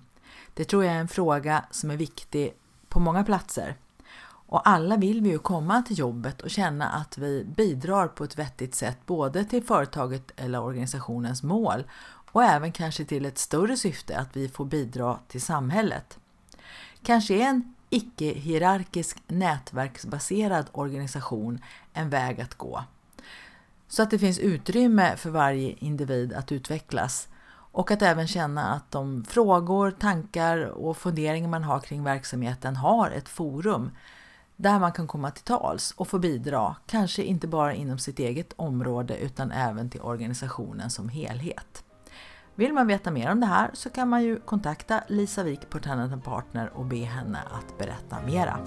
Det 0.54 0.66
tror 0.66 0.86
jag 0.86 0.96
är 0.96 1.00
en 1.00 1.08
fråga 1.08 1.66
som 1.72 1.92
är 1.92 1.98
viktig 1.98 2.54
på 2.90 3.00
många 3.00 3.24
platser. 3.24 3.76
Och 4.22 4.70
alla 4.70 4.98
vill 4.98 5.22
vi 5.22 5.30
ju 5.30 5.40
komma 5.40 5.82
till 5.82 6.00
jobbet 6.00 6.42
och 6.42 6.50
känna 6.50 6.90
att 6.90 7.18
vi 7.18 7.44
bidrar 7.44 8.08
på 8.08 8.24
ett 8.24 8.40
vettigt 8.40 8.76
sätt 8.76 8.98
både 9.06 9.46
till 9.46 9.64
företaget 9.64 10.32
eller 10.36 10.62
organisationens 10.62 11.44
mål 11.44 11.84
och 12.32 12.44
även 12.44 12.72
kanske 12.72 13.06
till 13.06 13.26
ett 13.26 13.38
större 13.38 13.78
syfte 13.78 14.18
att 14.18 14.38
vi 14.38 14.50
får 14.50 14.66
bidra 14.66 15.20
till 15.28 15.42
samhället. 15.42 16.20
Kanske 17.04 17.34
är 17.34 17.48
en 17.48 17.74
icke-hierarkisk 17.90 19.18
nätverksbaserad 19.28 20.66
organisation 20.72 21.60
en 22.00 22.10
väg 22.10 22.42
att 22.42 22.56
gå. 22.56 22.84
Så 23.88 24.04
att 24.04 24.12
det 24.12 24.20
finns 24.20 24.40
utrymme 24.40 25.16
för 25.18 25.30
varje 25.30 25.72
individ 25.72 26.34
att 26.34 26.52
utvecklas 26.52 27.28
och 27.72 27.92
att 27.92 28.02
även 28.02 28.28
känna 28.28 28.74
att 28.74 28.92
de 28.92 29.26
frågor, 29.26 29.92
tankar 29.92 30.66
och 30.66 30.98
funderingar 30.98 31.48
man 31.50 31.64
har 31.64 31.80
kring 31.80 32.04
verksamheten 32.04 32.76
har 32.76 33.12
ett 33.12 33.30
forum 33.30 33.92
där 34.56 34.80
man 34.80 34.92
kan 34.92 35.08
komma 35.08 35.32
till 35.32 35.44
tals 35.44 35.94
och 35.98 36.08
få 36.08 36.20
bidra, 36.20 36.76
kanske 36.88 37.24
inte 37.24 37.48
bara 37.48 37.74
inom 37.74 38.00
sitt 38.00 38.20
eget 38.20 38.54
område 38.56 39.18
utan 39.18 39.52
även 39.52 39.90
till 39.90 40.02
organisationen 40.02 40.90
som 40.90 41.10
helhet. 41.10 41.84
Vill 42.56 42.74
man 42.74 42.88
veta 42.88 43.12
mer 43.12 43.32
om 43.32 43.40
det 43.40 43.46
här 43.46 43.70
så 43.74 43.90
kan 43.90 44.10
man 44.10 44.24
ju 44.24 44.40
kontakta 44.40 45.04
Lisa 45.08 45.44
Wik 45.44 45.70
på 45.70 45.80
Tenant 45.80 46.24
Partner 46.24 46.72
och 46.74 46.86
be 46.86 46.96
henne 46.96 47.40
att 47.52 47.78
berätta 47.78 48.18
mera. 48.26 48.60